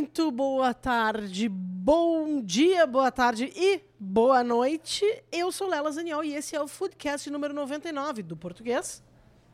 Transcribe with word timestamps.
Muito 0.00 0.30
boa 0.30 0.72
tarde, 0.72 1.46
bom 1.46 2.40
dia, 2.40 2.86
boa 2.86 3.12
tarde 3.12 3.52
e 3.54 3.82
boa 3.98 4.42
noite. 4.42 5.04
Eu 5.30 5.52
sou 5.52 5.68
Lela 5.68 5.92
Zaniol 5.92 6.24
e 6.24 6.34
esse 6.34 6.56
é 6.56 6.62
o 6.62 6.66
Foodcast 6.66 7.28
número 7.28 7.52
99 7.52 8.22
do 8.22 8.34
português. 8.34 9.02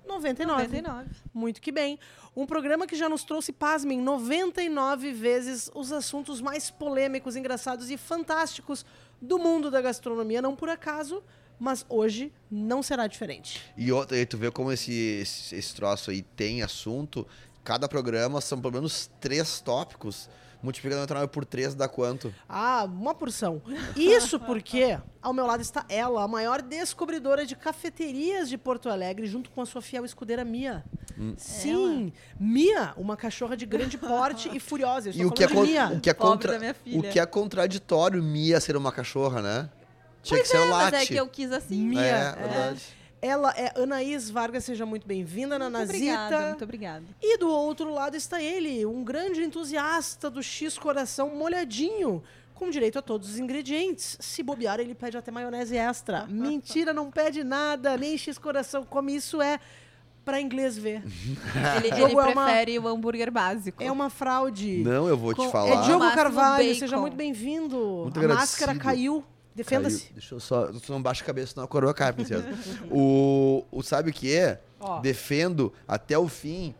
99. 0.06 0.62
99. 0.62 1.10
Muito 1.34 1.60
que 1.60 1.72
bem. 1.72 1.98
Um 2.36 2.46
programa 2.46 2.86
que 2.86 2.94
já 2.94 3.08
nos 3.08 3.24
trouxe, 3.24 3.52
pasmem, 3.52 4.00
99 4.00 5.12
vezes 5.12 5.68
os 5.74 5.90
assuntos 5.90 6.40
mais 6.40 6.70
polêmicos, 6.70 7.34
engraçados 7.34 7.90
e 7.90 7.96
fantásticos 7.96 8.86
do 9.20 9.40
mundo 9.40 9.68
da 9.68 9.80
gastronomia. 9.80 10.40
Não 10.40 10.54
por 10.54 10.68
acaso, 10.68 11.24
mas 11.58 11.84
hoje 11.88 12.32
não 12.48 12.82
será 12.82 13.06
diferente. 13.06 13.60
E 13.76 13.90
outra, 13.90 14.16
aí 14.16 14.26
tu 14.26 14.36
vê 14.36 14.50
como 14.50 14.70
esse, 14.70 14.92
esse, 14.92 15.56
esse 15.56 15.74
troço 15.74 16.10
aí 16.10 16.22
tem 16.22 16.62
assunto. 16.62 17.26
Cada 17.66 17.88
programa 17.88 18.40
são 18.40 18.60
pelo 18.60 18.74
menos 18.74 19.10
três 19.20 19.60
tópicos. 19.60 20.30
Multiplicando 20.62 21.00
99 21.00 21.32
por 21.32 21.44
3 21.44 21.74
dá 21.74 21.88
quanto? 21.88 22.32
Ah, 22.48 22.84
uma 22.84 23.12
porção. 23.12 23.60
Isso 23.96 24.38
porque 24.38 24.96
ao 25.20 25.32
meu 25.32 25.44
lado 25.44 25.60
está 25.62 25.84
ela, 25.88 26.22
a 26.22 26.28
maior 26.28 26.62
descobridora 26.62 27.44
de 27.44 27.56
cafeterias 27.56 28.48
de 28.48 28.56
Porto 28.56 28.88
Alegre, 28.88 29.26
junto 29.26 29.50
com 29.50 29.60
a 29.60 29.66
sua 29.66 29.82
fiel 29.82 30.04
escudeira 30.04 30.44
Mia. 30.44 30.84
Sim, 31.36 32.12
Mia, 32.38 32.94
uma 32.96 33.16
cachorra 33.16 33.56
de 33.56 33.66
grande 33.66 33.98
porte 33.98 34.48
e 34.54 34.60
furiosa. 34.60 35.10
E 35.10 35.24
o 35.24 35.32
que, 35.32 35.42
é, 35.42 35.48
Mia. 35.48 35.88
o, 35.88 36.00
que 36.00 36.08
é 36.08 36.14
Pobre 36.14 36.30
contra... 36.30 36.52
da 36.52 36.58
minha 36.60 36.74
filha. 36.74 37.00
o 37.00 37.12
que 37.12 37.18
é 37.18 37.26
contraditório 37.26 38.22
Mia 38.22 38.60
ser 38.60 38.76
uma 38.76 38.92
cachorra, 38.92 39.42
né? 39.42 39.68
Tinha 40.22 40.38
Pois 40.38 40.42
que 40.42 40.56
ser 40.56 40.62
é, 40.64 40.70
mas 40.70 40.92
late. 40.92 40.96
é 40.96 41.06
que 41.06 41.16
eu 41.16 41.26
quis 41.26 41.50
assim. 41.50 41.80
Mia. 41.80 42.00
É, 42.00 42.32
verdade. 42.36 42.95
Ela 43.22 43.52
é 43.56 43.72
Anaís 43.80 44.28
Vargas, 44.30 44.64
seja 44.64 44.84
muito 44.84 45.06
bem-vinda, 45.06 45.58
Muito 45.58 45.72
Nanazita. 45.72 45.94
obrigada, 45.96 46.46
muito 46.48 46.64
obrigada. 46.64 47.04
E 47.22 47.38
do 47.38 47.48
outro 47.50 47.92
lado 47.92 48.14
está 48.16 48.40
ele, 48.42 48.84
um 48.84 49.02
grande 49.02 49.42
entusiasta 49.42 50.28
do 50.30 50.42
X 50.42 50.76
Coração 50.78 51.30
molhadinho, 51.34 52.22
com 52.54 52.68
direito 52.70 52.98
a 52.98 53.02
todos 53.02 53.30
os 53.30 53.38
ingredientes. 53.38 54.16
Se 54.20 54.42
bobear, 54.42 54.80
ele 54.80 54.94
pede 54.94 55.16
até 55.16 55.30
maionese 55.30 55.76
extra. 55.76 56.26
Mentira, 56.28 56.92
não 56.92 57.10
pede 57.10 57.42
nada, 57.42 57.96
nem 57.96 58.16
X 58.18 58.36
Coração 58.38 58.84
come 58.84 59.16
isso 59.16 59.40
é 59.40 59.58
para 60.24 60.40
inglês 60.40 60.76
ver. 60.76 61.02
Ele, 61.78 61.86
ele 61.86 62.02
é 62.02 62.06
uma- 62.06 62.44
prefere 62.44 62.78
o 62.80 62.88
hambúrguer 62.88 63.30
básico. 63.30 63.80
É 63.80 63.92
uma 63.92 64.10
fraude. 64.10 64.78
Não, 64.82 65.06
eu 65.08 65.16
vou 65.16 65.32
te 65.32 65.36
Com- 65.36 65.50
falar. 65.50 65.68
É 65.70 65.82
Diogo 65.86 66.10
Carvalho, 66.12 66.74
seja 66.74 66.96
muito 66.96 67.16
bem-vindo. 67.16 68.10
A 68.12 68.26
máscara 68.28 68.72
agradecido. 68.72 68.78
caiu. 68.80 69.24
Defenda-se. 69.56 70.12
Deixa 70.12 70.34
eu 70.34 70.40
só. 70.40 70.70
Não 70.88 71.00
baixa 71.00 71.22
a 71.22 71.26
cabeça, 71.26 71.54
senão 71.54 71.64
a 71.64 71.68
coroa 71.68 71.94
cai, 71.94 72.12
princesa. 72.12 72.44
o, 72.92 73.64
o 73.72 73.82
sabe 73.82 74.10
o 74.10 74.12
que 74.12 74.34
é? 74.34 74.60
Ó. 74.78 75.00
Defendo 75.00 75.72
até 75.88 76.18
o 76.18 76.28
fim 76.28 76.74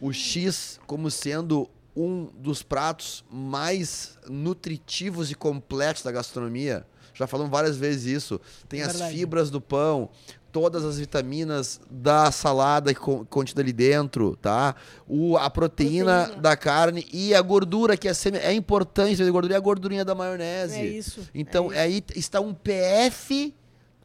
o 0.00 0.12
X 0.12 0.80
como 0.86 1.10
sendo 1.10 1.68
um 1.94 2.26
dos 2.34 2.62
pratos 2.62 3.24
mais 3.30 4.18
nutritivos 4.28 5.30
e 5.30 5.34
completos 5.34 6.02
da 6.02 6.10
gastronomia. 6.10 6.86
Já 7.12 7.26
falamos 7.26 7.50
várias 7.50 7.76
vezes 7.76 8.04
isso. 8.04 8.40
Tem 8.68 8.82
as 8.82 8.92
Verdade. 8.92 9.14
fibras 9.14 9.50
do 9.50 9.60
pão, 9.60 10.10
todas 10.56 10.86
as 10.86 10.98
vitaminas 10.98 11.78
da 11.90 12.30
salada 12.32 12.94
que 12.94 12.98
con- 12.98 13.26
contida 13.26 13.60
ali 13.60 13.74
dentro, 13.74 14.34
tá? 14.40 14.74
O, 15.06 15.36
a 15.36 15.50
proteína, 15.50 16.20
Proteína. 16.20 16.40
da 16.40 16.56
carne 16.56 17.06
e 17.12 17.34
a 17.34 17.42
gordura, 17.42 17.94
que 17.94 18.08
é, 18.08 18.14
semi- 18.14 18.38
é 18.38 18.54
importante, 18.54 19.22
a 19.22 19.30
gordura 19.30 19.52
e 19.52 19.56
a 19.56 19.60
gordurinha 19.60 20.02
da 20.02 20.14
maionese. 20.14 20.76
É 20.78 20.86
isso. 20.86 21.20
Então, 21.34 21.70
é 21.70 21.80
aí 21.80 22.02
está 22.14 22.40
um 22.40 22.54
PF, 22.54 23.54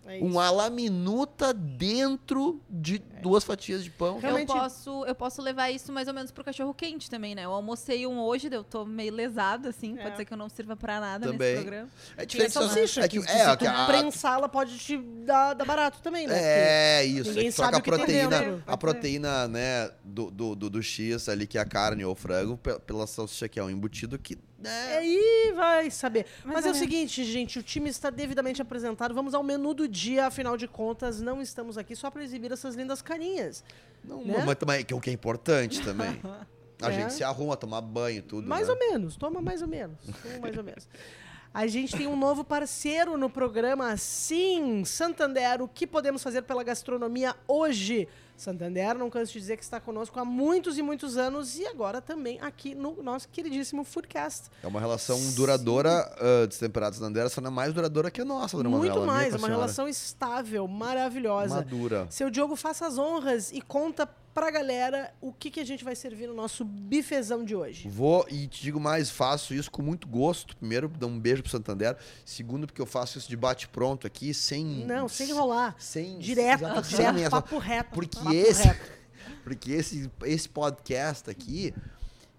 É 0.05 0.19
um 0.23 0.39
ala 0.39 0.69
minuta 0.69 1.53
dentro 1.53 2.59
de 2.69 2.99
duas 3.21 3.43
fatias 3.43 3.83
de 3.83 3.91
pão. 3.91 4.17
Realmente- 4.19 4.49
Eu 4.51 4.55
posso, 4.59 5.05
eu 5.05 5.13
posso 5.15 5.41
levar 5.41 5.69
isso 5.69 5.91
mais 5.91 6.07
ou 6.07 6.13
menos 6.13 6.31
pro 6.31 6.43
cachorro 6.43 6.73
quente 6.73 7.09
também, 7.09 7.35
né? 7.35 7.45
Eu 7.45 7.51
almocei 7.51 8.05
um 8.07 8.19
hoje, 8.19 8.49
eu 8.51 8.63
tô 8.63 8.83
meio 8.83 9.13
lesada, 9.13 9.69
assim. 9.69 9.97
É. 9.99 10.03
Pode 10.03 10.17
ser 10.17 10.25
que 10.25 10.33
eu 10.33 10.37
não 10.37 10.49
sirva 10.49 10.75
pra 10.75 10.99
nada 10.99 11.27
Também. 11.27 11.51
nesse 11.51 11.61
programa. 11.61 11.89
É 12.17 12.25
diferente. 12.25 12.51
salsicha, 12.51 13.01
é 13.01 13.07
que, 13.07 13.19
que, 13.19 13.25
que 13.25 13.31
é, 13.31 13.49
se 13.51 13.57
tu 13.57 13.67
a- 13.67 13.85
prensá-la 13.85 14.49
pode 14.49 14.77
te 14.79 14.97
dar, 14.97 15.53
dar 15.53 15.65
barato 15.65 15.99
também, 16.01 16.25
né? 16.27 16.33
É 16.35 17.05
isso, 17.05 17.29
ninguém 17.29 17.47
é 17.47 17.51
sabe 17.51 17.75
a 17.75 17.79
o 17.79 17.81
que 17.81 17.89
tem 17.91 17.99
proteína, 17.99 18.39
dentro. 18.39 18.63
a 18.65 18.77
proteína, 18.77 19.47
né, 19.47 19.91
do, 20.03 20.31
do, 20.31 20.55
do, 20.55 20.69
do 20.69 20.81
X 20.83 21.29
ali, 21.29 21.45
que 21.45 21.57
é 21.57 21.61
a 21.61 21.65
carne 21.65 22.03
ou 22.03 22.13
o 22.13 22.15
frango, 22.15 22.57
pe- 22.57 22.79
pela 22.79 23.05
salsicha 23.05 23.47
que 23.47 23.59
é 23.59 23.63
um 23.63 23.69
embutido 23.69 24.17
que, 24.17 24.35
né, 24.61 24.97
Aí 24.97 25.53
vai 25.55 25.89
saber. 25.91 26.25
Mas, 26.43 26.53
Mais 26.53 26.65
é 26.65 26.71
o 26.71 26.75
seguinte, 26.75 27.23
gente, 27.23 27.59
o 27.59 27.63
time 27.63 27.89
está 27.89 28.09
devidamente 28.09 28.61
apresentado. 28.61 29.13
Vamos 29.13 29.33
ao 29.33 29.43
menu 29.43 29.73
do 29.73 29.87
dia, 29.87 30.27
afinal 30.27 30.55
de 30.57 30.67
contas, 30.67 31.19
não 31.21 31.41
estamos 31.41 31.77
aqui 31.77 31.95
só 31.95 32.09
para 32.11 32.23
exibir 32.23 32.51
essas 32.51 32.75
lindas 32.75 33.01
carinhas. 33.01 33.63
não, 34.03 34.23
né? 34.23 34.43
mas 34.45 34.55
também, 34.55 34.83
que 34.85 34.93
é 34.93 34.97
o 34.97 34.99
que 35.01 35.09
é 35.09 35.13
importante 35.13 35.81
também. 35.81 36.19
A 36.83 36.89
É. 36.89 36.93
gente 36.93 37.13
se 37.13 37.23
arruma, 37.23 37.55
tomar 37.55 37.79
banho 37.79 38.17
e 38.17 38.21
tudo, 38.23 38.47
mais 38.47 38.65
né? 38.67 38.73
ou 38.73 38.79
menos, 38.79 39.15
toma 39.15 39.39
mais 39.39 39.61
ou 39.61 39.67
menos. 39.67 39.99
Toma 40.03 40.39
mais 40.39 40.57
ou 40.57 40.63
menos. 40.63 40.87
A 41.53 41.67
gente 41.67 41.97
tem 41.97 42.07
um 42.07 42.15
novo 42.15 42.45
parceiro 42.45 43.17
no 43.17 43.29
programa, 43.29 43.97
sim, 43.97 44.85
Santander. 44.85 45.61
O 45.61 45.67
que 45.67 45.85
podemos 45.85 46.23
fazer 46.23 46.43
pela 46.43 46.63
gastronomia 46.63 47.35
hoje? 47.45 48.07
Santander, 48.37 48.97
não 48.97 49.09
canso 49.09 49.33
de 49.33 49.39
dizer 49.39 49.57
que 49.57 49.63
está 49.63 49.79
conosco 49.79 50.17
há 50.17 50.25
muitos 50.25 50.77
e 50.77 50.81
muitos 50.81 51.17
anos 51.17 51.59
e 51.59 51.67
agora 51.67 52.01
também 52.01 52.39
aqui 52.41 52.73
no 52.73 53.03
nosso 53.03 53.27
queridíssimo 53.27 53.83
Foodcast. 53.83 54.49
É 54.63 54.67
uma 54.67 54.79
relação 54.79 55.19
duradoura 55.33 56.09
uh, 56.17 56.47
destemperados 56.47 56.99
na 56.99 57.07
Andera, 57.07 57.29
só 57.29 57.41
não 57.41 57.49
é 57.49 57.53
mais 57.53 57.73
duradoura 57.73 58.09
que 58.09 58.21
a 58.21 58.25
nossa, 58.25 58.55
dona 58.57 58.69
Muito 58.69 58.87
Manuela, 58.87 59.05
mais, 59.05 59.33
uma 59.33 59.39
senhora. 59.39 59.53
relação 59.55 59.87
estável, 59.87 60.67
maravilhosa. 60.67 61.55
madura. 61.55 62.07
Seu 62.09 62.31
Diogo, 62.31 62.55
faça 62.55 62.87
as 62.87 62.97
honras 62.97 63.51
e 63.51 63.61
conta 63.61 64.09
pra 64.33 64.49
galera 64.51 65.13
o 65.19 65.31
que, 65.33 65.51
que 65.51 65.59
a 65.59 65.65
gente 65.65 65.83
vai 65.83 65.95
servir 65.95 66.27
no 66.27 66.33
nosso 66.33 66.63
bifezão 66.65 67.43
de 67.43 67.55
hoje. 67.55 67.87
Vou 67.89 68.25
e 68.29 68.47
te 68.47 68.61
digo 68.61 68.79
mais, 68.79 69.09
faço 69.09 69.53
isso 69.53 69.69
com 69.69 69.81
muito 69.81 70.07
gosto. 70.07 70.55
Primeiro, 70.57 70.87
dar 70.87 71.07
um 71.07 71.19
beijo 71.19 71.41
pro 71.43 71.51
Santander. 71.51 71.97
Segundo, 72.25 72.65
porque 72.67 72.81
eu 72.81 72.85
faço 72.85 73.17
isso 73.17 73.29
de 73.29 73.35
bate 73.37 73.67
pronto 73.67 74.07
aqui, 74.07 74.33
sem 74.33 74.65
Não, 74.85 75.07
sem 75.07 75.29
enrolar. 75.29 75.75
sem 75.79 76.17
Direto, 76.19 76.61
sem 76.85 76.97
direto, 76.97 77.17
essa- 77.19 77.29
papo 77.29 77.57
reto. 77.57 77.89
porque 77.93 78.17
papo 78.17 78.33
esse 78.33 78.63
reto. 78.67 78.91
porque 79.43 79.71
esse 79.71 80.09
esse 80.23 80.47
podcast 80.49 81.29
aqui 81.29 81.73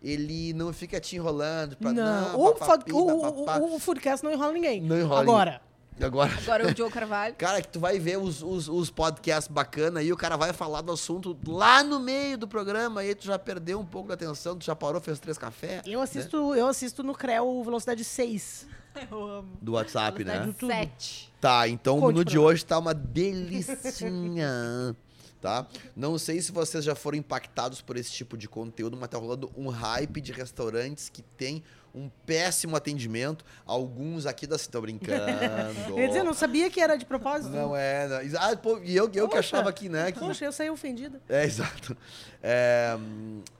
ele 0.02 0.52
não 0.54 0.72
fica 0.72 1.00
te 1.00 1.14
enrolando 1.16 1.76
pra 1.76 1.92
Não, 1.92 2.32
não, 2.32 2.40
o, 2.40 2.54
papapi, 2.54 2.92
o, 2.92 3.20
papapá. 3.20 3.58
o, 3.58 3.72
o, 3.72 3.76
o 3.76 3.78
Foodcast 3.78 4.24
não 4.24 4.32
enrola 4.32 4.52
ninguém. 4.52 4.80
Não 4.80 4.98
enrola 4.98 5.20
Agora, 5.20 5.62
Agora, 6.00 6.32
Agora 6.32 6.66
o 6.66 6.76
Joe 6.76 6.90
Carvalho. 6.90 7.34
cara, 7.36 7.60
que 7.60 7.68
tu 7.68 7.78
vai 7.78 7.98
ver 7.98 8.18
os, 8.18 8.42
os, 8.42 8.68
os 8.68 8.90
podcasts 8.90 9.52
bacanas 9.52 10.02
aí, 10.02 10.12
o 10.12 10.16
cara 10.16 10.36
vai 10.36 10.52
falar 10.52 10.80
do 10.80 10.92
assunto 10.92 11.36
lá 11.46 11.82
no 11.82 12.00
meio 12.00 12.38
do 12.38 12.48
programa, 12.48 13.02
aí 13.02 13.14
tu 13.14 13.26
já 13.26 13.38
perdeu 13.38 13.78
um 13.78 13.84
pouco 13.84 14.08
da 14.08 14.14
atenção, 14.14 14.56
tu 14.56 14.64
já 14.64 14.74
parou, 14.74 15.00
fez 15.00 15.20
três 15.20 15.36
cafés. 15.36 15.82
eu 15.86 16.00
assisto, 16.00 16.54
eu 16.54 16.66
assisto 16.66 17.02
no 17.02 17.14
CREO 17.14 17.62
Velocidade 17.62 18.04
6. 18.04 18.66
Eu 19.10 19.26
amo. 19.26 19.48
Do 19.60 19.72
WhatsApp, 19.72 20.22
né? 20.22 20.52
tudo. 20.58 20.66
Sete. 20.66 21.32
Tá, 21.40 21.66
então 21.66 21.96
o 21.96 22.00
Conte 22.00 22.12
menu 22.12 22.24
pra 22.24 22.30
de 22.30 22.38
hoje 22.38 22.64
tá 22.64 22.78
uma 22.78 22.94
delicinha. 22.94 24.94
Tá? 25.40 25.66
Não 25.96 26.18
sei 26.18 26.40
se 26.40 26.52
vocês 26.52 26.84
já 26.84 26.94
foram 26.94 27.18
impactados 27.18 27.80
por 27.80 27.96
esse 27.96 28.12
tipo 28.12 28.38
de 28.38 28.48
conteúdo, 28.48 28.96
mas 28.96 29.08
tá 29.08 29.18
rolando 29.18 29.50
um 29.56 29.70
hype 29.70 30.20
de 30.20 30.30
restaurantes 30.30 31.08
que 31.08 31.20
tem 31.20 31.64
um 31.94 32.08
péssimo 32.24 32.74
atendimento. 32.76 33.44
Alguns 33.66 34.26
aqui 34.26 34.46
da 34.46 34.56
estão 34.56 34.80
brincando. 34.80 35.26
Ia 35.98 36.08
dizer, 36.08 36.20
eu 36.20 36.24
não 36.24 36.34
sabia 36.34 36.70
que 36.70 36.80
era 36.80 36.96
de 36.96 37.04
propósito. 37.04 37.50
Não 37.50 37.76
é. 37.76 38.08
Não. 38.08 38.40
Ah, 38.40 38.56
pô, 38.56 38.78
e 38.82 38.96
eu, 38.96 39.10
eu 39.12 39.28
que 39.28 39.36
achava 39.36 39.68
aqui, 39.68 39.88
né? 39.88 40.10
Que... 40.12 40.18
Poxa, 40.18 40.44
eu 40.44 40.52
saí 40.52 40.70
ofendida. 40.70 41.20
É, 41.28 41.44
exato. 41.44 41.96
É, 42.42 42.96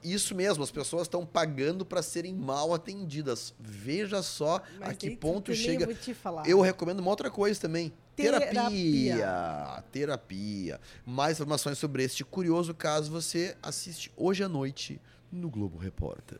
isso 0.03 0.35
mesmo, 0.35 0.65
as 0.65 0.71
pessoas 0.71 1.03
estão 1.03 1.25
pagando 1.25 1.85
para 1.85 2.03
serem 2.03 2.35
mal 2.35 2.73
atendidas. 2.75 3.55
Veja 3.61 4.23
só 4.23 4.61
Mas 4.79 4.91
a 4.91 4.95
que 4.95 5.11
ponto 5.17 5.53
também 5.53 5.61
chega. 5.61 5.85
Eu 5.85 5.95
te 5.95 6.15
falar. 6.15 6.49
Eu 6.49 6.61
recomendo 6.61 7.01
uma 7.01 7.11
outra 7.11 7.31
coisa 7.31 7.61
também. 7.61 7.93
Terapia. 8.17 8.51
Terapia. 8.51 9.85
Terapia. 9.91 10.81
Mais 11.05 11.37
informações 11.37 11.79
sobre 11.79 12.05
este 12.05 12.25
curioso 12.25 12.75
caso 12.75 13.11
você 13.11 13.57
assiste 13.63 14.13
hoje 14.17 14.43
à 14.45 14.49
noite 14.49 15.01
no 15.31 15.49
Globo 15.49 15.79
Repórter. 15.79 16.39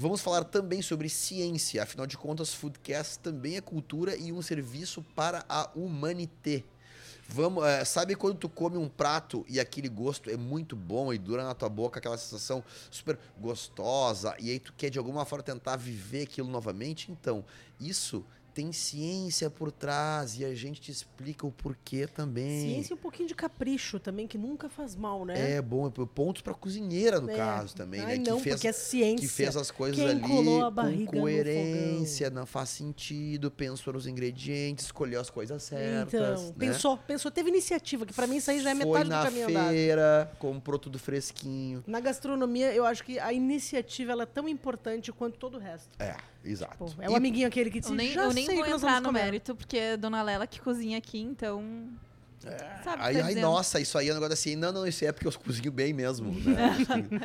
Vamos 0.00 0.22
falar 0.22 0.44
também 0.44 0.80
sobre 0.80 1.10
ciência. 1.10 1.82
Afinal 1.82 2.06
de 2.06 2.16
contas, 2.16 2.54
Foodcast 2.54 3.18
também 3.18 3.58
é 3.58 3.60
cultura 3.60 4.16
e 4.16 4.32
um 4.32 4.40
serviço 4.40 5.02
para 5.14 5.44
a 5.46 5.68
humanité. 5.74 6.64
Vamos, 7.28 7.62
é, 7.66 7.84
sabe 7.84 8.14
quando 8.14 8.38
tu 8.38 8.48
come 8.48 8.78
um 8.78 8.88
prato 8.88 9.44
e 9.46 9.60
aquele 9.60 9.90
gosto 9.90 10.30
é 10.30 10.38
muito 10.38 10.74
bom 10.74 11.12
e 11.12 11.18
dura 11.18 11.44
na 11.44 11.54
tua 11.54 11.68
boca 11.68 11.98
aquela 11.98 12.16
sensação 12.16 12.64
super 12.90 13.18
gostosa 13.38 14.34
e 14.38 14.48
aí 14.48 14.58
tu 14.58 14.72
quer 14.72 14.88
de 14.88 14.98
alguma 14.98 15.26
forma 15.26 15.42
tentar 15.42 15.76
viver 15.76 16.22
aquilo 16.22 16.48
novamente? 16.48 17.12
Então, 17.12 17.44
isso 17.78 18.24
tem 18.54 18.72
ciência 18.72 19.48
por 19.50 19.70
trás 19.72 20.38
e 20.38 20.44
a 20.44 20.54
gente 20.54 20.80
te 20.80 20.90
explica 20.90 21.46
o 21.46 21.50
porquê 21.52 22.06
também. 22.06 22.60
Ciência 22.60 22.92
e 22.92 22.96
um 22.96 22.98
pouquinho 23.00 23.28
de 23.28 23.34
capricho 23.34 23.98
também, 23.98 24.26
que 24.26 24.36
nunca 24.36 24.68
faz 24.68 24.94
mal, 24.96 25.24
né? 25.24 25.52
É 25.56 25.62
bom, 25.62 25.86
é 25.86 25.90
pontos 26.06 26.42
pra 26.42 26.52
cozinheira 26.54 27.20
no 27.20 27.30
É. 27.30 27.36
caso 27.36 27.74
também, 27.74 28.00
Ai, 28.00 28.18
né? 28.18 28.24
não, 28.28 28.36
que 28.38 28.44
fez, 28.44 28.54
porque 28.56 28.68
é 28.68 28.72
ciência. 28.72 29.18
que 29.28 29.28
fez 29.32 29.56
as 29.56 29.70
coisas 29.70 29.96
Quem 29.96 30.08
ali 30.08 30.20
com 31.06 31.06
coerência, 31.06 32.30
não 32.30 32.46
faz 32.46 32.70
sentido, 32.70 33.50
pensou 33.50 33.92
nos 33.92 34.06
ingredientes, 34.06 34.86
escolheu 34.86 35.20
as 35.20 35.30
coisas 35.30 35.62
certas. 35.62 36.12
Então, 36.14 36.46
né? 36.48 36.54
pensou, 36.58 36.96
pensou, 36.98 37.30
teve 37.30 37.48
iniciativa, 37.50 38.04
que 38.06 38.12
pra 38.12 38.26
mim 38.26 38.36
isso 38.36 38.50
aí 38.50 38.60
já 38.60 38.70
é 38.70 38.74
Foi 38.74 38.84
metade 38.86 39.08
na 39.08 39.20
do 39.20 39.24
caminho 39.26 39.48
andado. 39.48 39.70
feira, 39.70 40.32
comprou 40.38 40.78
tudo 40.78 40.98
fresquinho. 40.98 41.82
Na 41.86 42.00
gastronomia, 42.00 42.72
eu 42.74 42.84
acho 42.84 43.04
que 43.04 43.18
a 43.18 43.32
iniciativa 43.32 44.12
ela 44.12 44.22
é 44.24 44.26
tão 44.26 44.48
importante 44.48 45.12
quanto 45.12 45.38
todo 45.38 45.56
o 45.56 45.60
resto. 45.60 45.90
É, 45.98 46.16
exato. 46.44 46.76
Pô, 46.78 46.86
é 47.00 47.06
E 47.06 47.08
o 47.08 47.16
amiguinho 47.16 47.46
aquele 47.48 47.70
que 47.70 47.80
diz, 47.80 47.88
Eu 47.88 47.94
nem, 47.96 48.12
já 48.12 48.22
eu 48.24 48.32
nem 48.32 48.46
sei 48.46 48.56
vou 48.56 48.66
entrar 48.66 49.00
no 49.00 49.08
comer." 49.08 49.22
mérito, 49.24 49.54
porque 49.54 49.76
é 49.76 49.96
Dona 49.96 50.22
Lela 50.22 50.46
que 50.46 50.60
cozinha 50.60 50.98
aqui, 50.98 51.20
então. 51.20 51.88
Sabe 52.42 52.54
o 52.56 52.56
que 52.56 52.88
Aí, 52.88 52.94
tá 52.94 53.04
ai, 53.04 53.12
dizendo. 53.34 53.40
nossa, 53.42 53.78
isso 53.80 53.98
aí 53.98 54.08
é 54.08 54.12
um 54.12 54.14
negócio 54.14 54.32
assim. 54.32 54.56
Não, 54.56 54.72
não, 54.72 54.86
isso 54.86 55.04
aí 55.04 55.08
é 55.08 55.12
porque 55.12 55.28
eu 55.28 55.32
cozinho 55.32 55.70
bem 55.70 55.92
mesmo. 55.92 56.32
Né? 56.40 56.74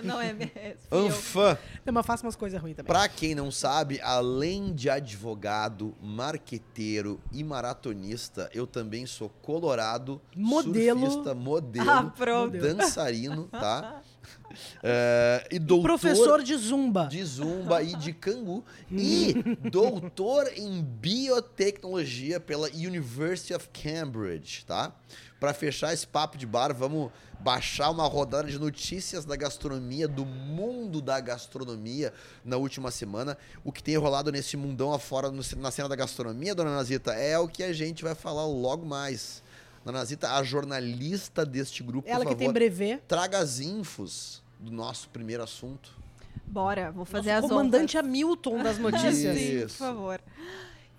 Não 0.04 0.20
é 0.20 0.34
mesmo. 0.34 0.52
eu. 0.92 1.06
Anfã. 1.08 1.58
Não, 1.86 1.94
mas 1.94 2.06
faça 2.06 2.26
umas 2.26 2.36
coisas 2.36 2.62
ruins 2.62 2.76
também. 2.76 2.88
Pra 2.90 3.08
quem 3.08 3.34
não 3.34 3.50
sabe, 3.50 4.02
além 4.02 4.74
de 4.74 4.90
advogado, 4.90 5.96
marqueteiro 6.02 7.22
e 7.32 7.46
maratonista, 7.46 8.50
eu 8.54 8.68
também 8.68 9.06
sou 9.06 9.30
colorado, 9.42 10.22
Modelo. 10.36 11.00
surfista, 11.00 11.34
modelo, 11.34 11.90
Ah, 11.90 12.12
dançarino, 12.52 13.46
tá? 13.46 14.02
É, 14.82 15.48
e 15.52 15.60
doutor 15.60 15.84
Professor 16.00 16.42
de 16.42 16.56
zumba. 16.56 17.08
de 17.08 17.22
zumba 17.26 17.84
e 17.84 17.94
de 17.98 18.14
cangu 18.14 18.64
e 18.90 19.34
doutor 19.70 20.48
em 20.56 20.82
biotecnologia 20.82 22.40
pela 22.40 22.68
University 22.70 23.54
of 23.54 23.68
Cambridge, 23.70 24.66
tá? 24.66 24.94
Pra 25.40 25.54
fechar 25.54 25.94
esse 25.94 26.08
papo 26.08 26.38
de 26.38 26.46
bar, 26.46 26.74
vamos 26.74 27.12
baixar 27.42 27.90
uma 27.92 28.08
rodada 28.08 28.48
de 28.50 28.58
notícias 28.58 29.26
da 29.26 29.36
gastronomia, 29.36 30.08
do 30.08 30.26
mundo 30.26 31.02
da 31.02 31.20
gastronomia 31.20 32.14
na 32.44 32.56
última 32.58 32.90
semana. 32.90 33.38
O 33.64 33.72
que 33.72 33.84
tem 33.84 33.98
rolado 33.98 34.32
nesse 34.32 34.56
mundão 34.56 34.94
afora 34.94 35.30
no- 35.30 35.44
na 35.58 35.70
cena 35.72 35.90
da 35.90 35.96
gastronomia, 35.96 36.56
dona 36.56 36.74
Nazita, 36.74 37.12
é 37.14 37.38
o 37.38 37.48
que 37.48 37.62
a 37.64 37.74
gente 37.74 38.04
vai 38.04 38.16
falar 38.16 38.46
logo 38.46 38.86
mais. 38.86 39.44
Dona 39.86 40.00
Nazita, 40.00 40.34
a 40.34 40.44
jornalista 40.44 41.46
deste 41.46 41.84
grupo, 41.84 42.10
Ela 42.10 42.24
por 42.24 42.30
que 42.30 42.36
tem 42.36 42.48
favor, 42.48 42.54
brevet. 42.60 43.04
traga 43.08 43.38
as 43.38 43.60
infos 43.60 44.42
do 44.60 44.72
nosso 44.72 45.08
primeiro 45.10 45.44
assunto. 45.44 45.92
Bora, 46.48 46.92
vou 46.92 47.06
fazer 47.06 47.34
Nosso 47.34 47.46
as 47.46 47.52
comandante 47.52 47.96
honras. 47.98 48.08
Hamilton 48.10 48.64
das 48.64 48.78
notícias. 48.80 49.38
Sim, 49.38 49.60
por 49.62 49.70
favor. 49.70 50.22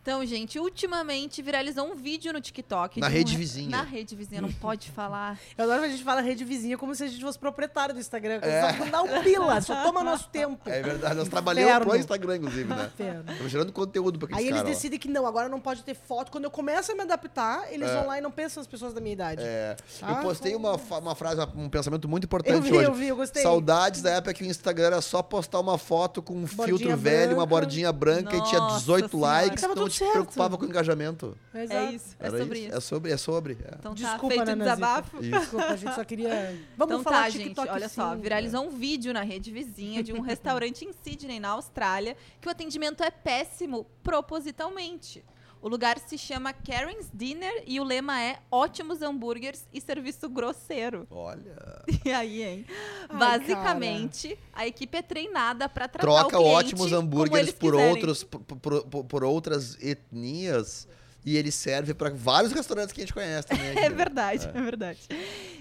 Então, 0.06 0.24
gente, 0.24 0.56
ultimamente 0.60 1.42
viralizou 1.42 1.84
um 1.84 1.96
vídeo 1.96 2.32
no 2.32 2.40
TikTok. 2.40 3.00
Na 3.00 3.08
de 3.08 3.12
um 3.12 3.16
rede 3.18 3.32
re- 3.32 3.38
vizinha. 3.38 3.68
Na 3.70 3.82
rede 3.82 4.14
vizinha, 4.14 4.40
não 4.40 4.52
pode 4.52 4.88
falar. 4.92 5.36
Eu 5.58 5.64
adoro 5.64 5.80
que 5.80 5.86
a 5.88 5.90
gente 5.90 6.04
fala 6.04 6.20
rede 6.20 6.44
vizinha 6.44 6.78
como 6.78 6.94
se 6.94 7.02
a 7.02 7.08
gente 7.08 7.20
fosse 7.20 7.36
proprietário 7.36 7.92
do 7.92 7.98
Instagram. 8.00 8.38
É. 8.40 8.70
Só 8.72 8.84
não 8.84 8.88
dá 8.88 9.02
um 9.02 9.22
pila, 9.24 9.60
só 9.60 9.82
toma 9.82 10.04
nosso 10.04 10.28
tempo. 10.28 10.60
É 10.70 10.80
verdade, 10.80 11.16
nós 11.16 11.28
trabalhamos 11.28 11.70
Inferno. 11.72 11.86
pro 11.90 11.98
Instagram, 11.98 12.36
inclusive, 12.36 12.72
né? 12.72 12.88
Estamos 13.32 13.50
gerando 13.50 13.72
conteúdo 13.72 14.16
pra 14.16 14.26
aqueles 14.26 14.38
Aí 14.38 14.44
eles 14.46 14.58
caras 14.60 14.68
lá. 14.70 14.74
decidem 14.76 14.96
que 14.96 15.08
não, 15.08 15.26
agora 15.26 15.48
não 15.48 15.58
pode 15.58 15.82
ter 15.82 15.94
foto. 15.96 16.30
Quando 16.30 16.44
eu 16.44 16.52
começo 16.52 16.92
a 16.92 16.94
me 16.94 17.00
adaptar, 17.00 17.66
eles 17.72 17.90
vão 17.90 18.06
lá 18.06 18.16
e 18.18 18.20
não 18.20 18.30
pensam 18.30 18.60
nas 18.60 18.68
pessoas 18.68 18.94
da 18.94 19.00
minha 19.00 19.12
idade. 19.14 19.42
É, 19.42 19.74
Ah, 20.02 20.12
eu 20.12 20.16
postei 20.22 20.54
uma, 20.54 20.74
uma 21.00 21.16
frase, 21.16 21.40
um 21.56 21.68
pensamento 21.68 22.08
muito 22.08 22.26
importante 22.26 22.54
Eu 22.54 22.62
vi, 22.62 22.70
hoje. 22.72 22.84
eu 22.86 22.94
vi, 22.94 23.08
eu 23.08 23.16
gostei. 23.16 23.42
Saudades 23.42 24.02
da 24.02 24.10
época 24.12 24.32
que 24.34 24.44
o 24.44 24.46
Instagram 24.46 24.86
era 24.86 25.00
só 25.00 25.20
postar 25.20 25.58
uma 25.58 25.76
foto 25.78 26.22
com 26.22 26.32
um 26.34 26.44
Bordinha 26.46 26.64
filtro 26.78 26.96
velho, 26.96 27.30
uma 27.34 27.44
branca. 27.44 27.46
bordinha 27.46 27.92
branca 27.92 28.36
e 28.36 28.42
tinha 28.44 28.60
Nossa 28.60 28.78
18 28.78 29.10
Senhora. 29.10 29.30
likes, 29.32 29.60
Tava 29.62 29.74
não 29.74 29.82
tudo 29.82 29.95
te 29.96 29.98
certo. 30.00 30.12
preocupava 30.12 30.58
com 30.58 30.64
o 30.64 30.68
engajamento. 30.68 31.36
É, 31.54 31.64
É 31.64 31.90
isso, 31.92 32.16
é 32.20 32.26
Era 32.26 32.38
sobre 32.38 32.58
isso. 32.58 32.76
É 32.76 32.80
sobre, 32.80 33.12
é 33.12 33.16
sobre. 33.16 33.52
é. 33.54 33.74
Então 33.78 33.94
tá 33.94 34.10
Desculpa, 34.10 34.34
feito 34.34 34.42
o 34.42 34.56
Nanazita. 34.56 34.74
desabafo. 34.76 35.16
Isso. 35.24 35.30
Desculpa, 35.30 35.66
a 35.66 35.76
gente 35.76 35.94
só 35.94 36.04
queria. 36.04 36.58
Vamos 36.76 36.94
então 36.94 37.02
falar 37.02 37.22
tá, 37.22 37.28
de 37.28 37.38
gente, 37.38 37.48
TikTok 37.48 37.68
olha 37.70 37.88
só, 37.88 38.14
sim. 38.14 38.20
viralizou 38.20 38.64
um 38.64 38.70
vídeo 38.70 39.12
na 39.12 39.22
rede 39.22 39.50
vizinha 39.50 40.02
de 40.02 40.12
um 40.12 40.20
restaurante 40.20 40.84
em 40.84 40.92
Sydney, 40.92 41.40
na 41.40 41.50
Austrália, 41.50 42.16
que 42.40 42.48
o 42.48 42.50
atendimento 42.50 43.02
é 43.02 43.10
péssimo 43.10 43.86
propositalmente. 44.02 45.24
O 45.62 45.68
lugar 45.68 45.98
se 45.98 46.16
chama 46.16 46.52
Karen's 46.52 47.10
Dinner 47.12 47.64
e 47.66 47.80
o 47.80 47.84
lema 47.84 48.20
é 48.22 48.38
ótimos 48.50 49.02
hambúrgueres 49.02 49.66
e 49.72 49.80
serviço 49.80 50.28
grosseiro. 50.28 51.06
Olha. 51.10 51.82
E 52.04 52.12
aí, 52.12 52.42
hein? 52.42 52.66
Ai, 53.08 53.16
Basicamente, 53.18 54.38
a 54.52 54.66
equipe 54.66 54.96
é 54.96 55.02
treinada 55.02 55.68
pra 55.68 55.88
tratar 55.88 56.06
o 56.08 56.14
Troca 56.28 56.36
cliente 56.36 56.54
ótimos 56.54 56.84
como 56.90 56.96
hambúrgueres 56.96 57.48
eles 57.48 57.58
por, 57.58 57.72
quiserem. 57.72 57.92
outros, 57.94 58.22
por- 58.22 58.82
por- 58.82 59.04
por 59.04 59.24
outras 59.24 59.76
etnias 59.82 60.86
e 61.26 61.36
ele 61.36 61.50
serve 61.50 61.92
pra 61.92 62.08
vários 62.08 62.52
restaurantes 62.52 62.92
que 62.92 63.00
a 63.00 63.04
gente 63.04 63.12
conhece 63.12 63.48
também. 63.48 63.70
aqui, 63.72 63.78
É 63.80 63.88
né? 63.90 63.94
verdade, 63.96 64.48
é. 64.54 64.60
verdade. 64.62 65.00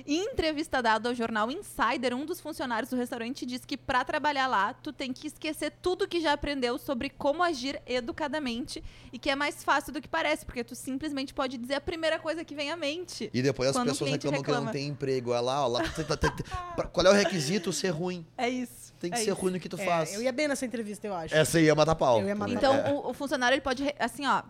Em 0.08 0.24
entrevista 0.32 0.80
dada 0.84 1.10
ao 1.10 1.16
jornal 1.16 1.50
Insider, 1.50 2.14
um 2.16 2.24
dos 2.28 2.40
funcionários 2.40 2.92
do 2.92 2.96
restaurante 2.96 3.44
disse 3.46 3.66
que 3.66 3.76
pra 3.76 4.06
trabalhar 4.06 4.46
lá, 4.46 4.74
tu 4.76 4.94
tem 4.94 5.12
que 5.12 5.26
esquecer 5.26 5.74
tudo 5.82 6.08
que 6.08 6.22
já 6.22 6.34
aprendeu 6.34 6.78
sobre 6.78 7.10
como 7.10 7.42
agir 7.42 7.82
educadamente 7.88 8.84
e 9.12 9.18
que 9.18 9.30
é 9.32 9.36
mais 9.36 9.64
fácil 9.64 9.92
do 9.92 10.00
que 10.00 10.08
parece, 10.08 10.46
porque 10.46 10.64
tu 10.64 10.76
simplesmente 10.76 11.34
pode 11.34 11.58
dizer 11.58 11.74
a 11.76 11.82
primeira 11.82 12.20
coisa 12.20 12.46
que 12.46 12.54
vem 12.54 12.70
à 12.72 12.78
mente. 12.78 13.32
E 13.34 13.42
depois 13.42 13.70
as 13.76 13.84
pessoas 13.84 14.12
reclamam 14.12 14.42
que 14.44 14.48
não 14.52 14.54
reclama. 14.60 14.72
tem 14.72 14.88
emprego. 14.88 15.32
Olha 15.32 15.42
lá, 15.42 15.64
ó, 15.64 15.68
lá 15.68 15.82
tá- 15.90 16.04
tá- 16.04 16.18
tá- 16.32 16.74
pra- 16.76 16.86
qual 16.88 17.06
é 17.08 17.10
o 17.10 17.14
requisito? 17.14 17.74
Ser 17.74 17.90
ruim. 17.90 18.24
É 18.38 18.48
isso. 18.48 18.94
Tem 19.00 19.10
que 19.12 19.18
é 19.18 19.20
ser 19.24 19.32
isso. 19.32 19.40
ruim 19.42 19.54
no 19.54 19.60
que 19.60 19.68
tu 19.68 19.80
É, 19.80 19.86
faz. 19.86 20.14
eu 20.14 20.22
ia 20.22 20.32
bem 20.32 20.48
nessa 20.48 20.66
entrevista, 20.66 21.06
eu 21.08 21.14
acho. 21.16 21.34
Essa 21.36 21.58
aí 21.58 21.66
ia 21.66 21.76
matar 21.76 21.96
pau. 21.96 22.22
Eu 22.22 22.28
ia 22.28 22.36
matar 22.36 22.54
Então, 22.54 22.74
É. 22.76 22.92
o, 22.94 23.10
o 23.10 23.14
funcionário 23.14 23.56
ele 23.56 23.62
pode, 23.62 23.84
assim, 24.00 24.26
ó, 24.26 24.44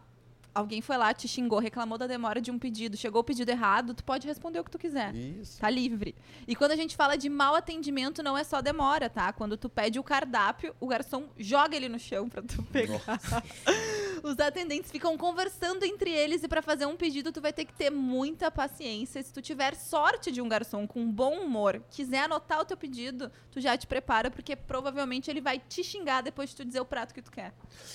alguém 0.56 0.81
foi 0.81 0.96
lá, 0.96 1.13
te 1.13 1.28
xingou, 1.28 1.60
reclamou 1.60 1.98
da 1.98 2.07
demora 2.07 2.40
de 2.40 2.50
um 2.50 2.57
pedido, 2.57 2.96
chegou 2.96 3.19
o 3.19 3.24
pedido 3.24 3.52
errado, 3.52 3.94
tu 3.94 4.04
pode 4.04 4.25
responder 4.25 4.60
o 4.60 4.63
que 4.63 4.72
tu 4.72 4.80
quiser. 4.80 5.13
Isso. 5.13 5.60
Tá 5.60 5.69
livre. 5.69 6.16
E 6.48 6.56
quando 6.56 6.72
a 6.72 6.75
gente 6.78 6.96
fala 6.96 7.18
de 7.18 7.30
mau 7.30 7.54
atendimento, 7.54 8.24
não 8.24 8.38
é 8.38 8.44
só 8.44 8.62
demora, 8.62 9.10
tá? 9.10 9.34
Quando 9.34 9.57
tu 9.57 9.68
pede 9.68 10.00
o 10.00 10.04
cardápio, 10.04 10.74
o 10.80 10.88
garçom 10.88 11.28
joga 11.38 11.75
ele 11.75 11.90
no 11.90 12.00
chão 12.00 12.30
pra 12.30 12.42
tu 12.42 12.63
pegar. 12.63 13.02
Os 14.25 14.39
atendentes 14.39 14.89
ficam 14.89 15.16
conversando 15.16 15.86
entre 15.86 16.10
eles 16.10 16.42
e 16.42 16.48
pra 16.48 16.60
fazer 16.60 16.88
um 16.88 16.95
pedido 16.98 17.31
tu 17.31 17.39
vai 17.39 17.54
ter 17.54 17.63
que 17.63 17.74
ter 17.75 17.92
muita 17.92 18.50
paciência. 18.50 19.22
Se 19.22 19.31
tu 19.31 19.39
tiver 19.39 19.75
sorte 19.75 20.31
de 20.31 20.42
um 20.42 20.50
garçom 20.50 20.88
com 20.88 21.12
bom 21.12 21.42
humor, 21.42 21.80
quiser 21.92 22.24
anotar 22.24 22.60
o 22.60 22.66
teu 22.66 22.75
pedido, 22.75 23.31
tu 23.51 23.62
já 23.62 23.77
te 23.77 23.86
prepara 23.86 24.31
porque 24.31 24.56
provavelmente 24.56 25.30
ele 25.30 25.42
vai 25.42 25.60
te 25.60 25.83
xingar 25.83 26.24
depois 26.24 26.50
de 26.50 26.56
tu 26.56 26.66
dizer 26.66 26.80
o 26.80 26.86
prato 26.86 27.13
que 27.13 27.22
tu 27.22 27.30
quer. 27.30 27.54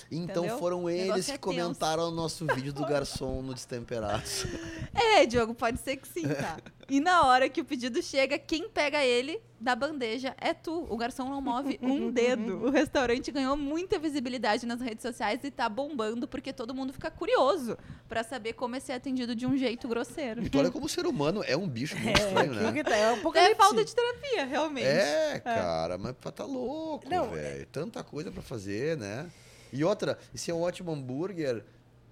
Então 0.09 0.45
Entendeu? 0.45 0.57
foram 0.57 0.89
eles 0.89 1.07
negócio 1.07 1.25
que 1.25 1.31
é 1.31 1.37
comentaram 1.37 2.07
o 2.07 2.11
nosso 2.11 2.47
vídeo 2.47 2.71
do 2.71 2.85
garçom 2.87 3.41
no 3.41 3.53
Destemperados. 3.53 4.45
É, 4.93 5.25
Diogo, 5.25 5.53
pode 5.53 5.81
ser 5.81 5.97
que 5.97 6.07
sim, 6.07 6.29
tá? 6.29 6.57
E 6.91 6.99
na 6.99 7.25
hora 7.25 7.47
que 7.47 7.61
o 7.61 7.63
pedido 7.63 8.03
chega, 8.03 8.37
quem 8.37 8.67
pega 8.67 9.01
ele 9.01 9.41
da 9.57 9.73
bandeja 9.73 10.35
é 10.37 10.53
tu. 10.53 10.85
O 10.89 10.97
garçom 10.97 11.29
não 11.29 11.41
move 11.41 11.79
um 11.81 12.11
dedo. 12.11 12.65
O 12.65 12.69
restaurante 12.69 13.31
ganhou 13.31 13.55
muita 13.55 13.97
visibilidade 13.97 14.65
nas 14.65 14.81
redes 14.81 15.01
sociais 15.01 15.39
e 15.41 15.49
tá 15.49 15.69
bombando 15.69 16.27
porque 16.27 16.51
todo 16.51 16.75
mundo 16.75 16.91
fica 16.91 17.09
curioso 17.09 17.77
pra 18.09 18.25
saber 18.25 18.51
como 18.53 18.75
é 18.75 18.81
ser 18.81 18.91
atendido 18.91 19.33
de 19.33 19.45
um 19.45 19.55
jeito 19.55 19.87
grosseiro. 19.87 20.43
E 20.43 20.49
tu 20.49 20.59
olha 20.59 20.69
como 20.69 20.85
o 20.85 20.89
ser 20.89 21.07
humano 21.07 21.41
é 21.47 21.55
um 21.55 21.65
bicho 21.65 21.97
muito 21.97 22.19
estranho, 22.19 22.51
aquilo 22.51 22.71
né? 22.71 22.73
que 22.73 22.83
tá, 22.83 22.95
é 22.97 23.11
um 23.11 23.15
É 23.15 23.19
apocalipse. 23.19 23.55
falta 23.55 23.85
de 23.85 23.95
terapia, 23.95 24.45
realmente. 24.45 24.85
É, 24.87 25.39
cara, 25.39 25.97
mas 25.97 26.13
tá 26.35 26.43
louco, 26.43 27.07
velho. 27.09 27.65
Tanta 27.67 28.03
coisa 28.03 28.29
pra 28.33 28.41
fazer, 28.41 28.97
né? 28.97 29.29
E 29.71 29.81
outra, 29.85 30.19
esse 30.35 30.51
é 30.51 30.53
um 30.53 30.59
ótimo 30.61 30.91
hambúrguer. 30.91 31.63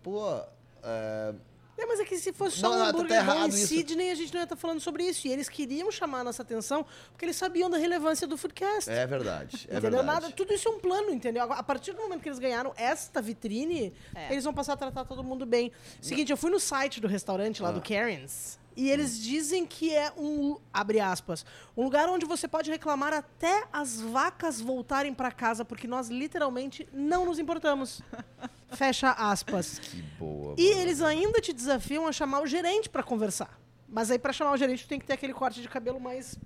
Pô, 0.02 0.42
é, 0.82 1.34
É, 1.82 1.86
mas 1.86 2.00
é 2.00 2.04
que 2.06 2.18
se 2.18 2.34
fosse 2.34 2.58
só 2.60 2.70
Não, 2.70 2.76
um 2.76 2.80
tá 2.80 2.90
hambúrguer 2.90 3.08
bom 3.26 3.32
errado 3.32 3.46
em 3.46 3.56
isso. 3.56 3.68
Sydney, 3.68 4.12
a 4.12 4.16
gente 4.16 4.34
não 4.34 4.42
ia 4.42 4.44
estar 4.44 4.56
falando 4.58 4.80
sobre 4.82 5.04
isso. 5.04 5.28
E 5.28 5.32
eles 5.32 5.48
queriam 5.48 5.90
chamar 5.92 6.20
a 6.20 6.24
nossa 6.26 6.42
atenção 6.42 6.86
porque 7.12 7.24
eles 7.26 7.38
sabiam 7.38 7.70
da 7.70 7.78
relevância 7.78 8.28
do 8.28 8.36
Foodcast. 8.38 8.90
é 8.90 9.08
verdade. 9.08 9.66
É 9.70 9.78
entendeu? 9.78 9.82
verdade. 10.00 10.06
Nada, 10.06 10.32
tudo 10.32 10.54
isso 10.54 10.68
é 10.68 10.72
um 10.72 10.80
plano, 10.80 11.10
entendeu? 11.12 11.44
A 11.54 11.64
partir 11.64 11.94
do 11.94 12.02
momento 12.02 12.22
que 12.22 12.28
eles 12.28 12.40
ganharam 12.40 12.74
esta 12.76 13.22
vitrine, 13.22 13.94
É. 14.14 14.32
eles 14.34 14.44
vão 14.44 14.54
passar 14.54 14.74
a 14.74 14.78
tratar 14.78 15.06
todo 15.06 15.24
mundo 15.24 15.46
bem. 15.46 15.72
Seguinte, 16.02 16.32
eu 16.32 16.38
fui 16.38 16.52
no 16.52 16.60
site 16.60 17.00
do 17.00 17.08
restaurante 17.08 17.62
lá 17.62 17.70
Ah. 17.70 17.72
do 17.72 17.82
Karen's. 17.82 18.60
E 18.76 18.90
eles 18.90 19.20
dizem 19.22 19.66
que 19.66 19.94
é 19.94 20.12
um, 20.18 20.58
abre 20.74 21.00
aspas, 21.02 21.46
um 21.76 21.84
lugar 21.84 22.08
onde 22.08 22.26
você 22.26 22.48
pode 22.48 22.70
reclamar 22.70 23.12
até 23.14 23.66
as 23.74 24.00
vacas 24.00 24.62
voltarem 24.62 25.14
para 25.14 25.32
casa, 25.32 25.66
porque 25.66 25.86
nós 25.88 26.08
literalmente 26.10 26.88
não 26.94 27.26
nos 27.26 27.40
importamos. 27.40 28.02
Fecha 28.72 29.12
aspas. 29.12 29.80
Que 29.80 30.02
boa. 30.18 30.56
E 30.58 30.70
mano. 30.70 30.82
eles 30.82 31.02
ainda 31.02 31.40
te 31.42 31.54
desafiam 31.54 32.08
a 32.08 32.12
chamar 32.12 32.42
o 32.42 32.48
gerente 32.48 32.90
pra 32.90 33.04
conversar. 33.04 33.60
Mas 33.88 34.12
aí 34.12 34.20
pra 34.20 34.32
chamar 34.32 34.54
o 34.54 34.58
gerente 34.58 34.84
tu 34.84 34.90
tem 34.90 35.00
que 35.00 35.06
ter 35.06 35.14
aquele 35.14 35.34
corte 35.34 35.62
de 35.62 35.68
cabelo 35.68 36.00
mais 36.00 36.38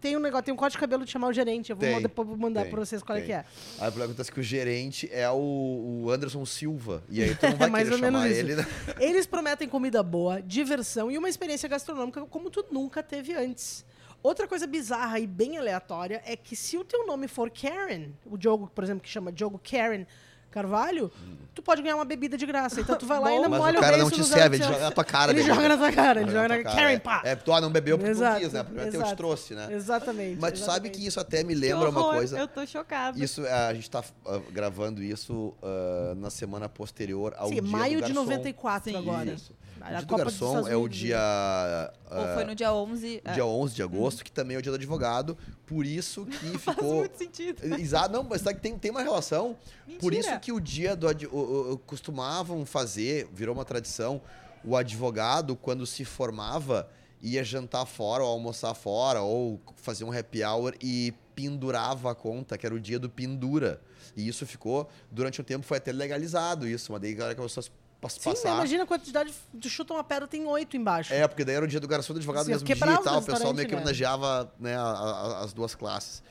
tem 0.00 0.16
um 0.16 0.20
negócio, 0.20 0.44
tem 0.44 0.54
um 0.54 0.56
corte 0.56 0.72
de 0.72 0.78
cabelo 0.78 1.04
de 1.04 1.10
chamar 1.10 1.28
o 1.28 1.32
gerente. 1.32 1.70
Eu 1.70 1.76
vou 1.76 1.82
Tem, 1.84 1.94
mandar, 1.94 2.08
depois 2.08 2.26
vou 2.28 2.36
mandar 2.36 2.62
tem, 2.62 2.70
pra 2.70 2.80
vocês 2.80 3.02
qual 3.02 3.16
é 3.18 3.20
tem. 3.20 3.26
que 3.28 3.32
é. 3.34 3.44
Aí 3.78 3.88
o 3.88 3.92
problema 3.92 4.04
acontece 4.06 4.32
que 4.32 4.40
o 4.40 4.42
gerente 4.42 5.08
é 5.12 5.28
o, 5.28 6.02
o 6.04 6.10
Anderson 6.10 6.44
Silva. 6.46 7.04
E 7.10 7.22
aí 7.22 7.34
tu 7.34 7.46
não 7.50 7.56
vai 7.58 7.68
mais 7.68 7.84
querer 7.84 7.96
ou 7.96 8.00
menos 8.00 8.20
chamar 8.22 8.30
isso. 8.30 8.40
ele, 8.40 8.56
né? 8.56 8.66
Eles 8.98 9.26
prometem 9.26 9.68
comida 9.68 10.02
boa, 10.02 10.40
diversão 10.40 11.10
e 11.10 11.18
uma 11.18 11.28
experiência 11.28 11.68
gastronômica 11.68 12.22
como 12.26 12.48
tu 12.48 12.64
nunca 12.70 13.02
teve 13.02 13.34
antes. 13.34 13.84
Outra 14.22 14.48
coisa 14.48 14.66
bizarra 14.66 15.18
e 15.18 15.26
bem 15.26 15.58
aleatória 15.58 16.22
é 16.24 16.34
que 16.34 16.56
se 16.56 16.78
o 16.78 16.84
teu 16.84 17.06
nome 17.06 17.28
for 17.28 17.50
Karen, 17.50 18.08
o 18.24 18.40
jogo, 18.40 18.70
por 18.74 18.84
exemplo, 18.84 19.02
que 19.02 19.08
chama 19.08 19.32
jogo 19.34 19.58
Karen, 19.62 20.06
Carvalho, 20.50 21.12
tu 21.54 21.62
pode 21.62 21.82
ganhar 21.82 21.96
uma 21.96 22.04
bebida 22.04 22.36
de 22.36 22.44
graça. 22.46 22.80
Então 22.80 22.96
tu 22.96 23.06
vai 23.06 23.20
lá 23.20 23.30
e 23.30 23.36
ainda 23.36 23.48
Mas 23.48 23.60
molha 23.60 23.78
o 23.78 23.80
cara 23.80 23.96
beiço 23.96 24.10
não 24.10 24.24
te 24.24 24.24
serve, 24.24 24.56
ele 24.56 24.64
joga 24.64 24.78
na 24.80 24.90
tua 24.90 25.04
cara. 25.04 25.32
Ele 25.32 25.42
joga 25.42 25.68
na 25.68 25.76
tua 25.76 25.92
cara, 25.92 26.20
ele 26.20 26.30
joga 26.30 26.48
na 26.48 26.62
cara, 26.62 26.76
Karen, 26.76 26.92
é. 26.92 26.98
pá. 26.98 27.22
É, 27.24 27.36
tu 27.36 27.52
ah, 27.52 27.60
não 27.60 27.70
bebeu 27.70 27.98
porque 27.98 28.10
Exato, 28.10 28.36
tu 28.36 28.42
quis, 28.42 28.52
né? 28.52 28.62
Primeiro 28.64 28.96
eu 28.96 29.02
te 29.04 29.16
trouxe, 29.16 29.54
né? 29.54 29.68
Exatamente. 29.72 30.40
Mas 30.40 30.52
tu 30.54 30.58
sabe 30.58 30.90
que 30.90 31.06
isso 31.06 31.20
até 31.20 31.44
me 31.44 31.54
lembra 31.54 31.88
uma 31.90 32.02
coisa. 32.02 32.38
Eu 32.38 32.48
tô 32.48 32.66
chocada. 32.66 33.22
Isso, 33.22 33.46
é, 33.46 33.68
a 33.68 33.74
gente 33.74 33.90
tá 33.90 34.02
ah, 34.26 34.40
gravando 34.50 35.02
isso 35.02 35.54
ah, 35.62 36.14
na 36.16 36.30
semana 36.30 36.68
posterior 36.68 37.34
ao 37.36 37.48
Sim, 37.48 37.54
dia 37.54 37.62
do 37.62 37.68
maio 37.68 37.96
de 37.96 38.12
garçom. 38.12 38.24
94 38.24 38.90
Sim. 38.90 38.96
agora. 38.96 39.32
Isso. 39.32 39.52
O 39.80 39.84
A 39.84 39.88
dia 39.88 40.02
do 40.02 40.16
garçom 40.16 40.68
é 40.68 40.76
o 40.76 40.80
Unidos, 40.80 40.98
dia... 40.98 41.92
Ou 42.18 42.34
foi 42.34 42.44
no 42.44 42.54
dia 42.54 42.72
11. 42.72 43.20
é. 43.24 43.32
dia 43.32 43.46
11 43.46 43.74
de 43.74 43.82
agosto, 43.82 44.24
que 44.24 44.32
também 44.32 44.56
é 44.56 44.58
o 44.58 44.62
dia 44.62 44.72
do 44.72 44.76
advogado. 44.76 45.36
Por 45.66 45.84
isso 45.86 46.26
que 46.26 46.56
Faz 46.58 46.76
ficou... 46.76 46.96
muito 46.96 47.16
sentido. 47.16 47.62
Exato, 47.78 48.12
não, 48.12 48.22
mas 48.24 48.42
tem, 48.60 48.76
tem 48.78 48.90
uma 48.90 49.02
relação. 49.02 49.56
Por 50.00 50.12
Mentira. 50.12 50.32
isso 50.34 50.40
que 50.40 50.52
o 50.52 50.60
dia 50.60 50.94
do 50.96 51.08
ad- 51.08 51.26
o- 51.26 51.30
o- 51.36 51.72
o- 51.72 51.78
costumavam 51.78 52.64
fazer, 52.66 53.28
virou 53.32 53.54
uma 53.54 53.64
tradição, 53.64 54.20
o 54.64 54.76
advogado, 54.76 55.56
quando 55.56 55.86
se 55.86 56.04
formava, 56.04 56.88
ia 57.22 57.44
jantar 57.44 57.86
fora, 57.86 58.22
ou 58.24 58.30
almoçar 58.30 58.74
fora, 58.74 59.20
ou 59.22 59.60
fazer 59.76 60.04
um 60.04 60.12
happy 60.12 60.42
hour 60.42 60.74
e 60.82 61.12
pendurava 61.34 62.10
a 62.10 62.14
conta, 62.14 62.58
que 62.58 62.66
era 62.66 62.74
o 62.74 62.80
dia 62.80 62.98
do 62.98 63.08
pendura. 63.08 63.80
E 64.16 64.26
isso 64.26 64.44
ficou, 64.46 64.88
durante 65.10 65.40
um 65.40 65.44
tempo, 65.44 65.64
foi 65.64 65.78
até 65.78 65.92
legalizado 65.92 66.66
isso, 66.66 66.92
mas 66.92 67.00
daí 67.00 67.12
a 67.12 67.16
galera 67.16 67.34
começou 67.36 67.62
a 67.62 67.64
Sim, 68.08 68.30
passar. 68.30 68.54
imagina 68.54 68.84
a 68.84 68.86
quantidade 68.86 69.32
de 69.52 69.68
chuta 69.70 69.92
uma 69.92 70.02
pedra, 70.04 70.26
tem 70.26 70.46
oito 70.46 70.76
embaixo. 70.76 71.12
É, 71.12 71.26
porque 71.28 71.44
daí 71.44 71.56
era 71.56 71.64
o 71.64 71.68
dia 71.68 71.80
do 71.80 71.86
garçom 71.88 72.12
do 72.14 72.18
advogado 72.18 72.44
Sim, 72.44 72.52
mesmo 72.52 72.66
dia 72.66 72.74
e 72.74 72.78
tal, 72.78 73.18
o 73.18 73.22
pessoal 73.22 73.52
meio 73.54 73.68
que 73.68 73.74
né? 73.74 73.80
homenageava 73.80 74.52
né, 74.58 74.76
a- 74.76 74.80
a- 74.80 75.44
as 75.44 75.52
duas 75.52 75.74
classes. 75.74 76.22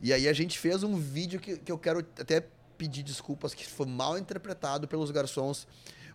E 0.00 0.12
aí 0.12 0.26
a 0.28 0.32
gente 0.32 0.58
fez 0.58 0.82
um 0.82 0.96
vídeo 0.96 1.38
que, 1.40 1.58
que 1.58 1.70
eu 1.72 1.78
quero 1.78 1.98
até 2.18 2.46
pedir 2.78 3.02
desculpas, 3.02 3.52
que 3.52 3.66
foi 3.66 3.86
mal 3.86 4.16
interpretado 4.16 4.86
pelos 4.88 5.10
garçons 5.10 5.66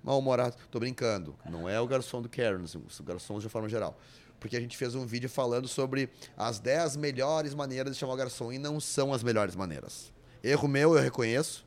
mal-humorados. 0.01 0.57
Tô 0.71 0.79
brincando, 0.79 1.35
não 1.49 1.67
é 1.67 1.79
o 1.79 1.85
garçom 1.87 2.21
do 2.21 2.29
Karen, 2.29 2.61
os 2.63 3.01
garçons 3.01 3.43
de 3.43 3.49
forma 3.49 3.67
geral. 3.69 3.97
Porque 4.39 4.57
a 4.57 4.59
gente 4.59 4.75
fez 4.75 4.93
um 4.95 5.05
vídeo 5.05 5.29
falando 5.29 5.67
sobre 5.67 6.09
as 6.35 6.59
10 6.59 6.95
melhores 6.97 7.53
maneiras 7.53 7.93
de 7.93 7.99
chamar 7.99 8.13
o 8.13 8.17
garçom 8.17 8.51
e 8.51 8.57
não 8.57 8.79
são 8.79 9.13
as 9.13 9.23
melhores 9.23 9.55
maneiras. 9.55 10.11
Erro 10.43 10.67
meu, 10.67 10.95
eu 10.95 11.01
reconheço. 11.01 11.65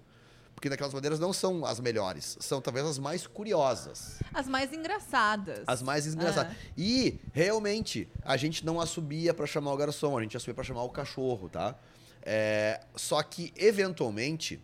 Porque 0.56 0.70
daquelas 0.70 0.94
maneiras 0.94 1.20
não 1.20 1.34
são 1.34 1.66
as 1.66 1.78
melhores, 1.78 2.38
são 2.40 2.62
talvez 2.62 2.86
as 2.86 2.98
mais 2.98 3.26
curiosas. 3.26 4.18
As 4.32 4.48
mais 4.48 4.72
engraçadas. 4.72 5.62
As 5.66 5.82
mais 5.82 6.06
engraçadas. 6.06 6.56
E, 6.74 7.20
realmente, 7.34 8.08
a 8.22 8.38
gente 8.38 8.64
não 8.64 8.80
assobia 8.80 9.34
pra 9.34 9.46
chamar 9.46 9.74
o 9.74 9.76
garçom, 9.76 10.16
a 10.16 10.22
gente 10.22 10.34
assobia 10.34 10.54
pra 10.54 10.64
chamar 10.64 10.82
o 10.82 10.88
cachorro, 10.88 11.50
tá? 11.50 11.76
É, 12.22 12.80
só 12.96 13.22
que, 13.22 13.52
eventualmente, 13.54 14.58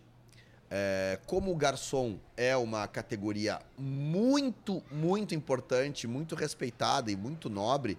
é, 0.71 1.19
como 1.27 1.53
o 1.53 1.57
garçom 1.57 2.19
é 2.39 2.57
uma 2.57 2.89
categoria 2.89 3.61
muito, 3.77 4.83
muito 4.91 5.35
importante, 5.35 6.07
muito 6.07 6.35
respeitada 6.35 7.11
e 7.11 7.17
muito 7.17 7.51
nobre, 7.51 7.99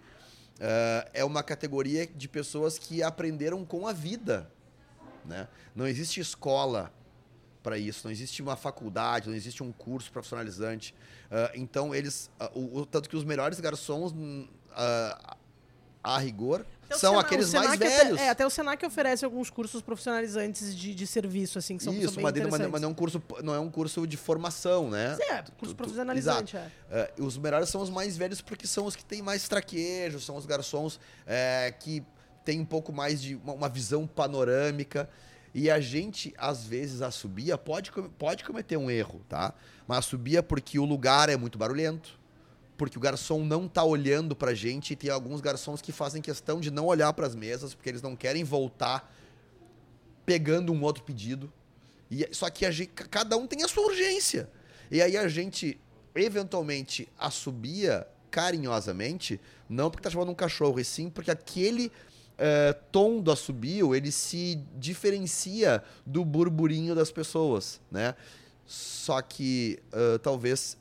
é, 0.60 1.10
é 1.14 1.24
uma 1.24 1.44
categoria 1.44 2.08
de 2.08 2.28
pessoas 2.28 2.80
que 2.80 3.04
aprenderam 3.04 3.64
com 3.64 3.88
a 3.88 3.94
vida, 3.94 4.50
né? 5.24 5.48
Não 5.76 5.86
existe 5.86 6.20
escola 6.20 6.92
para 7.64 7.78
isso, 7.78 8.02
não 8.04 8.12
existe 8.12 8.42
uma 8.42 8.56
faculdade, 8.58 9.30
não 9.30 9.36
existe 9.36 9.64
um 9.64 9.72
curso 9.72 10.12
profissionalizante. 10.12 10.94
Ah, 11.32 11.52
então, 11.56 11.96
eles. 11.96 12.30
ah, 12.40 12.52
o, 12.54 12.86
tanto 12.86 13.10
que 13.10 13.16
os 13.16 13.24
melhores 13.24 13.60
garçons, 13.60 14.14
ah, 14.76 15.38
a 16.04 16.18
rigor, 16.18 16.66
Até 16.86 16.98
são 16.98 17.12
Sena- 17.12 17.22
aqueles 17.22 17.54
mais 17.54 17.66
Senac 17.72 17.84
até- 17.86 18.04
velhos. 18.04 18.20
é, 18.20 18.30
até 18.30 18.46
o 18.46 18.50
Senac 18.50 18.86
oferece 18.86 19.24
alguns 19.24 19.50
cursos 19.50 19.82
profissionalizantes 19.82 20.76
de, 20.76 20.94
de 20.94 21.08
serviço, 21.08 21.58
assim, 21.58 21.78
que 21.78 21.84
são, 21.86 21.94
são 21.94 22.02
Isso, 22.02 22.16
bem 22.16 22.24
mas, 22.24 22.34
dentro- 22.34 22.52
mas 22.52 22.60
mas 22.70 22.82
não 22.82 22.90
é 22.90 22.92
um 22.92 22.94
curso, 22.94 23.24
não 23.42 23.56
é 23.56 23.60
um 23.62 23.72
curso 23.72 24.06
de 24.06 24.18
formação, 24.18 24.90
né? 24.90 25.16
Sim, 25.16 25.24
é, 25.32 25.42
Tu- 25.44 25.52
curso 25.54 25.74
tu- 25.74 25.78
profissionalizante, 25.78 26.58
é. 26.58 26.70
É, 26.92 27.14
os 27.18 27.38
melhores 27.38 27.70
são 27.70 27.80
os 27.82 27.90
mais 27.90 28.18
velhos 28.18 28.42
porque 28.42 28.68
são 28.68 28.86
os 28.86 28.98
que 28.98 29.06
têm 29.06 29.22
mais 29.22 29.48
traquejo, 29.48 30.20
são 30.20 30.36
os 30.36 30.46
garçons 30.46 31.00
é, 31.26 31.74
que 31.80 32.04
têm 32.44 32.60
um 32.60 32.66
pouco 32.66 32.92
mais 32.92 33.22
de 33.22 33.36
uma, 33.36 33.54
uma 33.54 33.70
visão 33.70 34.06
panorâmica. 34.06 35.10
E 35.54 35.70
a 35.70 35.80
gente, 35.80 36.34
às 36.38 36.66
vezes, 36.66 37.02
assobia, 37.02 37.58
pode, 37.58 37.92
pode 38.18 38.44
cometer 38.44 38.76
um 38.76 38.90
erro, 38.90 39.22
tá? 39.30 39.54
Mas 39.88 40.00
assobia 40.00 40.42
porque 40.42 40.80
o 40.80 40.86
lugar 40.86 41.30
é 41.30 41.38
muito 41.38 41.58
barulhento, 41.58 42.20
porque 42.76 42.98
o 42.98 43.02
garçom 43.02 43.46
não 43.46 43.68
tá 43.68 43.84
olhando 43.84 44.36
pra 44.36 44.54
gente 44.56 44.94
e 44.94 44.96
tem 44.96 45.12
alguns 45.12 45.42
garçons 45.42 45.82
que 45.82 45.92
fazem 45.92 46.22
questão 46.22 46.60
de 46.60 46.72
não 46.72 46.88
olhar 46.88 47.14
pras 47.14 47.36
mesas 47.36 47.76
porque 47.76 47.90
eles 47.90 48.02
não 48.02 48.16
querem 48.16 48.44
voltar 48.44 49.14
pegando 50.26 50.74
um 50.74 50.82
outro 50.82 51.04
pedido. 51.04 51.54
E, 52.10 52.28
só 52.32 52.50
que 52.50 52.70
gente, 52.72 52.92
cada 52.92 53.38
um 53.38 53.46
tem 53.46 53.64
a 53.64 53.68
sua 53.68 53.86
urgência. 53.86 54.50
E 54.90 55.02
aí 55.02 55.16
a 55.16 55.28
gente, 55.28 55.80
eventualmente, 56.16 57.08
assobia 57.18 58.08
carinhosamente, 58.32 59.40
não 59.70 59.92
porque 59.92 60.04
tá 60.04 60.10
chamando 60.10 60.32
um 60.32 60.36
cachorro, 60.36 60.80
e 60.80 60.84
sim 60.84 61.10
porque 61.10 61.30
aquele 61.30 61.92
eh, 62.38 62.74
tom 62.92 63.22
do 63.22 63.32
assobio, 63.32 63.94
ele 63.96 64.12
se 64.12 64.56
diferencia 64.76 65.84
do 66.06 66.26
burburinho 66.26 66.96
das 66.96 67.12
pessoas, 67.12 67.80
né? 67.92 68.16
Só 68.66 69.22
que 69.22 69.80
ah, 69.92 70.20
talvez, 70.22 70.78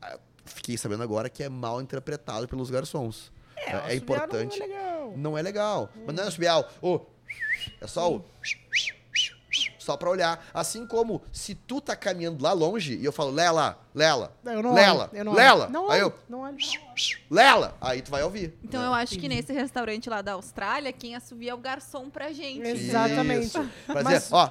ah, 0.00 0.18
fiquei 0.44 0.76
sabendo 0.76 1.02
agora 1.02 1.28
que 1.28 1.42
é 1.42 1.48
mal 1.48 1.80
interpretado 1.80 2.48
pelos 2.48 2.70
garçons. 2.70 3.30
É, 3.56 3.92
assobiar 3.92 3.96
importante. 3.96 4.58
Não 4.58 4.66
é 4.66 4.68
legal. 4.68 5.12
Não 5.16 5.38
é 5.38 5.42
legal. 5.42 5.90
Mas 6.06 6.14
não 6.14 6.24
é 6.24 6.26
assobiar, 6.26 6.72
o... 6.82 7.00
É 7.80 7.86
só 7.86 8.14
o... 8.14 8.24
Só 9.86 9.96
pra 9.96 10.10
olhar. 10.10 10.44
Assim 10.52 10.84
como 10.84 11.22
se 11.30 11.54
tu 11.54 11.80
tá 11.80 11.94
caminhando 11.94 12.42
lá 12.42 12.52
longe 12.52 12.96
e 12.96 13.04
eu 13.04 13.12
falo, 13.12 13.30
Lela, 13.30 13.78
Lela, 13.94 14.36
Não, 14.42 14.52
eu 14.52 14.60
não 14.60 14.74
Lela, 14.74 15.04
olho, 15.04 15.10
eu 15.16 15.24
não 15.24 15.32
Lela. 15.32 15.62
olho. 15.66 15.72
Não 15.72 15.88
Aí 15.88 16.02
olho, 16.02 16.08
eu, 16.08 16.18
não 16.28 16.40
olho. 16.40 16.56
Lela. 17.30 17.76
Aí 17.80 18.02
tu 18.02 18.10
vai 18.10 18.24
ouvir. 18.24 18.58
Então 18.64 18.80
né? 18.80 18.88
eu 18.88 18.92
acho 18.92 19.16
que 19.16 19.28
nesse 19.28 19.52
restaurante 19.52 20.10
lá 20.10 20.22
da 20.22 20.32
Austrália, 20.32 20.92
quem 20.92 21.14
assovia 21.14 21.52
é 21.52 21.54
o 21.54 21.58
garçom 21.58 22.10
pra 22.10 22.32
gente. 22.32 22.66
Exatamente. 22.66 23.46
Isso. 23.46 23.70
Pra 23.86 24.02
Mas- 24.02 24.24
dizer, 24.24 24.34
ó, 24.34 24.50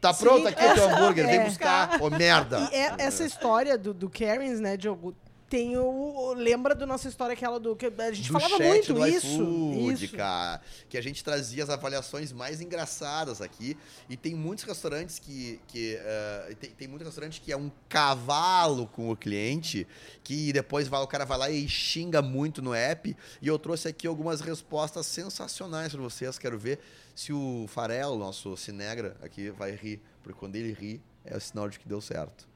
tá 0.00 0.12
pronto 0.12 0.40
Sim, 0.42 0.48
aqui 0.48 0.64
o 0.64 0.74
teu 0.74 0.90
hambúrguer, 0.90 1.26
vem 1.28 1.36
é. 1.36 1.44
buscar, 1.44 2.02
ô 2.02 2.10
merda. 2.10 2.68
E 2.72 2.74
é- 2.74 2.94
essa 2.98 3.24
história 3.24 3.78
do, 3.78 3.94
do 3.94 4.10
Karens, 4.10 4.58
né, 4.58 4.76
Diogo, 4.76 5.14
tem 5.52 5.76
o... 5.76 6.32
Lembra 6.32 6.74
da 6.74 6.86
nossa 6.86 7.06
história 7.10 7.34
aquela 7.34 7.60
do... 7.60 7.76
que 7.76 7.84
A 7.84 8.10
gente 8.10 8.28
do 8.28 8.32
falava 8.32 8.56
chat 8.56 8.66
muito 8.66 8.94
do 8.94 9.06
isso. 9.06 9.26
iFood, 9.26 10.04
isso. 10.06 10.16
cara. 10.16 10.62
Que 10.88 10.96
a 10.96 11.02
gente 11.02 11.22
trazia 11.22 11.62
as 11.62 11.68
avaliações 11.68 12.32
mais 12.32 12.62
engraçadas 12.62 13.42
aqui. 13.42 13.76
E 14.08 14.16
tem 14.16 14.34
muitos 14.34 14.64
restaurantes 14.64 15.18
que. 15.18 15.60
que 15.68 15.96
eh, 16.00 16.56
tem, 16.58 16.70
tem 16.70 16.88
muitos 16.88 17.06
restaurantes 17.06 17.38
que 17.38 17.52
é 17.52 17.56
um 17.56 17.70
cavalo 17.86 18.86
com 18.86 19.10
o 19.10 19.16
cliente, 19.16 19.86
que 20.24 20.54
depois 20.54 20.88
vai, 20.88 21.02
o 21.02 21.06
cara 21.06 21.26
vai 21.26 21.36
lá 21.36 21.50
e 21.50 21.68
xinga 21.68 22.22
muito 22.22 22.62
no 22.62 22.72
app. 22.72 23.14
E 23.42 23.46
eu 23.46 23.58
trouxe 23.58 23.88
aqui 23.88 24.06
algumas 24.06 24.40
respostas 24.40 25.04
sensacionais 25.04 25.92
para 25.92 26.00
vocês. 26.00 26.38
Quero 26.38 26.58
ver 26.58 26.78
se 27.14 27.30
o 27.30 27.66
Farelo, 27.68 28.16
nosso 28.16 28.56
Cinegra, 28.56 29.18
aqui 29.20 29.50
vai 29.50 29.72
rir. 29.72 30.00
Porque 30.22 30.38
quando 30.38 30.56
ele 30.56 30.72
ri, 30.72 30.98
é 31.26 31.36
o 31.36 31.40
sinal 31.42 31.68
de 31.68 31.78
que 31.78 31.86
deu 31.86 32.00
certo. 32.00 32.48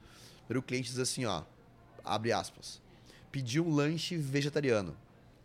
Primeiro 0.47 0.61
o 0.61 0.63
cliente 0.63 0.89
diz 0.89 0.97
assim, 0.97 1.25
ó. 1.25 1.43
Abre 2.03 2.31
aspas. 2.31 2.86
Pedi 3.37 3.61
um 3.61 3.69
lanche 3.69 4.17
vegetariano. 4.17 4.97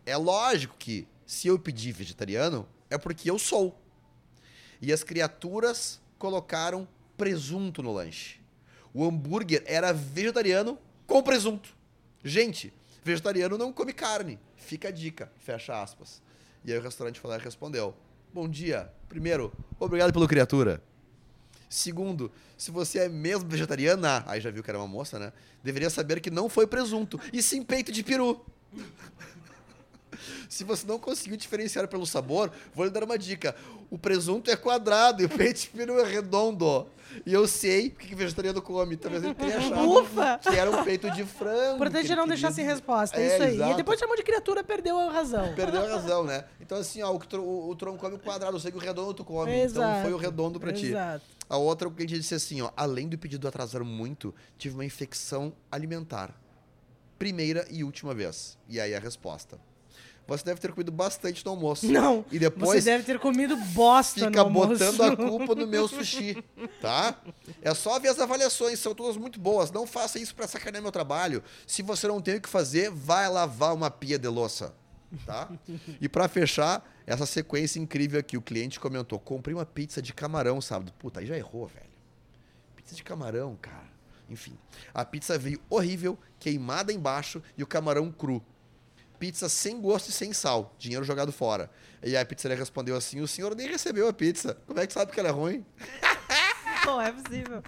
É 0.03 0.17
lógico 0.17 0.75
que 0.79 1.07
se 1.27 1.47
eu 1.47 1.59
pedir 1.59 1.91
vegetariano, 1.91 2.67
é 2.89 2.97
porque 2.97 3.29
eu 3.29 3.37
sou. 3.37 3.79
E 4.81 4.91
as 4.91 5.03
criaturas 5.03 6.01
colocaram 6.17 6.87
presunto 7.15 7.83
no 7.83 7.93
lanche. 7.93 8.41
O 8.91 9.05
hambúrguer 9.05 9.61
era 9.67 9.93
vegetariano 9.93 10.79
com 11.05 11.21
presunto. 11.21 11.69
Gente, 12.23 12.73
vegetariano 13.03 13.59
não 13.59 13.71
come 13.71 13.93
carne. 13.93 14.39
Fica 14.57 14.87
a 14.87 14.91
dica. 14.91 15.31
Fecha 15.37 15.79
aspas. 15.79 16.19
E 16.65 16.73
aí 16.73 16.79
o 16.79 16.81
restaurante 16.81 17.21
e 17.23 17.37
respondeu: 17.37 17.95
Bom 18.33 18.49
dia. 18.49 18.91
Primeiro, 19.07 19.53
obrigado 19.79 20.11
pelo 20.11 20.27
criatura. 20.27 20.81
Segundo, 21.73 22.31
se 22.55 22.69
você 22.69 22.99
é 22.99 23.09
mesmo 23.09 23.49
vegetariana, 23.49 24.23
aí 24.27 24.39
já 24.39 24.51
viu 24.51 24.61
que 24.61 24.69
era 24.69 24.77
uma 24.77 24.87
moça, 24.87 25.17
né? 25.17 25.33
Deveria 25.63 25.89
saber 25.89 26.21
que 26.21 26.29
não 26.29 26.47
foi 26.47 26.67
presunto, 26.67 27.19
e 27.33 27.41
sim 27.41 27.63
peito 27.63 27.91
de 27.91 28.03
peru. 28.03 28.45
Se 30.49 30.63
você 30.63 30.85
não 30.85 30.99
conseguiu 30.99 31.37
diferenciar 31.37 31.87
pelo 31.87 32.05
sabor, 32.05 32.51
vou 32.73 32.85
lhe 32.85 32.91
dar 32.91 33.03
uma 33.03 33.17
dica. 33.17 33.55
O 33.89 33.97
presunto 33.97 34.49
é 34.49 34.55
quadrado 34.55 35.21
e 35.21 35.25
o 35.25 35.29
peito 35.29 35.61
de 35.61 35.67
peru 35.69 35.99
é 35.99 36.05
redondo. 36.05 36.87
E 37.25 37.33
eu 37.33 37.47
sei 37.47 37.87
o 37.87 37.91
que 37.91 38.07
que 38.07 38.15
vegetariano 38.15 38.61
come. 38.61 38.97
Talvez 38.97 39.23
ele 39.23 39.35
tenha 39.35 39.57
achado 39.59 39.99
Ufa! 39.99 40.39
que 40.41 40.49
era 40.55 40.71
um 40.71 40.83
peito 40.83 41.09
de 41.11 41.23
frango. 41.23 41.75
Importante 41.75 42.07
que 42.07 42.11
é 42.13 42.15
não 42.15 42.27
deixar 42.27 42.51
sem 42.51 42.65
resposta, 42.65 43.19
é, 43.19 43.23
É, 43.23 43.33
isso 43.35 43.43
aí. 43.43 43.55
exato. 43.55 43.71
E 43.73 43.75
depois 43.75 43.99
chamou 43.99 44.15
de 44.15 44.23
criatura, 44.23 44.63
perdeu 44.63 44.97
a 44.97 45.11
razão. 45.11 45.53
Perdeu 45.53 45.83
a 45.85 45.89
razão, 45.89 46.23
né? 46.23 46.45
Então, 46.59 46.77
assim, 46.77 47.01
ó, 47.01 47.11
o, 47.11 47.19
o, 47.39 47.69
o 47.69 47.75
Tron 47.75 47.97
come 47.97 48.15
o 48.15 48.19
quadrado, 48.19 48.55
eu 48.55 48.59
sei 48.59 48.71
que 48.71 48.77
o 48.77 48.81
redondo 48.81 49.13
tu 49.13 49.23
come. 49.23 49.51
Exato. 49.59 49.87
Então 49.89 50.01
foi 50.01 50.13
o 50.13 50.17
redondo 50.17 50.59
pra 50.59 50.73
ti. 50.73 50.87
Exato. 50.87 51.23
A 51.49 51.57
outra, 51.57 51.87
o 51.87 51.93
gente 51.99 52.19
disse 52.19 52.33
assim, 52.33 52.61
ó, 52.61 52.71
além 52.75 53.07
do 53.07 53.17
pedido 53.17 53.47
atrasar 53.47 53.83
muito, 53.83 54.33
tive 54.57 54.75
uma 54.75 54.85
infecção 54.85 55.53
alimentar. 55.71 56.33
Primeira 57.19 57.67
e 57.69 57.83
última 57.83 58.13
vez. 58.13 58.57
E 58.67 58.79
aí 58.79 58.95
a 58.95 58.99
resposta. 58.99 59.59
Você 60.27 60.43
deve 60.43 60.59
ter 60.59 60.71
comido 60.71 60.91
bastante 60.91 61.43
no 61.45 61.51
almoço. 61.51 61.85
Não. 61.85 62.25
E 62.31 62.39
depois 62.39 62.83
Você 62.83 62.91
deve 62.91 63.03
ter 63.03 63.19
comido 63.19 63.55
bosta 63.57 64.21
fica 64.21 64.29
no 64.31 64.39
almoço. 64.41 64.69
botando 64.69 65.01
a 65.01 65.15
culpa 65.17 65.53
no 65.55 65.67
meu 65.67 65.87
sushi, 65.87 66.43
tá? 66.81 67.15
É 67.61 67.73
só 67.73 67.99
ver 67.99 68.09
as 68.09 68.19
avaliações, 68.19 68.79
são 68.79 68.95
todas 68.95 69.17
muito 69.17 69.39
boas. 69.39 69.71
Não 69.71 69.85
faça 69.85 70.17
isso 70.19 70.33
pra 70.33 70.47
sacanear 70.47 70.81
meu 70.81 70.91
trabalho. 70.91 71.43
Se 71.67 71.81
você 71.81 72.07
não 72.07 72.21
tem 72.21 72.35
o 72.35 72.41
que 72.41 72.49
fazer, 72.49 72.89
vai 72.89 73.27
lavar 73.29 73.73
uma 73.73 73.91
pia 73.91 74.17
de 74.17 74.27
louça, 74.27 74.73
tá? 75.25 75.49
E 75.99 76.07
pra 76.07 76.27
fechar, 76.27 76.83
essa 77.05 77.25
sequência 77.25 77.79
incrível 77.79 78.19
aqui, 78.19 78.37
o 78.37 78.41
cliente 78.41 78.79
comentou: 78.79 79.19
comprei 79.19 79.53
uma 79.53 79.65
pizza 79.65 80.01
de 80.01 80.13
camarão 80.13 80.61
sábado. 80.61 80.93
Puta, 80.97 81.19
aí 81.19 81.25
já 81.25 81.37
errou, 81.37 81.67
velho. 81.67 81.91
Pizza 82.75 82.95
de 82.95 83.03
camarão, 83.03 83.57
cara. 83.61 83.91
Enfim, 84.29 84.57
a 84.93 85.03
pizza 85.03 85.37
veio 85.37 85.59
horrível, 85.69 86.17
queimada 86.39 86.91
embaixo 86.93 87.43
e 87.57 87.61
o 87.63 87.67
camarão 87.67 88.09
cru. 88.11 88.41
Pizza 89.23 89.47
sem 89.47 89.79
gosto 89.79 90.09
e 90.09 90.11
sem 90.11 90.33
sal, 90.33 90.75
dinheiro 90.77 91.05
jogado 91.05 91.31
fora. 91.31 91.69
E 92.03 92.07
aí 92.07 92.17
a 92.17 92.25
pizzaria 92.25 92.57
respondeu 92.57 92.93
assim: 92.97 93.21
o 93.21 93.27
senhor 93.27 93.55
nem 93.55 93.69
recebeu 93.69 94.05
a 94.09 94.11
pizza. 94.11 94.57
Como 94.67 94.77
é 94.81 94.85
que 94.85 94.91
sabe 94.91 95.13
que 95.13 95.19
ela 95.21 95.29
é 95.29 95.31
ruim? 95.31 95.65
Não 96.85 96.99
é 97.01 97.09
possível. 97.09 97.63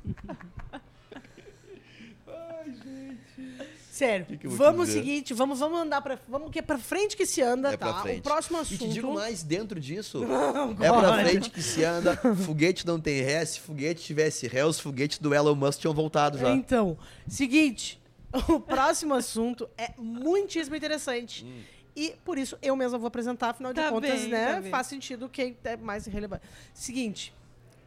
Sério. 3.90 4.26
que 4.26 4.46
vou 4.50 4.58
vamos 4.58 4.88
dizer? 4.88 5.00
seguinte, 5.00 5.34
vamos, 5.34 5.60
vamos 5.60 5.80
andar 5.80 6.02
pra. 6.02 6.20
Vamos 6.28 6.52
que 6.52 6.60
é 6.60 6.62
pra 6.62 6.78
frente 6.78 7.16
que 7.16 7.26
se 7.26 7.42
anda, 7.42 7.72
É 7.72 7.78
tá? 7.78 8.04
O 8.04 8.22
próximo 8.22 8.58
E 8.58 8.62
assunto. 8.62 8.80
te 8.80 8.90
digo 8.90 9.14
mais, 9.14 9.42
dentro 9.42 9.80
disso, 9.80 10.20
Não, 10.26 10.72
é 10.72 10.90
pra 10.90 11.12
God. 11.12 11.20
frente 11.22 11.50
que 11.50 11.62
se 11.62 11.86
anda, 11.86 12.18
foguete 12.46 12.86
não 12.86 13.00
tem 13.00 13.22
ré, 13.22 13.46
se 13.46 13.62
foguete 13.62 14.04
tivesse 14.04 14.46
ré, 14.46 14.66
os 14.66 14.78
foguetes 14.78 15.20
do 15.20 15.34
Elon 15.34 15.56
Musk 15.56 15.80
tinham 15.80 15.94
voltado 15.94 16.38
já. 16.38 16.52
Então, 16.52 16.98
seguinte, 17.26 17.98
o 18.50 18.60
próximo 18.60 19.14
assunto 19.14 19.70
é 19.78 19.94
muitíssimo 19.98 20.76
interessante. 20.76 21.46
Hum. 21.46 21.62
E 21.96 22.16
por 22.26 22.38
isso 22.38 22.58
eu 22.62 22.76
mesma 22.76 22.98
vou 22.98 23.08
apresentar, 23.08 23.52
afinal 23.52 23.72
de 23.74 23.82
Tá 23.82 23.90
contas, 23.90 24.22
bem, 24.22 24.30
né? 24.30 24.56
tá 24.56 24.62
bem. 24.62 24.70
faz 24.72 24.88
sentido 24.88 25.30
quem 25.30 25.58
é 25.64 25.78
mais 25.78 26.06
relevante. 26.06 26.44
Seguinte, 26.74 27.34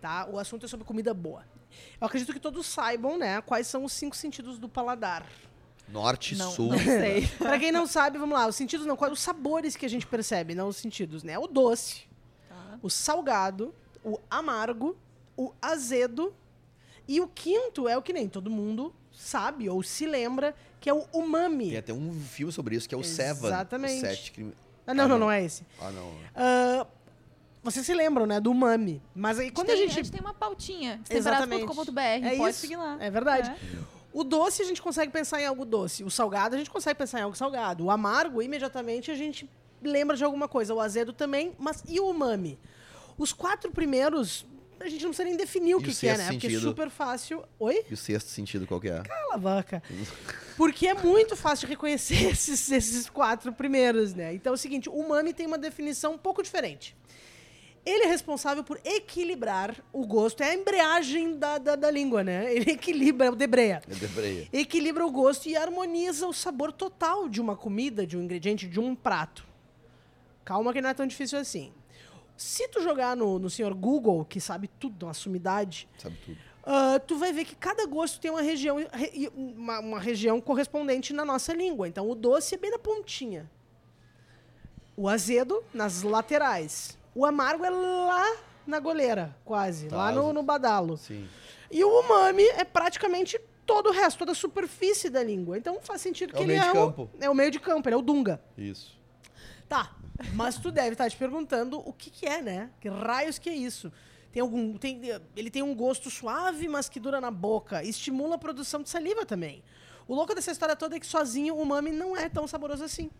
tá? 0.01 0.27
O 0.31 0.39
assunto 0.39 0.65
é 0.65 0.69
sobre 0.69 0.87
comida 0.87 1.13
boa. 1.13 1.45
Eu 2.01 2.07
acredito 2.07 2.33
que 2.33 2.41
todos 2.41 2.67
saibam, 2.67 3.19
né, 3.19 3.41
quais 3.43 3.67
são 3.67 3.85
os 3.85 3.93
cinco 3.93 4.17
sentidos 4.17 4.59
do 4.59 4.69
paladar. 4.69 5.27
Norte, 5.87 6.37
Não, 6.37 6.51
sul. 6.51 6.69
não 6.71 6.79
sei. 6.79 7.27
Pra 7.39 7.59
quem 7.59 7.71
não 7.73 7.87
sabe, 7.87 8.19
vamos 8.19 8.37
lá, 8.39 8.47
os 8.47 8.57
sentidos 8.57 8.87
não, 8.87 8.97
quais 8.97 9.13
os 9.13 9.21
sabores 9.21 9.77
que 9.77 9.85
a 9.87 9.89
gente 9.89 10.07
percebe, 10.07 10.55
não 10.55 10.69
os 10.69 10.77
sentidos, 10.77 11.23
né? 11.23 11.39
O 11.39 11.47
doce, 11.47 12.07
Tá. 12.49 12.79
o 12.83 12.89
salgado, 12.91 13.75
o 14.05 14.19
amargo, 14.31 14.97
o 15.37 15.53
azedo 15.63 16.35
e 17.07 17.21
o 17.21 17.29
quinto 17.29 17.87
é 17.89 17.97
o 17.97 18.03
que 18.03 18.13
nem 18.13 18.29
todo 18.29 18.51
mundo 18.51 18.95
sabe 19.19 19.69
ou 19.69 19.83
se 19.83 20.07
lembra, 20.07 20.55
que 20.81 20.89
é 20.89 20.95
o 20.95 21.05
umami. 21.13 21.71
Tem 21.71 21.79
até 21.79 21.93
um 21.93 22.13
filme 22.15 22.53
sobre 22.53 22.77
isso, 22.77 22.89
que 22.89 22.95
é 22.95 22.99
o 22.99 23.03
Seven. 23.03 23.47
Exatamente. 23.47 24.01
Sete 24.01 24.33
crime... 24.33 24.55
Ah, 24.87 24.95
não, 24.95 25.05
Ah, 25.05 25.09
não, 25.09 25.19
não. 25.19 25.27
não 25.27 25.31
é 25.33 25.45
esse. 25.45 25.67
Ah, 25.81 25.91
não. 25.91 26.13
Ah, 26.35 26.87
vocês 27.63 27.85
se 27.85 27.93
lembram, 27.93 28.25
né, 28.25 28.41
do 28.41 28.51
umami. 28.51 29.03
Mas 29.15 29.39
aí 29.39 29.51
quando 29.51 29.71
a 29.71 29.75
tem, 29.75 29.89
gente... 29.89 30.11
tem 30.11 30.21
uma 30.21 30.33
pautinha. 30.33 31.01
Exatamente. 31.11 31.67
Temperado.com.br. 31.67 32.01
É 32.01 32.37
Pode 32.37 32.51
isso, 32.51 32.61
seguir 32.61 32.77
lá. 32.77 32.97
é 33.01 33.11
verdade. 33.11 33.51
É. 33.51 33.99
O 34.13 34.25
doce 34.25 34.63
a 34.63 34.65
gente 34.65 34.81
consegue 34.81 35.13
pensar 35.13 35.43
em 35.43 35.47
algo 35.47 35.65
doce. 35.67 36.03
O 36.05 36.11
salgado 36.11 36.55
a 36.55 36.59
gente 36.59 36.71
consegue 36.71 36.99
pensar 36.99 37.19
em 37.19 37.23
algo 37.23 37.37
salgado. 37.37 37.85
O 37.85 37.91
amargo, 37.91 38.41
imediatamente, 38.41 39.11
a 39.11 39.15
gente 39.15 39.49
lembra 39.83 40.17
de 40.17 40.25
alguma 40.25 40.49
coisa. 40.49 40.73
O 40.73 40.81
azedo 40.81 41.13
também. 41.13 41.53
Mas 41.59 41.83
e 41.87 42.01
o 42.01 42.09
umami? 42.09 42.59
Os 43.19 43.33
quatro 43.35 43.71
primeiros, 43.71 44.47
a 44.81 44.89
gente 44.89 45.03
não 45.03 45.11
precisa 45.11 45.29
nem 45.29 45.37
definir 45.37 45.75
o 45.75 45.81
E 45.81 45.85
que, 45.85 45.91
o 45.91 45.95
que 45.95 46.09
é, 46.09 46.17
né? 46.17 46.25
Porque 46.31 46.47
é 46.47 46.51
sentido? 46.51 46.69
super 46.69 46.91
fácil. 46.91 47.45
Oi? 47.59 47.85
E 47.91 47.95
o 47.95 47.97
sexto 47.97 48.29
sentido 48.29 48.67
qual 48.67 48.81
que 48.81 48.89
é? 48.89 49.03
Cala 49.03 49.35
a 49.35 49.37
vaca. 49.37 49.83
Porque 50.57 50.87
é 50.89 50.95
muito 50.95 51.37
fácil 51.37 51.67
de 51.67 51.73
reconhecer 51.73 52.25
esses, 52.31 52.71
esses 52.71 53.09
quatro 53.09 53.53
primeiros, 53.53 54.15
né? 54.15 54.35
Então 54.35 54.53
é 54.53 54.55
o 54.55 54.59
seguinte, 54.59 54.89
o 54.89 54.93
umami 54.95 55.33
tem 55.33 55.47
uma 55.47 55.59
definição 55.59 56.15
um 56.15 56.19
pouco 56.19 56.43
diferente. 56.43 56.97
Ele 57.87 58.05
é 58.05 58.07
responsável 58.09 58.63
por 58.63 58.79
equilibrar 58.85 59.75
o 59.93 60.07
gosto. 60.07 60.43
É 60.43 60.51
a 60.51 60.55
embreagem 60.55 61.39
da, 61.39 61.57
da, 61.57 61.75
da 61.75 61.91
língua, 61.91 62.23
né? 62.23 62.55
Ele 62.55 62.73
equilibra, 62.73 63.33
o 63.33 63.37
debreia. 63.37 63.81
É 63.89 63.95
debreia. 63.95 64.49
Equilibra 64.53 65.07
o 65.07 65.11
gosto 65.11 65.49
e 65.49 65.57
harmoniza 65.57 66.27
o 66.27 66.33
sabor 66.33 66.71
total 66.73 67.29
de 67.29 67.41
uma 67.41 67.57
comida, 67.57 68.07
de 68.07 68.17
um 68.17 68.23
ingrediente, 68.23 68.69
de 68.69 68.79
um 68.79 68.95
prato. 68.95 69.47
Calma 70.45 70.73
que 70.73 70.81
não 70.83 70.91
é 70.91 70.95
tão 70.95 71.07
difícil 71.07 71.39
assim. 71.39 71.73
Se 72.39 72.69
tu 72.69 72.81
jogar 72.81 73.17
no, 73.17 73.37
no 73.39 73.51
senhor 73.51 73.75
Google, 73.75 74.25
que 74.25 74.41
sabe 74.41 74.69
tudo, 74.69 75.07
uma 75.07 75.13
sumidade, 75.13 75.89
Sabe 75.99 76.17
tudo. 76.25 76.39
ah, 76.65 77.01
tu 77.05 77.19
vai 77.19 77.33
ver 77.33 77.45
que 77.45 77.57
cada 77.57 77.85
gosto 77.85 78.21
tem 78.21 78.31
uma 78.31 78.41
região, 78.41 78.77
re- 78.93 79.29
uma, 79.35 79.81
uma 79.81 79.99
região 79.99 80.41
correspondente 80.41 81.13
na 81.13 81.25
nossa 81.25 81.53
língua. 81.53 81.89
Então, 81.89 82.09
o 82.09 82.15
doce 82.15 82.55
é 82.55 82.59
bem 82.59 82.71
na 82.71 82.79
pontinha. 82.79 83.51
O 84.97 85.09
azedo, 85.09 85.63
nas 85.75 86.03
laterais. 86.03 86.97
O 87.15 87.27
amargo 87.27 87.65
é 87.65 87.71
lá 87.71 88.37
na 88.67 88.79
goleira, 88.79 89.37
quase. 89.45 89.89
Tá. 89.89 89.97
Lá 89.97 90.13
no, 90.13 90.33
no 90.33 90.43
badalo. 90.45 90.97
Sim. 90.97 91.29
E 91.71 91.83
o 91.83 92.01
umami 92.01 92.45
é 92.45 92.63
praticamente 92.65 93.37
todo 93.67 93.89
o 93.89 93.93
resto, 93.93 94.19
toda 94.19 94.31
a 94.33 94.35
superfície 94.35 95.11
da 95.11 95.23
língua. 95.25 95.59
Então, 95.59 95.79
faz 95.83 96.01
sentido 96.01 96.31
É 96.31 96.33
que 96.37 96.41
o 96.41 96.45
ele 96.45 96.53
meio 96.53 96.63
é 96.63 96.65
de 96.65 96.71
o, 96.71 96.73
campo. 96.73 97.11
é 97.21 97.29
o 97.31 97.35
meio 97.35 97.51
de 97.51 97.59
campo, 97.59 97.89
ele 97.89 97.95
é 97.95 97.99
o 97.99 98.03
dunga. 98.03 98.41
Isso. 98.57 98.97
Tá, 99.69 99.95
mas 100.35 100.57
tu 100.59 100.71
deve 100.71 100.93
estar 100.93 101.09
te 101.11 101.17
perguntando 101.17 101.79
o 101.79 101.93
que, 101.93 102.11
que 102.11 102.27
é, 102.27 102.43
né? 102.43 102.71
Que 102.81 102.89
raios 102.89 103.39
que 103.39 103.49
é 103.49 103.55
isso? 103.55 103.93
Tem 104.33 104.43
algum, 104.43 104.77
tem, 104.77 105.01
ele 105.37 105.51
tem 105.51 105.63
um 105.63 105.75
gosto 105.75 106.11
suave, 106.11 106.69
mas 106.69 106.89
que 106.89 107.01
dura 107.01 107.21
na 107.21 107.31
boca. 107.31 107.83
Estimula 107.83 108.35
a 108.35 108.39
produção 108.39 108.83
de 108.83 108.91
saliva 108.91 109.25
também. 109.25 109.63
O 110.07 110.15
louco 110.15 110.35
dessa 110.35 110.51
história 110.51 110.77
toda 110.77 110.97
é 110.97 111.01
que 111.01 111.07
sozinho 111.07 111.55
o 111.55 111.63
umami 111.63 111.93
não 111.93 112.17
é 112.17 112.29
tão 112.29 112.47
saboroso 112.47 112.85
assim. 112.85 113.11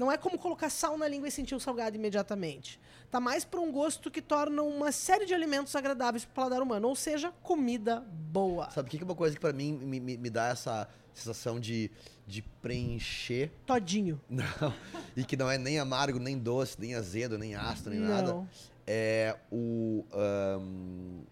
Não 0.00 0.10
é 0.10 0.16
como 0.16 0.38
colocar 0.38 0.70
sal 0.70 0.96
na 0.96 1.06
língua 1.06 1.28
e 1.28 1.30
sentir 1.30 1.54
o 1.54 1.60
salgado 1.60 1.94
imediatamente. 1.94 2.80
Tá 3.10 3.20
mais 3.20 3.44
para 3.44 3.60
um 3.60 3.70
gosto 3.70 4.10
que 4.10 4.22
torna 4.22 4.62
uma 4.62 4.90
série 4.92 5.26
de 5.26 5.34
alimentos 5.34 5.76
agradáveis 5.76 6.24
para 6.24 6.32
o 6.32 6.34
paladar 6.34 6.62
humano, 6.62 6.88
ou 6.88 6.96
seja, 6.96 7.30
comida 7.42 8.00
boa. 8.00 8.70
Sabe 8.70 8.88
o 8.88 8.90
que 8.90 8.96
que 8.96 9.04
é 9.04 9.06
uma 9.06 9.14
coisa 9.14 9.34
que 9.34 9.40
pra 9.42 9.52
mim 9.52 9.74
me, 9.74 10.00
me, 10.00 10.16
me 10.16 10.30
dá 10.30 10.48
essa 10.48 10.88
sensação 11.12 11.60
de, 11.60 11.90
de 12.26 12.40
preencher? 12.62 13.52
Todinho. 13.66 14.18
Não. 14.26 14.72
E 15.14 15.22
que 15.22 15.36
não 15.36 15.50
é 15.50 15.58
nem 15.58 15.78
amargo, 15.78 16.18
nem 16.18 16.38
doce, 16.38 16.80
nem 16.80 16.94
azedo, 16.94 17.36
nem 17.36 17.54
ácido, 17.54 17.90
nem 17.90 18.00
nada. 18.00 18.32
Não. 18.32 18.48
É 18.86 19.36
o. 19.52 20.06
ahn, 20.14 21.24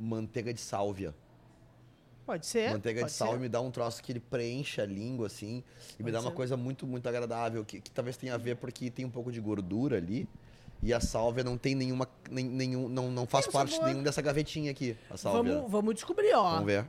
manteiga 0.00 0.52
de 0.52 0.60
sálvia. 0.60 1.14
Pode 2.26 2.44
ser. 2.44 2.70
manteiga 2.72 3.00
pode 3.00 3.12
de 3.12 3.16
sálvia 3.16 3.36
ser. 3.36 3.42
me 3.42 3.48
dá 3.48 3.60
um 3.60 3.70
troço 3.70 4.02
que 4.02 4.10
ele 4.12 4.20
preenche 4.20 4.80
a 4.80 4.84
língua, 4.86 5.28
assim, 5.28 5.62
e 5.98 6.02
me 6.02 6.04
Pode 6.04 6.12
dá 6.12 6.20
uma 6.20 6.30
ser. 6.30 6.36
coisa 6.36 6.56
muito, 6.56 6.86
muito 6.86 7.08
agradável, 7.08 7.64
que, 7.64 7.80
que 7.80 7.90
talvez 7.90 8.16
tenha 8.16 8.34
a 8.34 8.36
ver 8.36 8.56
porque 8.56 8.90
tem 8.90 9.04
um 9.04 9.10
pouco 9.10 9.30
de 9.30 9.40
gordura 9.40 9.96
ali. 9.98 10.28
E 10.82 10.92
a 10.92 11.00
sálvia 11.00 11.42
não 11.42 11.56
tem 11.56 11.74
nenhuma. 11.74 12.06
Nem, 12.30 12.44
nenhum, 12.44 12.88
não, 12.88 13.10
não 13.10 13.26
faz 13.26 13.46
Tem 13.46 13.52
parte 13.52 13.72
sabor. 13.74 13.88
nenhum 13.88 14.02
dessa 14.02 14.20
gavetinha 14.20 14.70
aqui, 14.70 14.94
a 15.08 15.16
sálvia. 15.16 15.54
Vamos, 15.54 15.70
vamos 15.70 15.94
descobrir, 15.94 16.34
ó. 16.34 16.50
Vamos 16.50 16.66
ver. 16.66 16.86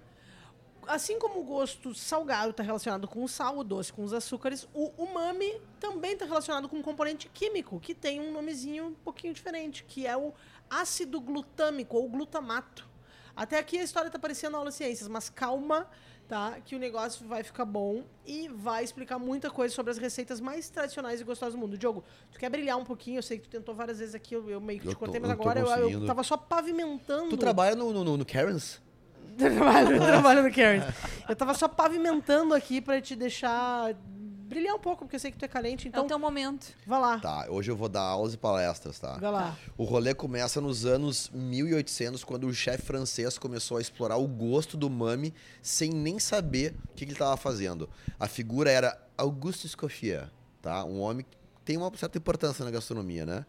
assim 0.87 1.17
como 1.19 1.39
o 1.39 1.43
gosto 1.43 1.93
salgado 1.93 2.51
está 2.51 2.63
relacionado 2.63 3.07
com 3.07 3.23
o 3.23 3.27
sal, 3.29 3.57
o 3.59 3.63
doce 3.63 3.91
com 3.93 4.03
os 4.03 4.13
açúcares, 4.13 4.67
o 4.73 4.91
umami 4.97 5.61
também 5.79 6.13
está 6.13 6.25
relacionado 6.25 6.67
com 6.67 6.77
um 6.77 6.81
componente 6.81 7.29
químico, 7.33 7.79
que 7.79 7.93
tem 7.93 8.19
um 8.19 8.31
nomezinho 8.31 8.87
um 8.87 8.93
pouquinho 8.93 9.33
diferente, 9.33 9.83
que 9.87 10.05
é 10.07 10.17
o 10.17 10.33
ácido 10.69 11.19
glutâmico, 11.21 11.95
ou 11.97 12.09
glutamato. 12.09 12.86
Até 13.37 13.59
aqui 13.59 13.77
a 13.77 13.83
história 13.83 14.07
está 14.07 14.17
parecendo 14.17 14.57
aula 14.57 14.71
de 14.71 14.75
ciências, 14.75 15.07
mas 15.07 15.29
calma, 15.29 15.87
tá? 16.27 16.57
Que 16.65 16.75
o 16.75 16.79
negócio 16.79 17.25
vai 17.27 17.43
ficar 17.43 17.65
bom 17.65 18.03
e 18.25 18.47
vai 18.47 18.83
explicar 18.83 19.19
muita 19.19 19.51
coisa 19.51 19.73
sobre 19.75 19.91
as 19.91 19.99
receitas 19.99 20.41
mais 20.41 20.67
tradicionais 20.69 21.21
e 21.21 21.23
gostosas 21.23 21.53
do 21.53 21.59
mundo. 21.59 21.77
Diogo, 21.77 22.03
tu 22.31 22.39
quer 22.39 22.49
brilhar 22.49 22.75
um 22.77 22.83
pouquinho? 22.83 23.19
Eu 23.19 23.23
sei 23.23 23.37
que 23.37 23.43
tu 23.47 23.51
tentou 23.51 23.75
várias 23.75 23.99
vezes 23.99 24.15
aqui, 24.15 24.33
eu, 24.33 24.49
eu 24.49 24.59
meio 24.59 24.79
que 24.79 24.87
Eu 24.87 24.91
te 24.91 24.95
tô- 24.95 24.99
cortei, 25.01 25.19
mas 25.21 25.29
eu 25.29 25.35
tô 25.37 25.41
agora 25.43 25.59
eu, 25.59 25.89
eu 25.91 26.05
tava 26.07 26.23
só 26.23 26.35
pavimentando. 26.35 27.29
Tu 27.29 27.37
trabalha 27.37 27.75
no, 27.75 27.93
no, 27.93 28.17
no, 28.17 28.25
Karen's? 28.25 28.81
Eu 29.39 29.53
trabalho, 29.55 29.97
trabalho 29.99 30.41
no 30.43 30.51
Karen. 30.51 30.81
Eu 31.29 31.35
tava 31.35 31.53
só 31.53 31.67
pavimentando 31.67 32.55
aqui 32.55 32.81
pra 32.81 32.99
te 32.99 33.15
deixar 33.15 33.93
brilhar 34.47 34.75
um 34.75 34.79
pouco, 34.79 35.03
porque 35.05 35.15
eu 35.17 35.19
sei 35.19 35.31
que 35.31 35.37
tu 35.37 35.45
é 35.45 35.47
carente, 35.47 35.87
É 35.87 35.89
então 35.89 36.05
o 36.05 36.07
teu 36.07 36.17
momento. 36.17 36.67
vá 36.85 36.97
lá. 36.97 37.19
Tá, 37.19 37.45
hoje 37.49 37.69
eu 37.69 37.75
vou 37.75 37.89
dar 37.89 38.01
aulas 38.01 38.33
e 38.33 38.37
palestras, 38.37 38.97
tá? 38.97 39.17
Vai 39.17 39.31
lá. 39.31 39.57
O 39.77 39.83
rolê 39.83 40.13
começa 40.13 40.61
nos 40.61 40.85
anos 40.85 41.29
1800, 41.33 42.23
quando 42.23 42.47
o 42.47 42.53
chefe 42.53 42.83
francês 42.83 43.37
começou 43.37 43.77
a 43.77 43.81
explorar 43.81 44.17
o 44.17 44.27
gosto 44.27 44.77
do 44.77 44.87
umami 44.87 45.33
sem 45.61 45.91
nem 45.91 46.17
saber 46.19 46.75
o 46.85 46.95
que, 46.95 46.97
que 46.97 47.03
ele 47.05 47.11
estava 47.13 47.35
fazendo. 47.37 47.89
A 48.19 48.27
figura 48.27 48.71
era 48.71 48.97
Auguste 49.17 49.67
Escoffier, 49.67 50.29
tá? 50.61 50.83
Um 50.85 50.99
homem 51.01 51.25
que 51.29 51.37
tem 51.65 51.75
uma 51.77 51.91
certa 51.97 52.17
importância 52.17 52.63
na 52.63 52.71
gastronomia, 52.71 53.25
né? 53.25 53.45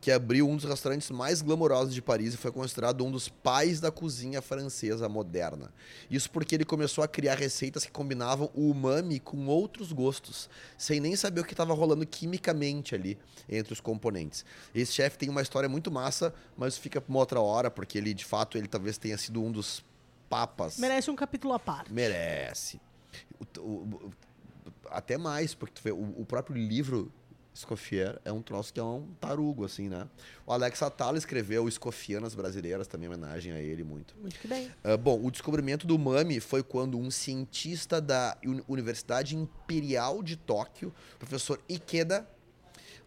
Que 0.00 0.12
abriu 0.12 0.48
um 0.48 0.54
dos 0.54 0.64
restaurantes 0.64 1.10
mais 1.10 1.42
glamourosos 1.42 1.92
de 1.92 2.00
Paris 2.00 2.32
e 2.32 2.36
foi 2.36 2.52
considerado 2.52 3.04
um 3.04 3.10
dos 3.10 3.28
pais 3.28 3.80
da 3.80 3.90
cozinha 3.90 4.40
francesa 4.40 5.08
moderna. 5.08 5.72
Isso 6.08 6.30
porque 6.30 6.54
ele 6.54 6.64
começou 6.64 7.02
a 7.02 7.08
criar 7.08 7.34
receitas 7.34 7.84
que 7.84 7.90
combinavam 7.90 8.48
o 8.54 8.70
umami 8.70 9.18
com 9.18 9.46
outros 9.48 9.90
gostos, 9.92 10.48
sem 10.76 11.00
nem 11.00 11.16
saber 11.16 11.40
o 11.40 11.44
que 11.44 11.52
estava 11.52 11.74
rolando 11.74 12.06
quimicamente 12.06 12.94
ali 12.94 13.18
entre 13.48 13.72
os 13.72 13.80
componentes. 13.80 14.44
Esse 14.72 14.92
chefe 14.92 15.18
tem 15.18 15.28
uma 15.28 15.42
história 15.42 15.68
muito 15.68 15.90
massa, 15.90 16.32
mas 16.56 16.78
fica 16.78 17.00
para 17.00 17.10
uma 17.10 17.18
outra 17.18 17.40
hora, 17.40 17.68
porque 17.68 17.98
ele, 17.98 18.14
de 18.14 18.24
fato, 18.24 18.56
ele 18.56 18.68
talvez 18.68 18.98
tenha 18.98 19.18
sido 19.18 19.42
um 19.42 19.50
dos 19.50 19.84
papas. 20.30 20.78
Merece 20.78 21.10
um 21.10 21.16
capítulo 21.16 21.54
à 21.54 21.58
parte. 21.58 21.92
Merece. 21.92 22.80
O- 23.58 23.60
o- 23.60 23.82
o- 24.06 24.12
até 24.90 25.18
mais, 25.18 25.54
porque 25.54 25.74
tu 25.74 25.82
vê, 25.82 25.90
o, 25.90 26.20
o 26.20 26.24
próprio 26.24 26.56
livro 26.56 27.12
Escoffier 27.58 28.20
é 28.24 28.32
um 28.32 28.40
troço 28.40 28.72
que 28.72 28.78
é 28.78 28.82
um 28.84 29.08
tarugo, 29.20 29.64
assim, 29.64 29.88
né? 29.88 30.06
O 30.46 30.52
Alex 30.52 30.80
Atala 30.80 31.18
escreveu 31.18 31.68
Escofianas 31.68 32.34
Brasileiras, 32.34 32.86
também 32.86 33.06
em 33.08 33.12
homenagem 33.12 33.52
a 33.52 33.60
ele 33.60 33.82
muito. 33.82 34.14
Muito 34.20 34.38
que 34.38 34.46
bem. 34.46 34.70
Uh, 34.84 34.96
bom, 34.96 35.20
o 35.24 35.30
descobrimento 35.30 35.86
do 35.86 35.96
umami 35.96 36.38
foi 36.38 36.62
quando 36.62 36.96
um 36.96 37.10
cientista 37.10 38.00
da 38.00 38.36
Uni- 38.44 38.62
Universidade 38.68 39.36
Imperial 39.36 40.22
de 40.22 40.36
Tóquio, 40.36 40.94
professor 41.18 41.60
Ikeda, 41.68 42.28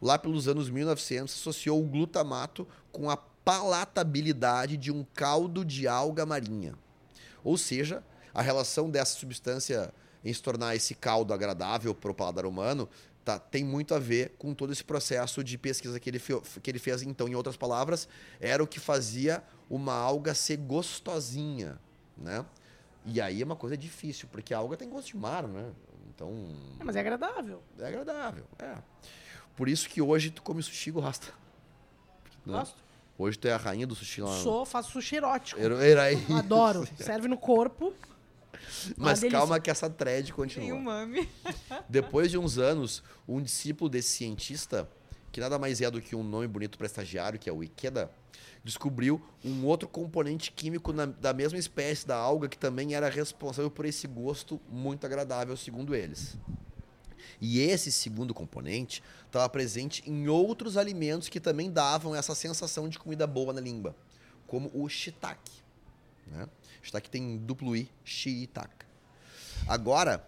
lá 0.01 0.17
pelos 0.19 0.47
anos 0.49 0.69
1900, 0.69 1.33
associou 1.33 1.81
o 1.81 1.87
glutamato 1.87 2.67
com 2.91 3.09
a 3.09 3.15
palatabilidade 3.15 4.75
de 4.75 4.91
um 4.91 5.05
caldo 5.13 5.63
de 5.63 5.87
alga 5.87 6.25
marinha. 6.25 6.75
Ou 7.43 7.57
seja, 7.57 8.03
a 8.33 8.41
relação 8.41 8.89
dessa 8.89 9.17
substância 9.17 9.93
em 10.23 10.31
se 10.33 10.41
tornar 10.41 10.75
esse 10.75 10.93
caldo 10.93 11.33
agradável 11.33 11.95
para 11.95 12.11
o 12.11 12.13
paladar 12.13 12.45
humano 12.45 12.87
tá, 13.23 13.39
tem 13.39 13.63
muito 13.63 13.93
a 13.93 13.99
ver 13.99 14.33
com 14.37 14.53
todo 14.53 14.71
esse 14.73 14.83
processo 14.83 15.43
de 15.43 15.57
pesquisa 15.57 15.99
que 15.99 16.09
ele, 16.09 16.19
que 16.19 16.69
ele 16.71 16.79
fez. 16.79 17.01
Então, 17.01 17.27
em 17.27 17.35
outras 17.35 17.55
palavras, 17.57 18.07
era 18.39 18.63
o 18.63 18.67
que 18.67 18.79
fazia 18.79 19.43
uma 19.69 19.93
alga 19.93 20.33
ser 20.33 20.57
gostosinha, 20.57 21.79
né? 22.17 22.45
E 23.05 23.19
aí 23.19 23.41
é 23.41 23.45
uma 23.45 23.55
coisa 23.55 23.75
difícil, 23.77 24.27
porque 24.31 24.53
a 24.53 24.57
alga 24.59 24.77
tem 24.77 24.89
gosto 24.89 25.07
de 25.07 25.17
mar, 25.17 25.47
né? 25.47 25.71
Então, 26.13 26.31
É, 26.79 26.83
mas 26.83 26.95
é 26.95 26.99
agradável. 26.99 27.63
é 27.79 27.87
agradável, 27.87 28.43
é. 28.59 28.75
Por 29.55 29.67
isso 29.67 29.87
que 29.89 30.01
hoje 30.01 30.29
tu 30.29 30.41
come 30.41 30.61
sushi 30.61 30.89
e 30.89 30.93
gosta. 30.93 31.27
né? 32.45 32.57
Gosto. 32.59 32.75
Hoje 33.17 33.37
tu 33.37 33.47
é 33.47 33.53
a 33.53 33.57
rainha 33.57 33.85
do 33.85 33.93
sushi 33.95 34.21
lá. 34.21 34.35
Sou, 34.39 34.65
faço 34.65 34.91
sushi 34.91 35.15
erótico. 35.17 35.59
Era, 35.59 35.75
era. 35.85 36.03
Adoro. 36.37 36.87
Serve 36.97 37.27
no 37.27 37.37
corpo. 37.37 37.93
Mas 38.97 39.21
calma 39.23 39.59
que 39.59 39.69
essa 39.69 39.89
thread 39.89 40.25
Tem 40.27 40.33
continua. 40.35 40.77
um 40.77 40.81
mame. 40.81 41.29
Depois 41.89 42.29
de 42.31 42.37
uns 42.37 42.57
anos, 42.57 43.03
um 43.27 43.41
discípulo 43.41 43.89
desse 43.89 44.09
cientista, 44.09 44.89
que 45.31 45.39
nada 45.39 45.57
mais 45.59 45.81
é 45.81 45.89
do 45.89 46.01
que 46.01 46.15
um 46.15 46.23
nome 46.23 46.47
bonito 46.47 46.77
para 46.77 46.87
estagiário, 46.87 47.39
que 47.39 47.49
é 47.49 47.53
o 47.53 47.63
Ikeda, 47.63 48.11
descobriu 48.63 49.21
um 49.43 49.65
outro 49.65 49.87
componente 49.87 50.51
químico 50.51 50.93
na- 50.93 51.05
da 51.07 51.33
mesma 51.33 51.57
espécie 51.57 52.05
da 52.05 52.15
alga 52.15 52.47
que 52.47 52.57
também 52.57 52.93
era 52.93 53.09
responsável 53.09 53.71
por 53.71 53.85
esse 53.85 54.05
gosto 54.07 54.59
muito 54.69 55.05
agradável, 55.05 55.55
segundo 55.57 55.95
eles. 55.95 56.37
E 57.39 57.59
esse 57.59 57.91
segundo 57.91 58.33
componente 58.33 59.01
estava 59.25 59.47
presente 59.49 60.03
em 60.07 60.27
outros 60.27 60.77
alimentos 60.77 61.27
que 61.27 61.39
também 61.39 61.71
davam 61.71 62.15
essa 62.15 62.35
sensação 62.35 62.87
de 62.87 62.99
comida 62.99 63.25
boa 63.25 63.51
na 63.51 63.61
língua, 63.61 63.95
como 64.45 64.69
o 64.73 64.87
shiitake. 64.87 65.61
Né? 66.27 66.47
Shiitake 66.81 67.09
tem 67.09 67.37
duplo 67.37 67.75
I, 67.75 67.89
shiitake. 68.03 68.85
Agora, 69.67 70.25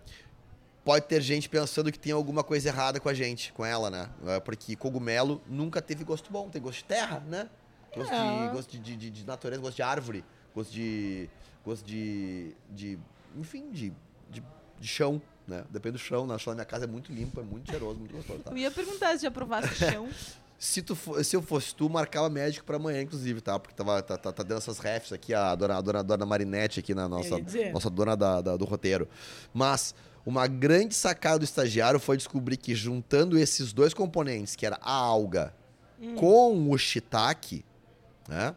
pode 0.86 1.06
ter 1.08 1.22
gente 1.22 1.50
pensando 1.50 1.92
que 1.92 1.98
tem 2.00 2.12
alguma 2.12 2.44
coisa 2.44 2.70
errada 2.70 3.00
com 3.00 3.10
a 3.10 3.14
gente, 3.14 3.52
com 3.54 3.66
ela, 3.66 3.90
né? 3.90 4.10
É, 4.28 4.40
Porque 4.40 4.76
cogumelo 4.76 5.42
nunca 5.48 5.82
teve 5.82 6.04
gosto 6.04 6.32
bom, 6.32 6.50
tem 6.50 6.62
gosto 6.62 6.80
de 6.80 6.86
terra, 6.86 7.20
né? 7.22 7.50
Gosto, 7.96 8.14
É. 8.14 8.48
de, 8.48 8.54
gosto 8.54 8.72
de, 8.72 8.80
de- 8.80 8.96
de- 8.98 9.10
de 9.10 9.26
natureza, 9.26 9.62
gosto 9.62 9.76
de 9.76 9.82
árvore, 9.84 10.24
gosto 10.56 10.72
de. 10.72 11.30
gosto 11.66 11.86
de. 11.86 12.54
de 12.70 12.98
enfim, 13.36 13.70
de, 13.72 13.92
de, 14.30 14.44
de 14.80 14.88
chão, 14.88 15.22
né? 15.48 15.64
Depende 15.70 15.94
do 15.94 16.00
chão, 16.00 16.26
na 16.28 16.38
chão 16.38 16.52
da 16.54 16.56
minha 16.56 16.66
casa 16.66 16.86
é 16.86 16.88
muito 16.88 17.12
limpo, 17.12 17.40
é 17.40 17.44
muito 17.44 17.70
cheiroso, 17.70 18.00
muito 18.00 18.14
gostoso. 18.16 18.40
Tá? 18.44 18.52
Eu 18.52 18.58
ia 18.58 18.70
perguntar 18.72 19.16
se 19.18 19.24
já 19.24 19.32
provasse 19.32 19.74
chão. 19.76 20.08
Se, 20.64 20.82
tu 20.82 20.96
fo- 20.96 21.22
se 21.22 21.36
eu 21.36 21.42
fosse 21.42 21.76
tu, 21.76 21.90
marcava 21.90 22.30
médico 22.30 22.66
pra 22.66 22.78
amanhã, 22.78 23.02
inclusive, 23.02 23.42
tá? 23.42 23.60
Porque 23.60 23.76
tava, 23.76 24.02
tá, 24.02 24.16
tá, 24.16 24.32
tá 24.32 24.44
dando 24.44 24.60
essas 24.60 24.80
refs 24.80 25.12
aqui, 25.12 25.34
a 25.34 25.54
dona, 25.56 25.78
a 25.78 25.82
dona, 25.82 26.00
a 26.00 26.04
dona 26.04 26.26
Marinette 26.26 26.80
aqui 26.80 26.96
na 26.96 27.06
nossa, 27.10 27.36
nossa 27.74 27.90
dona 27.90 28.16
da- 28.16 28.40
da- 28.40 28.56
do 28.56 28.64
roteiro. 28.64 29.06
Mas 29.54 29.94
uma 30.26 30.48
grande 30.48 30.96
sacada 30.96 31.40
do 31.40 31.44
estagiário 31.44 32.00
foi 32.00 32.16
descobrir 32.16 32.56
que 32.56 32.74
juntando 32.74 33.38
esses 33.38 33.74
dois 33.74 33.94
componentes, 33.94 34.56
que 34.56 34.66
era 34.66 34.80
a 34.82 34.94
alga 34.94 35.54
com 36.16 36.72
o 36.72 36.78
shiitake, 36.78 37.66
né? 38.30 38.56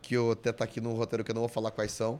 Que 0.00 0.14
eu 0.14 0.30
até 0.32 0.52
tá 0.52 0.64
aqui 0.64 0.80
no 0.80 0.94
roteiro 0.94 1.22
que 1.22 1.30
eu 1.30 1.34
não 1.34 1.42
vou 1.42 1.48
falar 1.50 1.70
quais 1.70 1.92
são, 1.92 2.18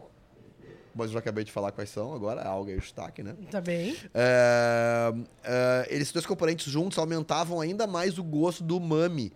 mas 0.95 1.07
eu 1.07 1.13
já 1.15 1.19
acabei 1.21 1.45
de 1.45 1.53
falar 1.53 1.73
quais 1.73 1.91
são 1.91 2.13
agora, 2.15 2.41
a 2.43 2.49
alga 2.49 2.73
e 2.73 2.77
o 2.77 2.81
shiitake, 2.81 3.23
né? 3.23 3.35
Tá 3.51 3.61
bem. 3.61 3.97
É, 4.15 5.13
é, 5.45 5.87
esses 5.91 6.13
dois 6.13 6.27
componentes 6.27 6.71
juntos 6.71 6.99
aumentavam 6.99 7.61
ainda 7.61 7.87
mais 7.87 8.19
o 8.19 8.25
gosto 8.25 8.63
do 8.65 8.77
umami 8.77 9.33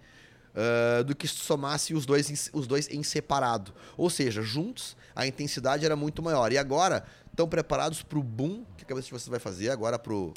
é, 0.54 1.02
do 1.02 1.14
que 1.16 1.26
se 1.26 1.34
somasse 1.36 1.94
os 1.94 2.06
dois, 2.06 2.30
em- 2.30 2.50
os 2.58 2.66
dois 2.66 2.88
em 2.88 3.02
separado. 3.02 3.74
Ou 3.96 4.08
seja, 4.08 4.40
juntos 4.42 4.96
a 5.14 5.26
intensidade 5.26 5.84
era 5.84 5.96
muito 5.96 6.22
maior. 6.22 6.52
E 6.52 6.58
agora 6.58 7.04
estão 7.30 7.48
preparados 7.48 8.02
para 8.02 8.18
o 8.18 8.22
boom 8.22 8.64
que 8.76 8.84
a 8.84 8.86
cabeça 8.86 9.06
de 9.06 9.12
vocês 9.12 9.28
vai 9.28 9.40
fazer, 9.40 9.70
agora 9.70 9.98
para 9.98 10.12
o 10.12 10.32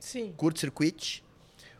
Sim. 0.00 0.32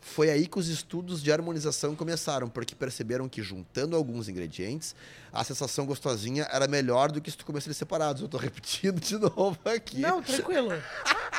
Foi 0.01 0.31
aí 0.31 0.47
que 0.47 0.59
os 0.59 0.69
estudos 0.69 1.23
de 1.23 1.33
harmonização 1.33 1.95
começaram, 1.95 2.49
porque 2.49 2.75
perceberam 2.75 3.29
que 3.29 3.43
juntando 3.43 3.97
alguns 3.97 4.29
ingredientes, 4.29 4.95
a 5.33 5.45
sensação 5.45 5.87
gostosinha 5.87 6.47
era 6.51 6.67
melhor 6.67 7.11
do 7.13 7.21
que 7.21 7.31
se 7.31 7.37
tu 7.37 7.45
comesse 7.45 7.69
eles 7.69 7.77
separados. 7.77 8.23
Eu 8.23 8.29
tô 8.29 8.37
repetindo 8.39 9.01
de 9.01 9.19
novo 9.19 9.59
aqui. 9.65 10.01
Não, 10.01 10.23
tranquilo. 10.23 10.71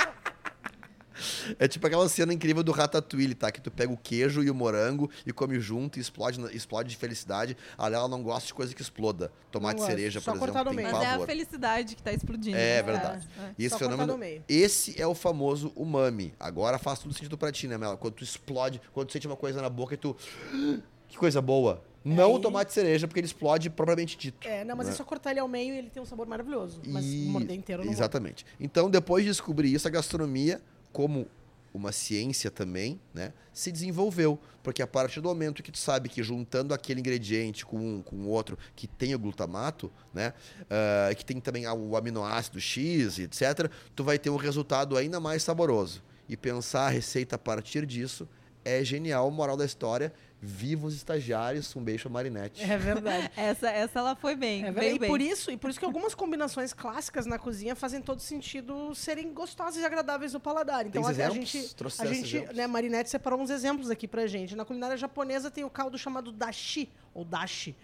É 1.57 1.67
tipo 1.67 1.85
aquela 1.85 2.07
cena 2.09 2.33
incrível 2.33 2.63
do 2.63 2.71
Ratatouille, 2.71 3.35
tá? 3.35 3.51
Que 3.51 3.61
tu 3.61 3.69
pega 3.71 3.91
o 3.91 3.97
queijo 3.97 4.43
e 4.43 4.49
o 4.49 4.55
morango 4.55 5.09
e 5.25 5.31
come 5.33 5.59
junto 5.59 5.97
e 5.97 6.01
explode, 6.01 6.39
explode 6.55 6.89
de 6.89 6.97
felicidade. 6.97 7.55
A 7.77 7.87
Lela 7.87 8.07
não 8.07 8.21
gosta 8.23 8.47
de 8.47 8.53
coisa 8.53 8.73
que 8.73 8.81
exploda. 8.81 9.31
Tomate 9.51 9.81
cereja, 9.81 10.19
Só 10.19 10.31
por 10.31 10.39
cortar 10.39 10.61
exemplo, 10.61 10.71
no 10.73 10.77
tem 10.77 10.85
meio. 10.85 10.97
Mas 10.97 11.07
é 11.07 11.23
a 11.23 11.25
felicidade 11.25 11.95
que 11.95 12.03
tá 12.03 12.11
explodindo. 12.13 12.57
É 12.57 12.77
né? 12.77 12.83
verdade. 12.83 13.27
É. 13.39 13.51
E 13.57 13.65
esse 13.65 13.73
Só 13.73 13.79
fenômeno, 13.79 14.13
no 14.13 14.17
meio. 14.17 14.43
esse 14.47 15.01
é 15.01 15.07
o 15.07 15.15
famoso 15.15 15.71
umami. 15.75 16.33
Agora 16.39 16.77
faz 16.77 16.99
tudo 16.99 17.13
sentido 17.13 17.37
pra 17.37 17.51
ti, 17.51 17.67
né, 17.67 17.77
Mela? 17.77 17.97
Quando 17.97 18.13
tu 18.15 18.23
explode, 18.23 18.81
quando 18.93 19.07
tu 19.07 19.13
sente 19.13 19.27
uma 19.27 19.35
coisa 19.35 19.61
na 19.61 19.69
boca 19.69 19.93
e 19.93 19.97
tu... 19.97 20.15
Que 21.09 21.17
coisa 21.17 21.41
boa. 21.41 21.81
Não 22.05 22.33
o 22.33 22.35
Aí- 22.35 22.41
tomate 22.43 22.71
cereja, 22.71 23.07
porque 23.07 23.19
ele 23.19 23.25
explode 23.25 23.67
propriamente 23.69 24.15
dito. 24.15 24.47
É, 24.47 24.63
não, 24.63 24.75
mas 24.75 24.85
é 24.87 24.91
né? 24.91 24.95
só 24.95 25.03
cortar 25.03 25.31
ele 25.31 25.39
ao 25.39 25.47
meio 25.47 25.73
e 25.73 25.77
ele 25.79 25.89
tem 25.89 26.01
um 26.01 26.05
sabor 26.05 26.27
maravilhoso. 26.27 26.79
Mas 26.85 27.03
E- 27.03 27.25
morder 27.31 27.57
inteiro 27.57 27.83
não 27.83 27.91
Exatamente. 27.91 28.45
Então, 28.59 28.91
depois 28.91 29.23
de 29.23 29.31
descobrir 29.31 29.73
isso, 29.73 29.87
a 29.87 29.91
gastronomia, 29.91 30.61
como 30.91 31.27
uma 31.73 31.91
ciência 31.91 32.49
também, 32.49 32.99
né, 33.13 33.31
se 33.53 33.71
desenvolveu. 33.71 34.39
Porque 34.63 34.81
a 34.81 34.87
partir 34.87 35.21
do 35.21 35.29
momento 35.29 35.63
que 35.63 35.71
tu 35.71 35.77
sabe 35.77 36.09
que 36.09 36.21
juntando 36.21 36.73
aquele 36.73 36.99
ingrediente 36.99 37.65
com 37.65 37.77
um, 37.77 38.01
com 38.01 38.25
outro 38.27 38.57
que 38.75 38.87
tem 38.87 39.13
o 39.15 39.19
glutamato, 39.19 39.91
né, 40.13 40.33
ah, 40.69 41.13
que 41.15 41.23
tem 41.23 41.39
também 41.39 41.67
o 41.67 41.95
aminoácido 41.95 42.59
X, 42.59 43.19
etc., 43.19 43.71
tu 43.95 44.03
vai 44.03 44.17
ter 44.19 44.29
um 44.29 44.35
resultado 44.35 44.97
ainda 44.97 45.19
mais 45.19 45.43
saboroso. 45.43 46.03
E 46.27 46.37
pensar 46.37 46.87
a 46.87 46.89
receita 46.89 47.35
a 47.35 47.39
partir 47.39 47.85
disso 47.87 48.27
é 48.63 48.83
genial. 48.83 49.29
Moral 49.31 49.57
da 49.57 49.65
história, 49.65 50.13
viva 50.41 50.87
os 50.87 50.95
estagiários, 50.95 51.75
um 51.75 51.83
beijo 51.83 52.07
a 52.07 52.11
Marinette. 52.11 52.63
É 52.63 52.77
verdade. 52.77 53.29
Essa, 53.35 53.69
essa 53.69 53.99
ela 53.99 54.15
foi 54.15 54.35
bem. 54.35 54.61
É 54.63 54.71
verdade. 54.71 54.95
E 54.95 54.99
bem. 54.99 55.09
por 55.09 55.21
isso, 55.21 55.51
e 55.51 55.57
por 55.57 55.69
isso 55.69 55.79
que 55.79 55.85
algumas 55.85 56.15
combinações 56.15 56.73
clássicas 56.73 57.25
na 57.25 57.37
cozinha 57.37 57.75
fazem 57.75 58.01
todo 58.01 58.21
sentido 58.21 58.93
serem 58.95 59.33
gostosas 59.33 59.81
e 59.81 59.85
agradáveis 59.85 60.33
no 60.33 60.39
paladar. 60.39 60.85
Então 60.85 61.05
a, 61.05 61.09
a 61.09 61.29
gente, 61.29 61.75
Trouxe 61.75 62.01
a 62.01 62.05
gente, 62.05 62.35
exemplos? 62.37 62.57
né, 62.57 62.67
Marinette 62.67 63.09
separou 63.09 63.39
uns 63.39 63.49
exemplos 63.49 63.89
aqui 63.89 64.07
pra 64.07 64.27
gente. 64.27 64.55
Na 64.55 64.65
culinária 64.65 64.97
japonesa 64.97 65.51
tem 65.51 65.63
o 65.63 65.69
caldo 65.69 65.97
chamado 65.97 66.31
dashi 66.31 66.89
ou 67.13 67.25
dashi, 67.25 67.75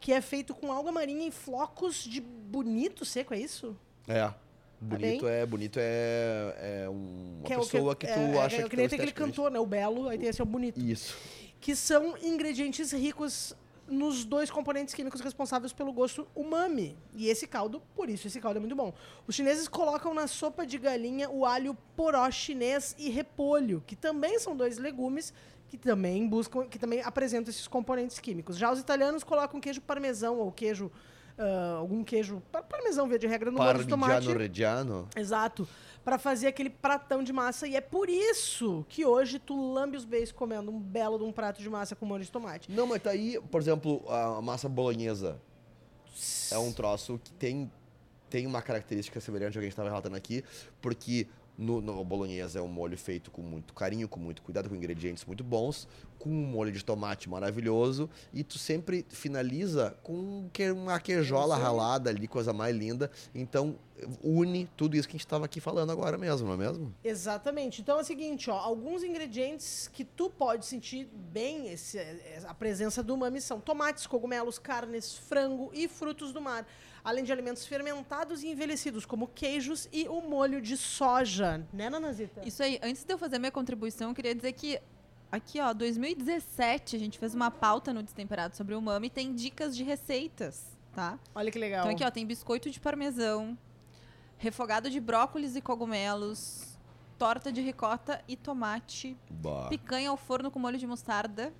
que 0.00 0.12
é 0.12 0.20
feito 0.20 0.54
com 0.54 0.70
alga 0.70 0.92
marinha 0.92 1.26
em 1.26 1.30
flocos 1.30 2.04
de 2.04 2.20
bonito 2.20 3.04
seco, 3.04 3.34
é 3.34 3.38
isso? 3.38 3.76
É. 4.06 4.32
Bonito 4.84 5.24
bem? 5.24 5.30
é, 5.32 5.46
bonito 5.46 5.78
é, 5.80 6.84
é 6.84 6.90
um- 6.90 7.40
uma 7.44 7.48
é 7.54 7.56
o 7.56 7.60
pessoa 7.60 7.96
que, 7.96 8.06
tu 8.06 8.12
é, 8.12 8.38
acha 8.40 8.56
é, 8.56 8.62
que 8.64 8.68
que 8.70 8.76
nem 8.76 8.88
tem 8.88 8.98
aquele 8.98 9.12
cantor, 9.12 9.50
né, 9.50 9.58
o 9.58 9.66
Belo, 9.66 10.08
aí 10.08 10.18
tem 10.18 10.28
esse 10.28 10.40
é 10.40 10.44
o 10.44 10.46
bonito. 10.46 10.78
Isso. 10.80 11.16
que 11.60 11.74
são 11.74 12.14
ingredientes 12.22 12.92
ricos 12.92 13.56
nos 13.88 14.22
dois 14.24 14.50
componentes 14.50 14.92
químicos 14.94 15.20
responsáveis 15.22 15.72
pelo 15.72 15.92
gosto 15.94 16.26
umami. 16.34 16.94
E 17.14 17.28
esse 17.28 17.46
caldo, 17.46 17.80
por 17.94 18.10
isso 18.10 18.26
esse 18.26 18.38
caldo 18.40 18.58
é 18.58 18.60
muito 18.60 18.76
bom. 18.76 18.92
Os 19.26 19.34
chineses 19.34 19.66
colocam 19.66 20.12
na 20.12 20.26
sopa 20.26 20.66
de 20.66 20.76
galinha 20.78 21.28
o 21.30 21.44
alho 21.46 21.74
poró 21.96 22.30
chinês 22.30 22.94
e 22.98 23.08
repolho, 23.08 23.82
que 23.86 23.96
também 23.96 24.38
são 24.38 24.54
dois 24.54 24.76
legumes 24.76 25.32
que 25.68 25.78
também 25.78 26.28
buscam, 26.28 26.66
que 26.68 26.78
também 26.78 27.00
apresentam 27.00 27.50
esses 27.50 27.66
componentes 27.66 28.18
químicos. 28.18 28.56
Já 28.58 28.70
os 28.70 28.78
italianos 28.78 29.24
colocam 29.24 29.58
queijo 29.60 29.80
parmesão 29.80 30.38
ou 30.38 30.52
queijo 30.52 30.90
ah, 31.38 31.76
algum 31.78 32.02
queijo 32.04 32.42
par- 32.52 32.62
parmesão 32.64 33.08
via 33.08 33.18
de 33.18 33.26
regra 33.26 33.50
no 33.50 33.58
molho 33.58 33.78
de 33.78 33.86
tomate. 33.86 34.12
Parmigiano 34.12 34.38
Reggiano. 34.38 35.08
Exato. 35.16 35.68
Pra 36.04 36.18
fazer 36.18 36.48
aquele 36.48 36.68
pratão 36.68 37.22
de 37.24 37.32
massa. 37.32 37.66
E 37.66 37.74
é 37.76 37.80
por 37.80 38.10
isso 38.10 38.84
que 38.88 39.06
hoje 39.06 39.38
tu 39.38 39.72
lambe 39.72 39.96
os 39.96 40.04
beijos 40.04 40.32
comendo 40.32 40.70
um 40.70 40.78
belo 40.78 41.16
de 41.18 41.24
um 41.24 41.32
prato 41.32 41.62
de 41.62 41.70
massa 41.70 41.96
com 41.96 42.04
molho 42.04 42.22
de 42.22 42.30
tomate. 42.30 42.70
Não, 42.70 42.86
mas 42.86 43.02
tá 43.02 43.10
aí, 43.10 43.40
por 43.50 43.60
exemplo, 43.60 44.04
a 44.10 44.42
massa 44.42 44.68
bolonhesa. 44.68 45.40
É 46.52 46.58
um 46.58 46.72
troço 46.72 47.18
que 47.24 47.32
tem, 47.32 47.72
tem 48.28 48.46
uma 48.46 48.60
característica 48.62 49.18
semelhante 49.20 49.56
ao 49.56 49.60
que 49.60 49.60
a 49.60 49.62
gente 49.62 49.72
estava 49.72 49.88
relatando 49.88 50.14
aqui, 50.14 50.44
porque 50.80 51.26
No, 51.56 51.80
no 51.80 52.04
bolonhesa 52.04 52.58
é 52.58 52.62
um 52.62 52.66
molho 52.68 52.98
feito 52.98 53.30
com 53.30 53.40
muito 53.40 53.72
carinho, 53.74 54.08
com 54.08 54.18
muito 54.18 54.42
cuidado, 54.42 54.68
com 54.68 54.74
ingredientes 54.74 55.24
muito 55.24 55.44
bons, 55.44 55.86
com 56.18 56.28
um 56.28 56.46
molho 56.46 56.72
de 56.72 56.84
tomate 56.84 57.28
maravilhoso 57.28 58.10
e 58.32 58.42
tu 58.42 58.58
sempre 58.58 59.06
finaliza 59.08 59.96
com 60.02 60.48
uma 60.74 60.98
queijola 60.98 61.54
aí. 61.56 61.62
ralada 61.62 62.10
ali, 62.10 62.26
coisa 62.26 62.52
mais 62.52 62.74
linda. 62.74 63.08
Então 63.32 63.76
une 64.22 64.68
tudo 64.76 64.96
isso 64.96 65.06
que 65.06 65.12
a 65.12 65.16
gente 65.16 65.26
estava 65.26 65.44
aqui 65.44 65.60
falando 65.60 65.92
agora 65.92 66.18
mesmo, 66.18 66.48
não 66.48 66.54
é 66.54 66.56
mesmo? 66.56 66.92
Exatamente. 67.04 67.80
Então 67.80 67.98
é 67.98 68.00
o 68.02 68.04
seguinte, 68.04 68.50
ó, 68.50 68.58
alguns 68.58 69.04
ingredientes 69.04 69.88
que 69.92 70.04
tu 70.04 70.28
pode 70.28 70.66
sentir 70.66 71.08
bem 71.32 71.68
esse- 71.68 72.00
a 72.48 72.52
presença 72.52 73.00
do 73.00 73.14
umami 73.14 73.40
são 73.40 73.60
tomates, 73.60 74.06
cogumelos, 74.08 74.58
carnes, 74.58 75.16
frango 75.16 75.70
e 75.72 75.86
frutos 75.86 76.32
do 76.32 76.40
mar, 76.40 76.66
além 77.04 77.22
de 77.22 77.30
alimentos 77.30 77.66
fermentados 77.66 78.42
e 78.42 78.48
envelhecidos, 78.48 79.04
como 79.04 79.28
queijos 79.28 79.88
e 79.92 80.08
o 80.08 80.22
molho 80.22 80.60
de 80.60 80.76
soja, 80.76 81.64
né, 81.72 81.90
Nanazita? 81.90 82.40
Isso 82.46 82.62
aí, 82.62 82.80
antes 82.82 83.04
de 83.04 83.12
eu 83.12 83.18
fazer 83.18 83.38
minha 83.38 83.52
contribuição, 83.52 84.08
eu 84.08 84.14
queria 84.14 84.34
dizer 84.34 84.52
que 84.52 84.80
aqui, 85.30 85.60
ó, 85.60 85.72
2017, 85.74 86.96
a 86.96 86.98
gente 86.98 87.18
fez 87.18 87.34
uma 87.34 87.50
pauta 87.50 87.92
no 87.92 88.02
Destemperado 88.02 88.56
sobre 88.56 88.74
o 88.74 88.78
umami 88.78 89.08
e 89.08 89.10
tem 89.10 89.34
dicas 89.34 89.76
de 89.76 89.84
receitas, 89.84 90.64
tá? 90.94 91.18
Olha 91.34 91.50
que 91.50 91.58
legal. 91.58 91.80
Então 91.80 91.92
aqui, 91.92 92.04
ó, 92.04 92.10
tem 92.10 92.26
biscoito 92.26 92.70
de 92.70 92.80
parmesão, 92.80 93.56
refogado 94.38 94.88
de 94.88 94.98
brócolis 94.98 95.54
e 95.56 95.60
cogumelos, 95.60 96.78
torta 97.18 97.52
de 97.52 97.60
ricota 97.60 98.22
e 98.26 98.34
tomate, 98.36 99.16
Bah. 99.28 99.66
picanha 99.68 100.08
ao 100.08 100.16
forno 100.16 100.50
com 100.50 100.58
molho 100.58 100.78
de 100.78 100.86
mostarda, 100.86 101.52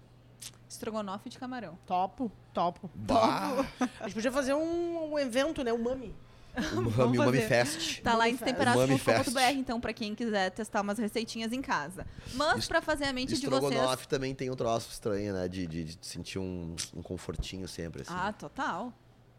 estrogonofe 0.69 1.29
de 1.29 1.39
camarão. 1.39 1.79
Topo, 1.87 2.31
topo. 2.53 2.91
Bah. 2.95 3.67
A 4.01 4.05
gente 4.05 4.15
podia 4.15 4.33
fazer 4.33 4.55
um, 4.55 5.13
um 5.13 5.19
evento, 5.19 5.63
né, 5.65 5.73
o 5.73 5.79
Mami. 5.83 6.15
O 6.73 6.83
Mami, 6.83 7.19
o 7.19 7.25
Mami. 7.25 7.41
Fest. 7.41 8.01
Tá 8.01 8.15
lá 8.15 8.29
em 8.29 8.37
temperados.com.br, 8.37 8.99
Fest. 9.01 9.57
então, 9.57 9.81
pra 9.81 9.93
quem 9.93 10.15
quiser 10.15 10.51
testar 10.53 10.83
umas 10.83 10.99
receitinhas 10.99 11.53
em 11.53 11.61
casa. 11.61 12.07
Mas 12.35 12.59
Est- 12.61 12.69
pra 12.69 12.81
fazer 12.81 13.07
a 13.07 13.13
mente 13.13 13.35
de 13.35 13.47
vocês... 13.47 13.63
Estrogonofe 13.65 14.07
também 14.07 14.33
tem 14.37 14.51
um 14.51 14.55
troço 14.55 14.89
estranho, 14.93 15.33
né? 15.35 15.49
De, 15.49 15.67
de- 15.67 15.83
de 15.85 15.99
sentir 16.07 16.39
um, 16.39 16.77
um 16.95 17.03
confortinho 17.03 17.67
sempre, 17.67 18.03
assim. 18.03 18.13
Ah, 18.15 18.33
total. 18.33 18.93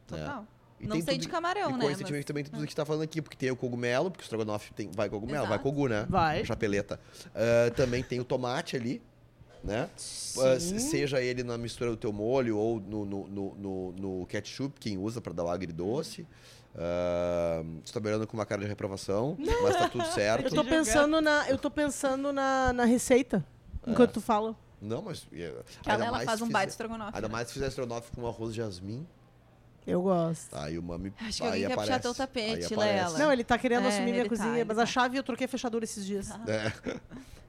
Total. 0.05 0.45
E 0.77 0.87
Não 0.87 0.97
tem 0.97 1.01
sei 1.03 1.13
tudo- 1.13 1.21
de 1.21 1.29
camarão, 1.29 1.69
e 1.69 1.73
né? 1.73 1.79
coincidentemente 1.79 2.17
mas- 2.23 2.25
também 2.25 2.43
tudo 2.43 2.51
que 2.51 2.57
a 2.57 2.65
gente 2.65 2.75
tá 2.75 2.85
falando 2.85 3.03
aqui, 3.03 3.21
porque 3.21 3.37
tem 3.37 3.49
o 3.49 3.55
cogumelo, 3.55 4.11
porque 4.11 4.23
o 4.23 4.25
estrogonofe 4.25 4.73
tem, 4.73 4.91
vai 4.91 5.07
cogumelo, 5.09 5.43
vai 5.47 5.55
Exato. 5.55 5.63
cogu, 5.63 5.87
né? 5.87 6.05
Vai. 6.09 6.43
Chapeleta. 6.43 6.99
Ah, 7.33 7.71
também 7.77 8.03
tem 8.03 8.19
o 8.19 8.25
tomate 8.25 8.75
ali, 8.75 9.01
né? 9.65 9.89
Ah, 9.93 10.59
Sim. 10.59 10.59
se- 10.59 10.79
seja 10.79 11.21
ele 11.21 11.43
na 11.43 11.57
mistura 11.57 11.89
do 11.91 11.97
teu 11.97 12.13
molho 12.13 12.57
ou 12.57 12.79
no, 12.79 13.03
no, 13.05 13.27
no, 13.27 13.55
no- 13.55 13.91
no 14.19 14.25
ketchup, 14.27 14.79
quem 14.79 14.97
usa 14.97 15.19
pra 15.19 15.33
dar 15.33 15.43
o 15.43 15.49
agridoce. 15.49 16.25
Ah, 16.77 17.63
Estou 17.83 18.01
trabalhando 18.01 18.27
com 18.27 18.35
uma 18.37 18.45
cara 18.45 18.61
de 18.61 18.67
reprovação, 18.67 19.37
mas 19.39 19.75
tá 19.75 19.87
tudo 19.89 20.03
Eu 20.03 20.11
certo. 20.11 20.53
tô 20.55 20.63
pensando 20.63 21.21
na, 21.21 21.49
eu 21.49 21.57
tô 21.57 21.71
pensando 21.71 22.31
na, 22.33 22.73
na 22.73 22.85
receita, 22.85 23.45
enquanto 23.87 24.11
tu 24.13 24.21
fala. 24.21 24.55
Não, 24.81 25.01
mas... 25.01 25.25
e- 25.31 25.37
Que 25.37 25.41
ela, 25.43 25.63
ainda 25.85 26.03
ela 26.05 26.11
mais 26.11 26.25
faz 26.25 26.37
se 26.37 26.43
um 26.43 26.47
fizer- 26.47 26.53
baita 26.53 26.69
estrogonofe. 26.71 27.11
Ainda 27.15 27.27
né? 27.27 27.31
mais 27.31 27.47
se 27.47 27.53
fizer 27.53 27.67
estrogonofe 27.67 28.11
com 28.11 28.27
arroz 28.27 28.53
de 28.53 28.57
jasmim, 28.57 29.07
Eu 29.87 30.01
gosto. 30.01 30.53
aí 30.55 30.77
o 30.77 30.83
mami 30.83 31.13
Acho 31.21 31.37
que 31.37 31.43
aí 31.43 31.63
alguém 31.63 31.67
quer 31.69 31.75
puxar 31.75 31.99
teu 32.01 32.13
tapete. 32.13 32.75
Lela. 32.75 33.17
Não, 33.17 33.31
ele 33.31 33.43
tá 33.43 33.57
querendo 33.57 33.85
É, 33.85 33.87
assumir 33.87 34.11
minha 34.11 34.23
tá, 34.23 34.29
cozinha, 34.29 34.65
mas 34.65 34.77
tá. 34.77 34.83
a 34.83 34.85
chave 34.85 35.17
eu 35.17 35.23
troquei 35.23 35.45
a 35.45 35.47
fechadura 35.47 35.85
esses 35.85 36.05
dias. 36.05 36.29
É. 36.47 36.71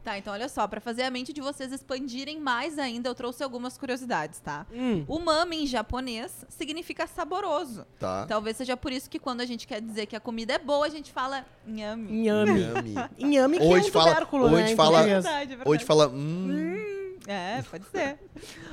Tá, 0.07 0.17
então 0.17 0.33
olha 0.33 0.49
só, 0.49 0.69
pra 0.69 0.81
fazer 0.81 1.03
a 1.03 1.11
mente 1.11 1.33
de 1.33 1.41
vocês 1.41 1.73
expandirem 1.73 2.39
mais 2.39 2.79
ainda, 2.79 3.09
eu 3.09 3.15
trouxe 3.15 3.43
algumas 3.43 3.77
curiosidades, 3.77 4.39
tá? 4.39 4.65
Hum. 4.73 5.05
Umami 5.09 5.65
em 5.65 5.67
japonês 5.67 6.47
significa 6.49 7.09
saboroso. 7.09 7.85
Tá. 7.99 8.25
Talvez 8.25 8.57
seja 8.57 8.77
por 8.77 8.93
isso 8.93 9.11
que 9.11 9.19
quando 9.19 9.41
a 9.41 9.45
gente 9.45 9.67
quer 9.67 9.81
dizer 9.81 10.07
que 10.07 10.15
a 10.15 10.21
comida 10.21 10.53
é 10.53 10.59
boa, 10.61 10.87
a 10.87 10.89
gente 10.89 11.11
fala 11.11 11.45
nhame. 11.67 12.09
Inhame. 12.21 12.61
Yummy. 12.61 12.95
Inhame 13.19 13.59
que 13.59 13.65
a 13.65 13.67
é 13.67 13.81
um 13.81 13.83
fala- 13.91 14.11
tubérculo, 14.13 14.49
né, 14.49 14.77
fala- 14.77 14.91
português. 14.99 15.25
verdade, 15.25 15.53
é 15.55 15.59
Ou 15.65 15.73
a 15.73 15.77
gente 15.77 15.85
fala... 15.87 16.07
Hum, 16.07 17.06
É, 17.27 17.63
pode 17.63 17.85
ser. 17.87 18.19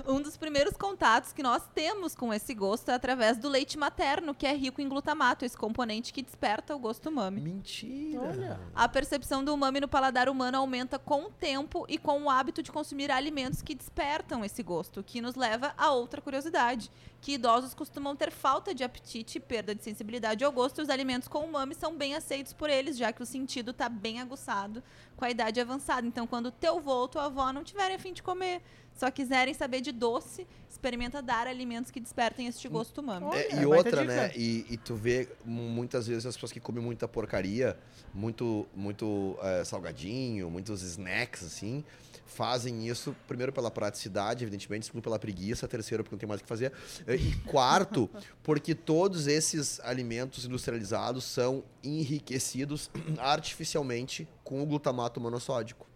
Um 0.07 0.21
dos 0.21 0.37
primeiros 0.37 0.75
contatos 0.75 1.33
que 1.33 1.41
nós 1.41 1.63
temos 1.73 2.15
com 2.15 2.33
esse 2.33 2.53
gosto 2.53 2.89
é 2.89 2.93
através 2.93 3.37
do 3.37 3.49
leite 3.49 3.77
materno, 3.77 4.33
que 4.33 4.45
é 4.45 4.53
rico 4.53 4.81
em 4.81 4.87
glutamato, 4.87 5.45
esse 5.45 5.57
componente 5.57 6.13
que 6.13 6.21
desperta 6.21 6.75
o 6.75 6.79
gosto 6.79 7.09
umami. 7.09 7.41
mentira. 7.41 8.21
Olha. 8.21 8.59
A 8.75 8.87
percepção 8.87 9.43
do 9.43 9.53
umami 9.53 9.79
no 9.79 9.87
paladar 9.87 10.29
humano 10.29 10.57
aumenta 10.57 10.99
com 10.99 11.23
o 11.23 11.29
tempo 11.29 11.85
e 11.89 11.97
com 11.97 12.23
o 12.23 12.29
hábito 12.29 12.61
de 12.61 12.71
consumir 12.71 13.11
alimentos 13.11 13.61
que 13.61 13.73
despertam 13.73 14.43
esse 14.45 14.61
gosto, 14.61 14.99
o 14.99 15.03
que 15.03 15.21
nos 15.21 15.35
leva 15.35 15.73
a 15.77 15.91
outra 15.91 16.21
curiosidade, 16.21 16.91
que 17.23 17.35
idosos 17.35 17.73
costumam 17.73 18.17
ter 18.17 18.29
falta 18.31 18.75
de 18.75 18.83
apetite 18.83 19.37
e 19.37 19.39
perda 19.41 19.73
de 19.73 19.81
sensibilidade 19.81 20.43
ao 20.43 20.51
gosto, 20.51 20.79
e 20.79 20.81
os 20.81 20.89
alimentos 20.89 21.29
com 21.29 21.39
umami 21.45 21.73
são 21.73 21.95
bem 21.95 22.15
aceitos 22.15 22.51
por 22.51 22.69
eles, 22.69 22.97
já 22.97 23.13
que 23.13 23.23
o 23.23 23.25
sentido 23.25 23.71
está 23.71 23.87
bem 23.87 24.19
aguçado 24.19 24.83
com 25.15 25.23
a 25.23 25.29
idade 25.31 25.57
avançada. 25.61 26.05
Então, 26.05 26.27
quando 26.27 26.51
teu 26.51 26.81
vô 26.81 26.91
ou 26.91 27.07
tua 27.07 27.27
avó 27.27 27.53
não 27.53 27.63
tiverem 27.63 27.95
a 27.95 27.99
fim 27.99 28.11
de 28.11 28.21
comer, 28.21 28.61
só 28.93 29.09
quiserem 29.09 29.53
saber 29.53 29.79
de 29.79 29.93
doce, 29.93 30.45
experimenta 30.69 31.21
dar 31.21 31.47
alimentos 31.47 31.91
que 31.91 32.01
despertem 32.01 32.45
este 32.47 32.67
gosto 32.67 32.99
umami. 32.99 33.25
Olha, 33.25 33.37
É, 33.39 33.47
e 33.53 33.65
baita 33.65 33.67
outra, 33.67 34.03
né? 34.03 34.31
E, 34.35 34.65
e 34.71 34.75
tu 34.75 34.93
vê 34.93 35.29
mu- 35.45 35.69
muitas 35.69 36.05
vezes 36.05 36.25
as 36.25 36.35
pessoas 36.35 36.51
que 36.51 36.59
comem 36.59 36.83
muita 36.83 37.07
porcaria, 37.07 37.79
muito, 38.13 38.67
muito 38.75 39.37
eh, 39.41 39.63
salgadinho, 39.63 40.49
muitos 40.51 40.81
snacks, 40.81 41.41
assim, 41.41 41.85
fazem 42.25 42.87
isso, 42.87 43.15
primeiro 43.27 43.51
pela 43.51 43.69
praticidade, 43.69 44.43
evidentemente, 44.43 44.85
segundo 44.85 45.03
pela 45.03 45.19
preguiça, 45.19 45.67
terceiro 45.67 46.03
porque 46.03 46.15
não 46.15 46.19
tem 46.19 46.27
mais 46.27 46.41
o 46.41 46.43
que 46.43 46.49
fazer, 46.49 46.71
eh, 47.05 47.15
e 47.15 47.35
quarto, 47.45 48.09
porque 48.43 48.73
todos 48.73 49.27
esses 49.27 49.79
alimentos 49.81 50.45
industrializados 50.45 51.23
são 51.23 51.63
enriquecidos 51.83 52.89
artificialmente 53.17 54.27
com 54.43 54.61
o 54.61 54.65
glutamato 54.65 55.19
monossódico, 55.19 55.87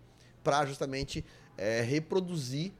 para 0.44 0.66
justamente 0.66 1.26
eh, 1.58 1.82
reproduzir 1.82 2.72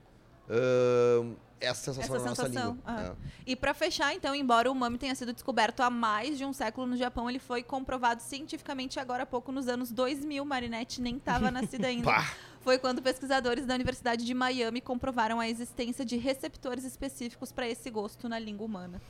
ahn, 0.50 1.36
essa 1.60 1.94
sensação 1.94 2.16
Essa 2.16 2.24
na 2.24 2.30
nossa 2.30 2.46
sensação, 2.48 2.72
língua. 2.74 2.84
ah. 2.86 3.02
né? 3.02 3.16
E 3.46 3.56
pra 3.56 3.74
fechar, 3.74 4.14
então, 4.14 4.36
embora 4.36 4.70
o 4.70 4.74
umami 4.74 4.98
tenha 4.98 5.16
sido 5.16 5.34
descoberto 5.34 5.82
há 5.82 5.90
mais 5.90 6.38
de 6.38 6.46
um 6.46 6.54
século 6.54 6.86
no 6.88 6.96
Japão, 6.96 7.30
ele 7.30 7.40
foi 7.40 7.64
comprovado 7.64 8.22
cientificamente 8.22 9.00
agora 9.00 9.24
há 9.24 9.26
pouco, 9.26 9.52
nos 9.52 9.68
anos 9.68 9.92
2000. 9.92 10.46
Marinette 10.46 11.02
nem 11.02 11.18
estava 11.18 11.50
nascida 11.50 11.88
ainda. 11.90 12.12
Foi 12.68 12.78
quando 12.78 13.02
pesquisadores 13.02 13.66
da 13.66 13.74
Universidade 13.76 14.26
de 14.26 14.34
Miami 14.34 14.82
comprovaram 14.82 15.40
a 15.40 15.48
existência 15.48 16.04
de 16.04 16.18
receptores 16.18 16.84
específicos 16.84 17.50
para 17.50 17.66
esse 17.66 17.90
gosto 17.90 18.28
na 18.28 18.38
língua 18.38 18.66
humana. 18.66 19.02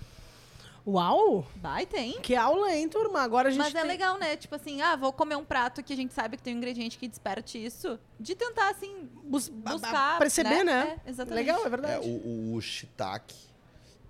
Uau! 0.85 1.43
Vai, 1.55 1.87
tem. 1.87 2.21
Que 2.21 2.35
aula, 2.35 2.71
hein, 2.71 2.87
turma? 2.87 3.19
Agora 3.21 3.47
a 3.47 3.51
gente 3.51 3.57
Mas 3.63 3.73
é 3.73 3.79
tem- 3.79 3.87
legal, 3.87 4.19
né? 4.19 4.37
Tipo 4.37 4.53
assim, 4.53 4.79
ah, 4.83 4.95
vou 4.95 5.11
comer 5.11 5.37
um 5.37 5.43
prato 5.43 5.81
que 5.81 5.91
a 5.91 5.95
gente 5.95 6.13
sabe 6.13 6.37
que 6.37 6.43
tem 6.43 6.53
um 6.53 6.57
ingrediente 6.59 6.99
que 6.99 7.07
desperte 7.07 7.57
isso. 7.57 7.99
De 8.19 8.35
tentar, 8.35 8.69
assim, 8.69 9.09
Bus- 9.23 9.49
buscar. 9.49 10.19
perceber, 10.19 10.63
né? 10.63 10.99
É, 11.03 11.09
exatamente. 11.09 11.43
Legal, 11.47 11.63
é 11.63 11.65
É, 11.65 11.69
verdade. 11.69 12.07
o, 12.07 12.53
o 12.53 12.61
shiitake, 12.61 13.35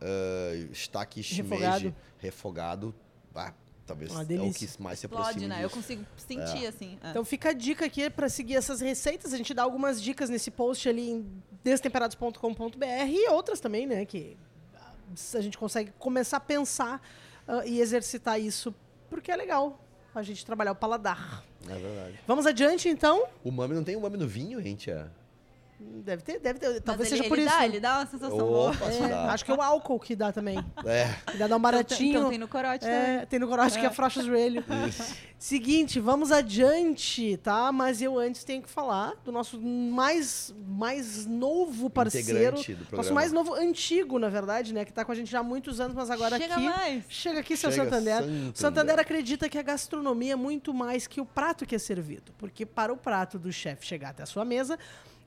uh, 0.01 0.75
shiitake 0.75 1.23
shimeji 1.23 1.53
Refogado. 1.63 1.95
refogado, 2.19 2.95
ah, 3.33 3.53
talvez 3.87 4.11
Uma 4.11 4.21
é 4.21 4.23
o 4.23 4.27
delícia. 4.27 4.67
que 4.67 4.81
mais 4.83 4.99
se 4.99 5.05
Explode, 5.05 5.29
aproxima 5.29 5.55
né? 5.55 5.63
Eu 5.63 5.69
consigo 5.69 6.05
sentir, 6.17 6.67
assim. 6.67 6.99
é. 7.01 7.09
Então 7.09 7.23
fica 7.25 7.49
a 7.49 7.53
dica 7.53 7.85
aqui 7.85 8.09
para 8.09 8.27
seguir 8.29 8.55
essas 8.55 8.81
receitas. 8.81 9.33
A 9.33 9.37
gente 9.37 9.53
dá 9.53 9.63
algumas 9.63 10.01
dicas 10.01 10.29
nesse 10.29 10.51
post 10.51 10.87
ali 10.87 11.09
em 11.09 11.41
destemperados.com.br 11.63 12.85
e 13.09 13.29
outras 13.29 13.59
também, 13.59 13.87
né? 13.87 14.05
Que 14.05 14.37
a 15.33 15.41
gente 15.41 15.57
consegue 15.57 15.91
começar 15.97 16.37
a 16.37 16.41
pensar 16.41 17.01
ah, 17.47 17.65
e 17.65 17.79
exercitar 17.79 18.39
isso, 18.39 18.75
porque 19.09 19.31
é 19.31 19.35
legal 19.35 19.79
a 20.13 20.21
gente 20.21 20.45
trabalhar 20.45 20.71
o 20.71 20.75
paladar. 20.75 21.43
É 21.67 21.75
verdade. 21.75 22.19
Vamos 22.27 22.45
adiante, 22.45 22.89
então? 22.89 23.27
O 23.43 23.51
mami 23.51 23.73
não 23.73 23.83
tem 23.83 23.95
umami 23.95 24.17
no 24.17 24.27
vinho, 24.27 24.61
gente? 24.61 24.89
É. 24.91 25.07
Deve 25.79 26.23
ter, 26.23 26.39
deve 26.39 26.57
ter. 26.59 26.69
Mas 26.69 26.79
Talvez 26.81 27.11
ele, 27.11 27.17
seja 27.17 27.29
por 27.29 27.37
ele 27.37 27.47
isso. 27.47 27.55
Dá, 27.57 27.65
ele 27.65 27.79
dá 27.79 27.97
uma 27.99 28.05
sensação 28.07 28.37
boa. 28.39 28.71
É, 28.81 29.07
dá. 29.09 29.31
acho 29.31 29.45
que 29.45 29.51
é 29.51 29.53
o 29.53 29.61
álcool 29.61 29.99
que 29.99 30.15
dá 30.15 30.31
também. 30.31 30.57
É, 30.85 31.07
Que 31.31 31.37
dá 31.37 31.45
dar 31.47 31.55
um 31.55 31.59
Então, 31.59 31.59
baratinho. 31.59 32.17
então 32.17 32.29
tem 32.29 32.39
no 32.39 32.47
corote 32.47 32.79
também. 32.79 32.97
É, 33.17 33.25
tem 33.27 33.39
no 33.39 33.47
corote 33.47 33.77
que 33.77 33.85
É. 33.85 33.87
afrouxa 33.87 34.21
o 34.21 34.23
joelho. 34.23 34.63
isso. 34.87 35.15
Seguinte, 35.37 35.99
vamos 35.99 36.31
adiante, 36.31 37.37
tá? 37.37 37.71
Mas 37.71 38.01
eu 38.01 38.17
antes 38.17 38.43
tenho 38.43 38.63
que 38.63 38.69
falar 38.69 39.13
do 39.23 39.31
nosso 39.31 39.61
mais, 39.61 40.51
mais 40.67 41.27
novo 41.27 41.89
parceiro. 41.91 42.57
Nosso 42.91 43.13
mais 43.13 43.31
novo, 43.31 43.53
antigo, 43.53 44.17
na 44.17 44.29
verdade, 44.29 44.73
né? 44.73 44.83
Que 44.83 44.91
tá 44.91 45.05
com 45.05 45.11
a 45.11 45.15
gente 45.15 45.29
já 45.29 45.39
há 45.39 45.43
muitos 45.43 45.79
anos, 45.79 45.95
mas 45.95 46.09
agora 46.09 46.37
Chega 46.39 46.55
aqui. 46.55 46.63
mais. 46.65 47.03
Chega 47.07 47.39
aqui, 47.41 47.55
seu 47.55 47.71
Chega, 47.71 47.83
Santander. 47.83 48.15
Santander. 48.23 48.51
Santander 48.55 48.99
acredita 48.99 49.47
que 49.47 49.59
a 49.59 49.63
gastronomia 49.63 50.33
é 50.33 50.35
muito 50.35 50.73
mais 50.73 51.05
que 51.05 51.21
o 51.21 51.25
prato 51.25 51.65
que 51.67 51.75
é 51.75 51.79
servido. 51.79 52.33
Porque 52.37 52.65
para 52.65 52.91
o 52.91 52.97
prato 52.97 53.37
do 53.37 53.51
chefe 53.51 53.85
chegar 53.85 54.09
até 54.09 54.23
a 54.23 54.25
sua 54.25 54.43
mesa, 54.43 54.77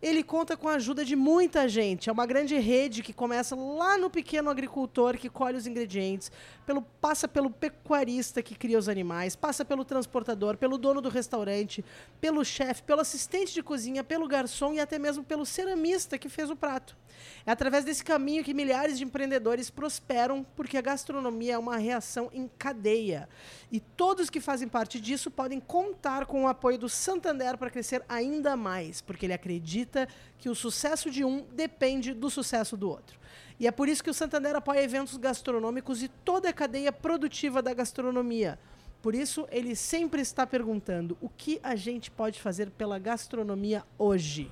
Ele 0.03 0.23
conta 0.23 0.57
com 0.57 0.67
a 0.67 0.75
ajuda 0.75 1.05
de 1.05 1.15
muita 1.15 1.69
gente. 1.69 2.09
É 2.09 2.13
uma 2.13 2.25
grande 2.25 2.57
rede 2.57 3.03
que 3.03 3.13
começa 3.13 3.55
lá 3.55 3.99
no 3.99 4.09
pequeno 4.09 4.49
agricultor 4.49 5.19
que 5.19 5.29
colhe 5.29 5.59
os 5.59 5.67
ingredientes, 5.67 6.33
pelo, 6.65 6.81
passa 6.81 7.29
pelo 7.29 7.51
pecuarista 7.51 8.43
que 8.43 8.55
cria 8.55 8.79
os 8.79 8.89
animais, 8.89 9.37
passa 9.37 9.63
pelo 9.63 9.85
transportador, 9.85 10.57
pelo 10.57 10.79
dono 10.79 11.03
do 11.03 11.11
restaurante, 11.11 11.85
pelo 12.19 12.43
chefe, 12.45 12.83
pelo 12.83 13.03
assistente 13.03 13.53
de 13.53 13.63
cozinha, 13.63 14.03
pelo 14.03 14.27
garçom 14.27 14.73
e 14.73 14.81
até 14.81 14.99
mesmo 14.99 15.23
pelo 15.23 15.45
ceramista 15.45 16.17
que 16.17 16.31
fez 16.31 16.49
o 16.49 16.57
prato. 16.57 16.97
É 17.45 17.51
através 17.51 17.85
desse 17.85 18.03
caminho 18.03 18.45
que 18.45 18.55
milhares 18.55 18.97
de 18.97 19.05
empreendedores 19.05 19.69
prosperam, 19.69 20.47
porque 20.57 20.79
a 20.79 20.81
gastronomia 20.81 21.55
é 21.55 21.59
uma 21.59 21.77
reação 21.77 22.31
em 22.33 22.49
cadeia. 22.59 23.29
E 23.71 23.81
todos 23.81 24.31
que 24.31 24.41
fazem 24.41 24.69
parte 24.69 24.99
disso 24.99 25.31
podem 25.31 25.61
contar 25.61 26.25
com 26.25 26.45
o 26.45 26.49
apoio 26.49 26.79
do 26.79 26.89
Santander 26.89 27.59
para 27.59 27.69
crescer 27.69 28.03
ainda 28.09 28.57
mais, 28.57 29.01
porque 29.01 29.27
ele 29.27 29.35
acredita 29.35 29.90
que 30.39 30.49
o 30.49 30.55
sucesso 30.55 31.11
de 31.11 31.25
um 31.25 31.45
depende 31.53 32.15
do 32.15 32.31
sucesso 32.31 32.77
do 32.77 32.89
outro. 32.89 33.19
E 33.59 33.67
é 33.67 33.71
por 33.71 33.89
isso 33.89 34.03
que 34.03 34.11
o 34.11 34.15
Santander 34.15 34.57
apoia 34.57 34.83
eventos 34.83 35.17
gastronômicos 35.17 36.03
e 36.03 36.09
toda 36.09 36.49
a 36.49 36.53
cadeia 36.53 36.91
produtiva 36.91 37.61
da 37.61 37.75
gastronomia. 37.75 38.59
Por 39.03 39.15
isso, 39.15 39.47
ele 39.51 39.75
sempre 39.75 40.21
está 40.21 40.47
perguntando 40.47 41.17
o 41.21 41.29
que 41.29 41.61
a 41.63 41.75
gente 41.75 42.11
pode 42.11 42.41
fazer 42.41 42.71
pela 42.71 42.99
gastronomia 42.99 43.85
hoje. 43.99 44.51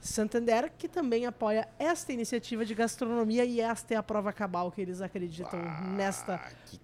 Santander, 0.00 0.72
que 0.78 0.88
também 0.88 1.26
apoia 1.26 1.68
esta 1.78 2.12
iniciativa 2.12 2.64
de 2.64 2.74
gastronomia 2.74 3.44
e 3.44 3.60
esta 3.60 3.94
é 3.94 3.96
a 3.96 4.02
prova 4.02 4.32
cabal 4.32 4.70
que 4.70 4.80
eles 4.80 5.00
acreditam 5.00 5.60
nesta 5.96 6.40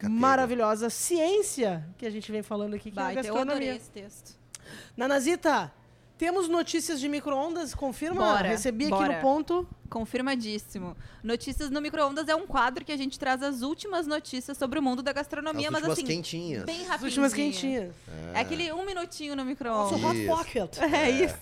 maravilhosa 0.09 0.90
ciência 0.90 1.87
que 1.97 2.07
a 2.07 2.11
gente 2.11 2.31
vem 2.31 2.43
falando 2.43 2.75
aqui, 2.75 2.90
que 2.90 2.99
é 2.99 3.03
a 3.03 3.05
Baita, 3.07 3.21
eu 3.27 3.37
adorei 3.37 3.69
gastronomia. 3.69 3.77
esse 3.77 3.90
texto. 3.90 4.37
Nanazita, 4.97 5.73
temos 6.16 6.48
notícias 6.48 7.00
de 7.00 7.09
micro-ondas? 7.09 7.74
Confirma? 7.74 8.20
Bora, 8.20 8.48
Recebi 8.48 8.85
aqui 8.85 8.94
bora. 8.94 9.16
no 9.16 9.20
ponto. 9.20 9.68
Confirmadíssimo. 9.90 10.97
Notícias 11.23 11.70
no 11.70 11.81
micro-ondas 11.81 12.29
é 12.29 12.35
um 12.35 12.47
quadro 12.47 12.85
que 12.85 12.92
a 12.92 12.97
gente 12.97 13.18
traz 13.18 13.42
as 13.42 13.62
últimas 13.62 14.07
notícias 14.07 14.57
sobre 14.59 14.79
o 14.79 14.83
mundo 14.83 15.03
da 15.03 15.12
gastronomia, 15.12 15.68
As 15.68 15.73
mas 15.73 15.83
últimas 15.83 15.99
assim, 15.99 16.07
quentinhas. 16.07 16.64
bem 16.64 16.81
As 16.83 16.87
rapidinho. 16.88 17.07
últimas 17.09 17.35
quentinhas. 17.35 17.94
É 18.35 18.40
aquele 18.40 18.73
um 18.73 18.85
minutinho 18.85 19.31
no 19.37 19.44
Nosso 19.44 19.49
micro-ondas. 19.49 20.03
Hot 20.05 20.16
Isso. 20.18 20.37
Pocket. 20.37 20.79
É 20.94 21.11
isso. 21.11 21.37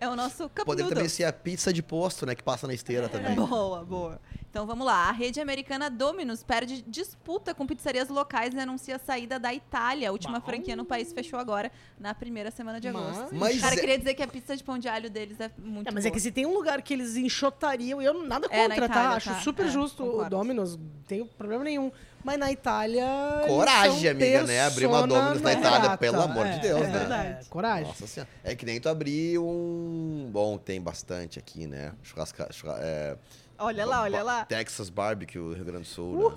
É 0.00 0.08
o 0.08 0.16
nosso 0.16 0.48
cup 0.48 0.64
Poderia 0.64 0.84
noodle. 0.84 0.94
também 0.96 1.08
ser 1.08 1.24
a 1.24 1.32
pizza 1.32 1.72
de 1.72 1.82
posto, 1.82 2.26
né? 2.26 2.34
Que 2.34 2.42
passa 2.42 2.66
na 2.66 2.74
esteira 2.74 3.08
também. 3.08 3.34
Boa, 3.34 3.84
boa. 3.84 4.20
Então 4.50 4.66
vamos 4.66 4.84
lá. 4.86 5.08
A 5.08 5.12
rede 5.12 5.40
americana 5.40 5.88
Domino's 5.88 6.42
perde 6.42 6.82
disputa 6.86 7.54
com 7.54 7.66
pizzarias 7.66 8.08
locais 8.08 8.52
e 8.52 8.58
anuncia 8.58 8.96
a 8.96 8.98
saída 8.98 9.38
da 9.38 9.52
Itália. 9.54 10.10
A 10.10 10.12
última 10.12 10.40
franquia 10.42 10.76
no 10.76 10.84
país 10.84 11.10
fechou 11.12 11.38
agora, 11.38 11.72
na 11.98 12.14
primeira 12.14 12.50
semana 12.50 12.78
de 12.78 12.90
Mas- 12.90 13.18
agosto. 13.18 13.34
Mas 13.34 13.60
Cara, 13.60 13.74
é- 13.74 13.78
queria 13.78 13.98
dizer 13.98 14.12
que 14.14 14.22
a 14.22 14.28
pizza 14.28 14.54
de 14.56 14.62
pão 14.62 14.78
de 14.78 14.88
alho 14.88 15.08
deles 15.08 15.40
é 15.40 15.50
muito 15.58 15.88
É, 15.88 15.90
mas 15.90 16.04
é 16.04 16.08
boa. 16.08 16.14
que 16.16 16.20
se 16.20 16.30
tem 16.30 16.44
um 16.44 16.52
lugar 16.52 16.82
que 16.82 16.92
eles 16.92 17.16
enxotariam, 17.24 18.00
eu 18.02 18.22
nada 18.24 18.46
É, 18.50 18.62
contra, 18.68 18.88
tá? 18.88 18.94
Itália, 18.94 19.16
Acho 19.16 19.30
tá. 19.30 19.40
super 19.40 19.66
É, 19.66 19.68
justo 19.70 20.02
o 20.04 20.10
concordo. 20.10 20.30
Domino's, 20.30 20.76
não 20.76 20.84
tem 21.06 21.24
problema 21.24 21.64
nenhum. 21.64 21.90
Mas 22.24 22.38
na 22.38 22.52
Itália. 22.52 23.04
Coragem, 23.48 24.00
são 24.02 24.10
amiga, 24.12 24.42
né? 24.44 24.60
Abrir 24.64 24.86
uma 24.86 25.06
Domino's 25.06 25.40
na 25.42 25.52
Itália, 25.54 25.80
grata. 25.80 25.98
pelo 25.98 26.22
amor 26.22 26.44
de 26.46 26.52
É, 26.52 26.58
Deus, 26.60 26.80
é 26.82 26.86
né? 26.86 26.98
verdade. 27.00 27.48
Coragem. 27.48 27.86
Nossa 27.88 28.06
senhora. 28.06 28.30
É 28.44 28.54
que 28.54 28.64
nem 28.64 28.80
tu 28.80 28.88
abrir 28.88 29.38
um. 29.38 30.28
Bom, 30.32 30.56
tem 30.56 30.80
bastante 30.80 31.38
aqui, 31.38 31.66
né? 31.66 31.92
Churrasca... 32.02 32.48
churra- 32.52 32.78
É... 32.80 33.16
Olha 33.58 33.84
lá, 33.84 34.02
olha 34.02 34.22
lá. 34.22 34.44
Texas 34.44 34.88
Barbecue, 34.88 35.54
Rio 35.54 35.64
Grande 35.64 35.82
do 35.82 35.86
Sul, 35.88 36.14
Uh! 36.26 36.30
né? 36.30 36.36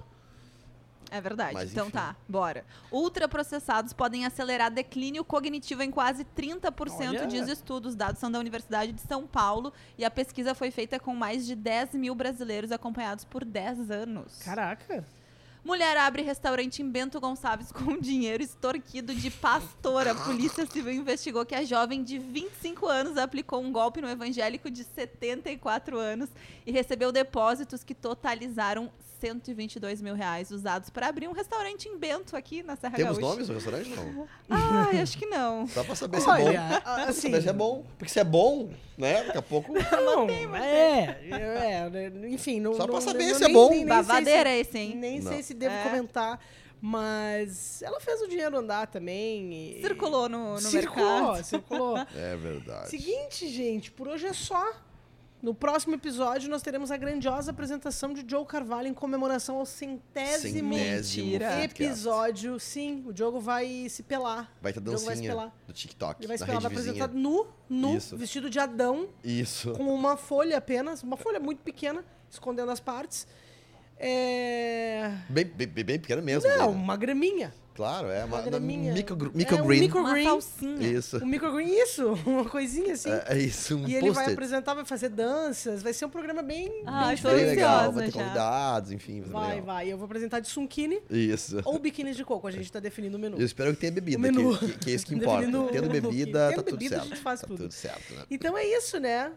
É 1.12 1.22
verdade. 1.22 1.54
Mas, 1.54 1.72
então 1.72 1.88
enfim. 1.88 1.98
tá, 1.98 2.16
bora. 2.28 2.66
Ultraprocessados 2.92 3.94
podem 3.94 4.26
acelerar 4.26 4.72
declínio 4.72 5.24
cognitivo 5.24 5.84
em 5.84 5.92
quase 5.92 6.26
30%, 6.26 7.10
Olha. 7.10 7.28
diz 7.28 7.48
estudos. 7.48 7.86
Os 7.92 7.96
dados 7.96 8.20
são 8.20 8.32
da 8.32 8.40
Universidade 8.40 8.92
de 8.92 9.02
São 9.02 9.28
Paulo 9.28 9.72
e 9.98 10.04
a 10.04 10.12
pesquisa 10.12 10.56
foi 10.56 10.72
feita 10.72 11.00
com 11.00 11.16
mais 11.16 11.46
de 11.46 11.56
10 11.56 11.94
mil 11.94 12.16
brasileiros 12.16 12.72
acompanhados 12.72 13.24
por 13.24 13.46
10 13.46 13.92
anos. 13.92 14.40
Caraca. 14.44 15.06
Mulher 15.66 15.98
abre 15.98 16.22
restaurante 16.22 16.84
em 16.84 16.90
Bento 16.92 17.20
Gonçalves 17.20 17.72
com 17.74 17.98
dinheiro 17.98 18.44
extorquido 18.44 19.16
de 19.16 19.32
pastor. 19.32 20.08
A 20.08 20.14
polícia 20.14 20.64
civil 20.68 20.94
investigou 20.94 21.44
que 21.44 21.56
a 21.56 21.64
jovem 21.64 22.04
de 22.04 22.20
25 22.20 22.86
anos 22.86 23.18
aplicou 23.18 23.64
um 23.64 23.72
golpe 23.72 24.00
no 24.00 24.08
evangélico 24.08 24.70
de 24.70 24.84
74 24.84 25.98
anos 25.98 26.30
e 26.68 26.72
recebeu 26.72 27.12
depósitos 27.12 27.84
que 27.84 27.96
totalizaram 27.96 28.92
122 29.20 30.02
mil 30.02 30.14
reais 30.16 30.52
usados 30.52 30.90
para 30.90 31.08
abrir 31.08 31.28
um 31.28 31.32
restaurante 31.32 31.88
em 31.88 31.98
Bento 31.98 32.36
aqui 32.36 32.62
na 32.64 32.76
Serra 32.76 32.96
Temos 32.96 33.18
Gaúcha. 33.18 33.32
nomes 33.34 33.48
no 33.50 33.54
restaurante? 33.56 33.90
Não. 33.90 34.28
Ai, 34.50 35.00
acho 35.02 35.18
que 35.18 35.26
não. 35.26 35.68
Só 35.68 35.84
pra 35.84 35.96
saber 35.96 36.22
se 36.22 36.30
é 36.30 36.38
bom. 36.38 36.46
Olha, 36.46 36.78
assim. 37.08 37.22
Saber 37.32 37.42
se 37.42 37.50
é 37.50 37.54
bom. 37.54 37.86
Porque 37.98 38.12
se 38.14 38.20
é 38.20 38.24
bom, 38.24 38.70
né? 38.98 39.24
Daqui 39.24 39.38
a 39.38 39.42
pouco. 39.42 39.74
Não, 39.74 40.28
é, 40.60 41.20
é, 41.32 41.90
é, 41.94 42.12
enfim. 42.30 42.60
Não, 42.60 42.74
Só 42.74 42.84
pra 42.86 42.94
não- 42.96 43.02
saber 43.02 43.28
não- 43.28 43.36
se 43.36 43.44
é 43.44 43.50
bom. 43.50 43.70
nem- 43.70 43.86
nem 43.86 43.88
sei 43.94 44.02
se- 44.04 44.08
Babadeira 44.08 44.50
esse, 44.56 44.78
hein? 44.78 44.96
Nem 44.96 45.20
Não. 45.20 45.32
sei 45.32 45.44
se 45.44 45.54
devo 45.54 45.74
É. 45.76 45.84
comentar, 45.84 46.40
mas 46.82 47.82
ela 47.82 48.00
fez 48.00 48.22
o 48.22 48.28
dinheiro 48.28 48.58
andar 48.58 48.88
também. 48.88 49.78
e- 49.78 49.82
Circulou 49.82 50.30
no, 50.30 50.54
no 50.54 50.60
circulou, 50.62 51.10
mercado. 51.24 51.44
circulou. 51.44 51.98
É 52.16 52.36
verdade. 52.36 52.90
Seguinte, 52.90 53.48
gente, 53.48 53.92
por 53.92 54.08
hoje 54.08 54.28
é 54.28 54.34
só. 54.34 54.64
No 55.42 55.54
próximo 55.54 55.94
episódio, 55.94 56.50
nós 56.50 56.62
teremos 56.62 56.90
a 56.90 56.98
grandiosa 56.98 57.52
apresentação 57.52 58.14
de 58.14 58.26
Joe 58.28 58.46
Carvalho 58.46 58.88
em 58.88 58.94
comemoração 58.94 59.58
ao 59.58 59.66
centésimo, 59.66 60.70
Centésimo 60.70 60.70
Mentira. 60.70 61.50
podcast. 61.50 61.84
episódio. 61.84 62.60
Sim, 62.60 63.04
o 63.06 63.14
Diogo 63.14 63.40
vai 63.40 63.88
se 63.90 64.02
pelar. 64.02 64.52
Vai 64.62 64.74
ter 64.74 64.80
vai 64.80 64.98
se 64.98 65.06
dancinha 65.06 65.30
pelar. 65.30 65.56
do 65.68 65.74
TikTok. 65.74 66.22
Ele 66.22 66.28
vai 66.28 66.38
se 66.38 66.46
pelar, 66.46 66.62
vai 66.62 66.72
apresentar 66.72 67.10
nu, 67.10 67.48
nu, 67.70 67.98
Isso. 67.98 68.18
vestido 68.18 68.50
de 68.50 68.58
Adão, 68.58 69.10
Isso. 69.24 69.74
com 69.74 69.94
uma 69.94 70.18
folha 70.18 70.58
apenas, 70.58 71.04
uma 71.04 71.18
folha 71.18 71.40
muito 71.40 71.62
pequena, 71.62 72.04
escondendo 72.30 72.72
as 72.72 72.80
partes. 72.80 73.28
É... 73.98 75.12
Bem, 75.30 75.46
bem, 75.46 75.68
bem 75.68 76.00
pequeno 76.00 76.22
mesmo. 76.22 76.50
Não, 76.50 76.68
dele. 76.68 76.78
uma 76.80 76.98
graminha. 76.98 77.54
Claro, 77.76 78.08
é 78.08 78.24
uma, 78.24 78.40
uma 78.40 78.60
micro, 78.60 79.18
É 79.26 79.30
um 79.30 79.32
microgreen. 79.38 79.92
Uma 79.92 80.24
salsinha. 80.24 80.88
Isso. 80.88 81.18
Um 81.22 81.26
microgreen, 81.26 81.68
isso, 81.84 82.14
uma 82.26 82.46
coisinha 82.46 82.94
assim. 82.94 83.10
É, 83.12 83.26
é 83.28 83.38
isso, 83.38 83.76
um 83.76 83.86
e 83.86 83.94
ele 83.96 84.12
vai 84.12 84.32
apresentar, 84.32 84.74
vai 84.74 84.86
fazer 84.86 85.10
danças, 85.10 85.84
vai 85.84 85.92
ser 85.92 86.06
um 86.06 86.10
programa 86.10 86.42
bem, 86.42 86.84
Ah, 86.86 87.08
bem 87.14 87.22
Bem 87.36 87.46
legal, 87.48 87.92
vai 87.92 88.06
ter 88.06 88.12
já. 88.14 88.22
convidados, 88.24 88.92
enfim. 88.94 89.22
Vai, 89.22 89.60
Vai. 89.60 89.92
Eu 89.92 89.98
vou 89.98 90.06
apresentar 90.06 90.40
de 90.40 90.48
sunkini 90.48 91.02
Isso. 91.10 91.62
ou 91.66 91.78
biquíni 91.78 92.14
de 92.14 92.24
coco. 92.24 92.48
A 92.48 92.52
gente 92.52 92.72
tá 92.72 92.80
definindo 92.80 93.18
o 93.18 93.20
menu. 93.20 93.38
Eu 93.38 93.46
espero 93.46 93.74
que 93.74 93.80
tenha 93.82 93.92
bebida, 93.92 94.18
O 94.18 94.22
menu. 94.22 94.58
que, 94.58 94.68
que, 94.68 94.78
que 94.80 94.92
é 94.92 94.94
isso 94.94 95.06
que 95.06 95.14
importa. 95.16 95.46
Definindo 95.46 95.70
Tendo 95.70 95.90
bebida, 95.90 96.40
tá 96.40 96.50
Tendo 96.52 96.64
tudo 96.64 96.78
bebida, 96.78 96.96
a 96.96 97.00
certo. 97.00 97.10
gente 97.14 97.22
faz 97.22 97.42
tá 97.42 97.48
tudo. 97.48 97.58
tudo 97.64 97.72
certo, 97.74 98.14
né? 98.14 98.24
Então 98.32 98.58
é 98.58 98.66
isso, 98.66 99.00
né? 99.02 99.34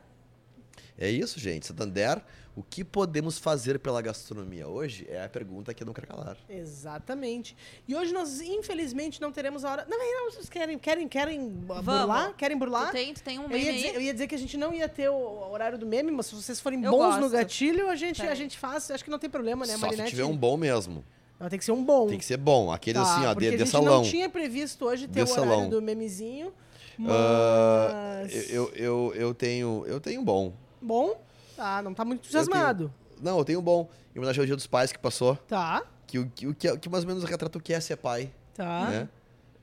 É 0.96 1.10
isso, 1.10 1.40
gente. 1.40 1.66
Santander, 1.66 2.22
o 2.58 2.62
que 2.68 2.82
podemos 2.82 3.38
fazer 3.38 3.78
pela 3.78 4.02
gastronomia 4.02 4.66
hoje 4.66 5.06
é 5.08 5.22
a 5.24 5.28
pergunta 5.28 5.72
que 5.72 5.82
eu 5.82 5.86
não 5.86 5.92
quero 5.94 6.06
calar. 6.08 6.36
Exatamente. 6.48 7.56
E 7.86 7.94
hoje 7.94 8.12
nós, 8.12 8.40
infelizmente, 8.40 9.20
não 9.20 9.30
teremos 9.30 9.64
a 9.64 9.70
hora. 9.70 9.86
Não, 9.88 9.96
não, 9.98 10.30
vocês 10.30 10.48
querem, 10.48 10.78
querem, 10.78 11.06
querem 11.06 11.48
burlar? 11.48 12.34
Querem 12.36 12.56
burlar? 12.58 12.88
Tu 12.88 12.92
tem, 12.92 13.14
tu 13.14 13.22
tem 13.22 13.38
um 13.38 13.42
Eu 13.44 13.48
meme 13.48 13.62
ia, 13.64 13.70
aí? 13.70 13.76
dizer, 13.76 13.94
eu 13.94 14.00
ia 14.00 14.12
dizer 14.12 14.26
que 14.26 14.34
a 14.34 14.38
gente 14.38 14.56
não 14.56 14.72
ia 14.74 14.88
ter 14.88 15.08
o 15.08 15.50
horário 15.52 15.78
do 15.78 15.86
meme, 15.86 16.10
mas 16.10 16.26
se 16.26 16.34
vocês 16.34 16.58
forem 16.60 16.82
Eu 16.82 16.90
bons 16.90 17.14
no 17.16 17.20
gosto. 17.22 17.32
gatilho, 17.32 17.88
a 17.88 17.94
gente, 17.96 18.20
a 18.22 18.34
gente 18.34 18.58
faz. 18.58 18.90
Acho 18.90 19.04
que 19.04 19.10
não 19.10 19.18
tem 19.18 19.30
problema, 19.30 19.64
né, 19.64 19.74
Só 19.74 19.80
Marinette? 19.86 20.10
se 20.10 20.16
tiver 20.16 20.24
um 20.24 20.36
bom 20.36 20.56
mesmo. 20.56 21.04
Não, 21.38 21.48
tem 21.48 21.58
que 21.58 21.64
ser 21.64 21.70
um 21.72 21.84
bom. 21.84 22.08
Tem 22.08 22.18
que 22.18 22.24
ser 22.24 22.36
bom. 22.36 22.72
Aquele 22.72 22.98
Tá, 22.98 23.02
assim, 23.02 23.24
ó, 23.26 23.32
porque 23.34 23.48
de, 23.50 23.54
a 23.54 23.58
de 23.58 23.64
gente 23.64 23.70
salão. 23.70 24.02
não 24.02 24.02
tinha 24.02 24.28
previsto 24.28 24.84
hoje 24.84 25.06
ter 25.06 25.24
De 25.24 25.30
o 25.30 25.32
horário 25.32 25.50
salão. 25.52 25.70
do 25.70 25.80
memezinho, 25.80 26.52
mas... 26.98 27.12
Ah, 27.12 28.22
eu, 28.50 28.72
eu, 28.74 29.12
eu 29.14 29.32
tenho. 29.34 29.84
Eu 29.86 30.00
tenho 30.00 30.20
um 30.20 30.24
bom. 30.24 30.52
Bom, 30.82 31.20
tá, 31.58 31.82
não 31.82 31.92
tá 31.92 32.04
muito 32.04 32.20
entusiasmado. 32.20 32.92
Não, 33.20 33.36
eu 33.38 33.44
tenho 33.44 33.58
um 33.58 33.62
bom. 33.62 33.88
Em 34.14 34.18
homenagem 34.18 34.40
ao 34.40 34.46
Dia 34.46 34.54
dos 34.56 34.66
Pais 34.66 34.92
que 34.92 34.98
passou. 34.98 35.34
Tá, 35.48 35.82
Que, 36.06 36.18
o- 36.18 36.30
que, 36.34 36.54
que, 36.54 36.76
que 36.78 36.88
mais 36.88 37.04
ou 37.04 37.08
menos 37.08 37.24
retrata 37.24 37.58
o 37.58 37.60
que 37.60 37.72
é 37.74 37.80
ser 37.80 37.96
pai. 37.96 38.30
tá. 38.54 38.84
Né? 38.88 39.08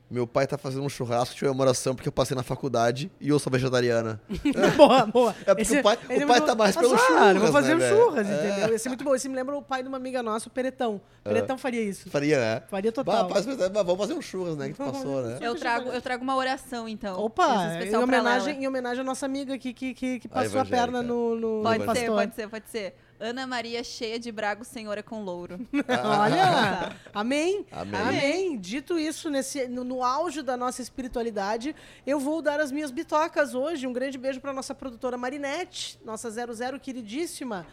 Meu 0.10 0.28
pai 0.28 0.46
tá 0.46 0.56
fazendo 0.56 0.84
um 0.84 0.90
churrasco, 0.90 1.34
tive 1.34 1.50
uma 1.50 1.64
oração 1.64 1.96
porque 1.96 2.08
eu 2.08 2.12
passei 2.14 2.38
na 2.38 2.44
faculdade 2.44 3.12
e 3.20 3.30
eu 3.30 3.40
sou 3.40 3.52
vegetariana. 3.52 4.22
boa, 4.78 5.06
boa. 5.08 5.36
É 5.48 5.56
porque 5.56 5.80
o 5.80 5.84
pai- 5.84 5.98
o 6.08 6.14
esse 6.14 6.26
pai 6.28 6.42
tá 6.42 6.54
mais 6.54 6.76
pelo 6.78 6.94
Azar, 6.94 7.08
churras, 7.08 7.38
Vou 7.38 7.52
fazer 7.52 7.76
né, 7.76 7.86
um 7.92 7.98
churras, 7.98 8.30
É. 8.30 8.48
entendeu? 8.50 8.76
Esse 8.76 8.88
é 8.88 8.90
muito 8.90 9.04
bom. 9.04 9.16
Esse 9.16 9.28
me 9.28 9.36
lembra 9.36 9.58
o 9.58 9.64
pai 9.64 9.82
de 9.82 9.90
uma 9.90 9.98
amiga 9.98 10.22
nossa, 10.22 10.48
o 10.48 10.52
Peretão. 10.52 11.02
Peretão 11.24 11.58
faria 11.58 11.82
isso. 11.82 12.08
Faria, 12.12 12.38
né? 12.40 12.62
Faria 12.70 12.92
Bah, 12.92 13.04
total. 13.04 13.30
faz- 13.30 13.46
mas 13.48 13.58
vamos 13.58 13.98
fazer 13.98 14.14
um 14.14 14.22
churras, 14.22 14.56
né? 14.56 14.68
Que 14.68 14.76
tu 14.76 14.84
passou, 14.84 15.24
né? 15.24 15.40
Eu 15.42 15.56
trago, 15.56 15.90
eu 15.90 16.02
trago 16.02 16.24
uma 16.24 16.36
oração, 16.36 16.88
então. 16.88 17.20
Opa, 17.20 17.80
Esse 17.82 17.96
em 17.96 17.98
homenagem, 17.98 18.64
em 18.64 18.68
homenagem 18.68 19.02
à 19.02 19.04
nossa 19.04 19.26
amiga 19.26 19.58
que, 19.58 19.74
que, 19.74 19.94
que, 19.96 20.20
que 20.20 20.28
passou 20.28 20.60
a 20.60 20.62
evangélica. 20.64 20.78
perna 20.78 21.02
no, 21.02 21.36
no 21.36 21.64
Pode 21.64 21.80
no 21.80 21.86
ser, 21.86 21.88
pastor. 22.00 22.16
pode 22.16 22.36
ser, 22.36 22.48
pode 22.50 22.70
ser. 22.70 22.96
Ana 23.20 23.48
Maria 23.48 23.84
cheia 23.84 24.20
de 24.20 24.32
brago, 24.32 24.66
senhora 24.66 25.02
com 25.02 25.24
louro. 25.24 25.60
Olha! 26.04 26.96
Amém. 27.14 27.66
Amém. 27.72 28.02
Amém. 28.02 28.58
Dito 28.60 29.00
isso, 29.00 29.30
nesse, 29.30 29.68
no, 29.68 29.84
no 29.84 30.04
auge 30.04 30.42
da 30.42 30.58
nossa 30.58 30.82
espiritualidade, 30.82 31.74
eu 32.06 32.20
vou 32.20 32.42
dar 32.42 32.60
as 32.60 32.72
minhas 32.72 32.92
bitocas 32.92 33.56
hoje. 33.56 33.88
Um 33.88 33.94
grande 33.94 34.18
beijo 34.18 34.42
para 34.42 34.52
nossa 34.52 34.76
produtora 34.76 35.18
Marinette, 35.18 35.98
nossa 36.04 36.30
00 36.30 36.78
queridíssima. 36.80 37.66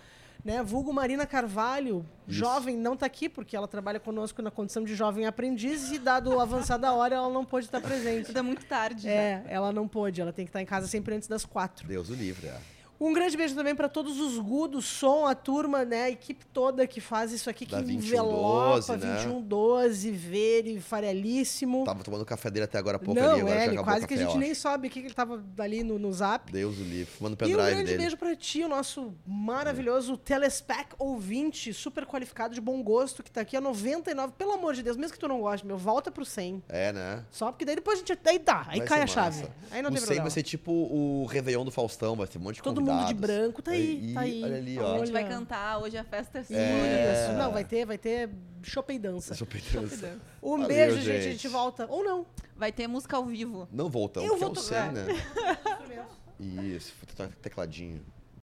né? 0.45 0.63
Vulgo 0.63 0.93
Marina 0.93 1.27
Carvalho, 1.27 2.07
Isso. 2.29 2.39
jovem, 2.39 2.77
não 2.77 2.97
tá 2.97 3.07
aqui 3.07 3.29
porque 3.29 3.57
ela 3.57 3.67
trabalha 3.69 3.99
conosco 3.99 4.41
na 4.43 4.51
condição 4.51 4.85
de 4.85 4.95
jovem 4.95 5.27
aprendiz 5.27 5.91
e 5.91 5.99
dado 5.99 6.39
a 6.39 6.43
avançada 6.43 6.93
hora 6.93 7.17
ela 7.17 7.31
não 7.31 7.45
pôde 7.45 7.67
estar 7.67 7.81
presente. 7.81 8.27
Tudo 8.27 8.39
é 8.39 8.43
muito 8.43 8.65
tarde. 8.67 9.03
já. 9.03 9.11
É, 9.11 9.45
ela 9.49 9.73
não 9.73 9.89
pôde, 9.89 10.21
ela 10.21 10.33
tem 10.33 10.45
que 10.45 10.51
estar 10.51 10.63
em 10.63 10.67
casa 10.67 10.87
sempre 10.87 11.15
antes 11.17 11.27
das 11.29 11.45
quatro. 11.45 11.87
Deus 11.87 12.11
o 12.11 12.15
livre, 12.15 12.47
é. 12.47 12.57
Um 13.03 13.13
grande 13.13 13.37
beijo 13.37 13.55
também 13.55 13.75
para 13.75 13.89
todos 13.89 14.21
os 14.21 14.39
Gu 14.39 14.69
do 14.69 14.81
som, 14.81 15.27
a 15.27 15.35
turma, 15.35 15.85
né, 15.85 16.05
a 16.05 16.11
equipe 16.11 16.47
toda 16.47 16.87
que 16.87 17.01
faz 17.01 17.33
isso 17.33 17.51
aqui, 17.51 17.67
que 17.67 17.73
Da 17.73 17.81
2112, 17.81 18.07
envelopa, 18.07 18.97
né? 18.97 19.15
2112, 19.17 20.11
Vere, 20.13 20.81
Farelíssimo. 20.81 21.85
Tava 21.85 22.05
tomando 22.05 22.25
café 22.25 22.49
dele 22.49 22.65
até 22.65 22.79
agora 22.79 22.99
há 22.99 23.01
pouco 23.01 23.21
não, 23.21 23.33
ali, 23.33 23.41
agora 23.41 23.59
é, 23.59 23.67
ele, 23.67 23.79
quase 23.79 24.07
que 24.07 24.15
a 24.15 24.17
gente 24.17 24.39
nem 24.39 24.55
sabe 24.55 24.87
o 24.87 24.91
que 24.91 25.01
que 25.01 25.07
ele 25.09 25.15
tava 25.15 25.43
ali 25.59 25.83
no, 25.83 25.99
no 25.99 26.13
zap. 26.13 26.53
Deus 26.53 26.79
o 26.79 26.83
livre, 26.83 27.07
fumando 27.07 27.33
o 27.33 27.35
E 27.35 27.37
um 27.37 27.39
pendrive 27.39 27.71
grande 27.71 27.85
dele. 27.85 27.99
beijo 27.99 28.17
pra 28.17 28.37
ti, 28.37 28.63
o 28.63 28.69
nosso 28.69 29.13
maravilhoso 29.27 30.17
telespec 30.17 30.95
ouvinte, 30.97 31.75
super 31.75 32.07
qualificado, 32.07 32.55
de 32.55 32.61
bom 32.61 32.81
gosto, 32.85 33.23
que 33.23 33.33
tá 33.33 33.41
aqui 33.41 33.57
a 33.57 33.61
99. 33.61 34.35
Pelo 34.39 34.53
amor 34.53 34.75
de 34.75 34.83
Deus, 34.85 34.97
mesmo 34.97 35.13
que 35.13 35.19
tu 35.19 35.27
não 35.27 35.41
goste, 35.41 35.67
meu, 35.67 35.77
volta 35.77 36.11
pro 36.13 36.25
100. 36.25 36.63
É, 36.69 36.93
né? 36.93 37.25
Só 37.33 37.51
porque 37.51 37.65
daí 37.65 37.75
depois 37.75 37.97
a 37.97 37.99
gente. 37.99 38.17
Aí 38.25 38.39
tá, 38.39 38.65
aí 38.69 38.79
Vai 38.79 38.87
cai 38.87 38.99
ser 38.99 39.05
a 39.05 39.07
chave. 39.09 39.49
Aí 39.73 39.83
não 39.83 39.91
o 39.91 39.93
tem 39.93 39.99
100 39.99 40.07
problema. 40.07 40.23
vai 40.23 40.31
ser 40.31 40.43
tipo 40.45 40.71
o 40.71 41.27
Réveillon 41.27 41.65
do 41.65 41.73
Faustão, 41.73 42.15
vai 42.15 42.29
ter 42.29 42.39
um 42.39 42.43
monte 42.43 42.57
de 42.57 42.63
Todo. 42.63 42.92
Mundo 42.93 43.07
de 43.09 43.15
branco, 43.15 43.63
tá 43.63 43.71
aí, 43.73 44.13
tá 44.15 44.21
aí. 44.21 44.43
Olha 44.45 44.57
ali, 44.57 44.79
A 44.79 44.83
ó. 44.85 44.99
gente 44.99 45.13
vai 45.13 45.29
cantar, 45.29 45.79
hoje 45.79 45.97
a 45.99 46.05
festa 46.05 46.39
é 46.39 46.43
sua. 46.45 46.57
É. 46.57 47.27
Isso. 47.29 47.39
Não, 47.39 47.53
vai 47.53 47.65
ter, 47.65 47.85
vai 47.85 47.99
ter 47.99 48.31
chope 48.63 48.95
e 48.95 48.99
dança. 48.99 49.35
Essa 49.35 49.47
pedança. 49.47 50.19
Um 50.43 50.51
Valeu, 50.53 50.69
beijo, 50.69 50.97
gente. 50.97 51.05
gente. 51.05 51.27
A 51.29 51.31
gente 51.33 51.49
volta. 51.49 51.87
Ou 51.89 52.05
não. 52.05 52.27
Vai 52.57 52.71
ter 52.73 52.87
música 52.87 53.17
ao 53.17 53.25
vivo. 53.25 53.69
Não 53.73 53.89
voltamos, 53.89 54.29
Eu 54.29 54.37
que 54.37 54.43
é 54.43 54.47
vou 54.47 54.53
o 54.53 54.55
tocar. 54.55 54.93
100, 54.93 54.93
né? 54.93 55.07
Isso, 56.77 56.93
tecladinho. 57.41 58.05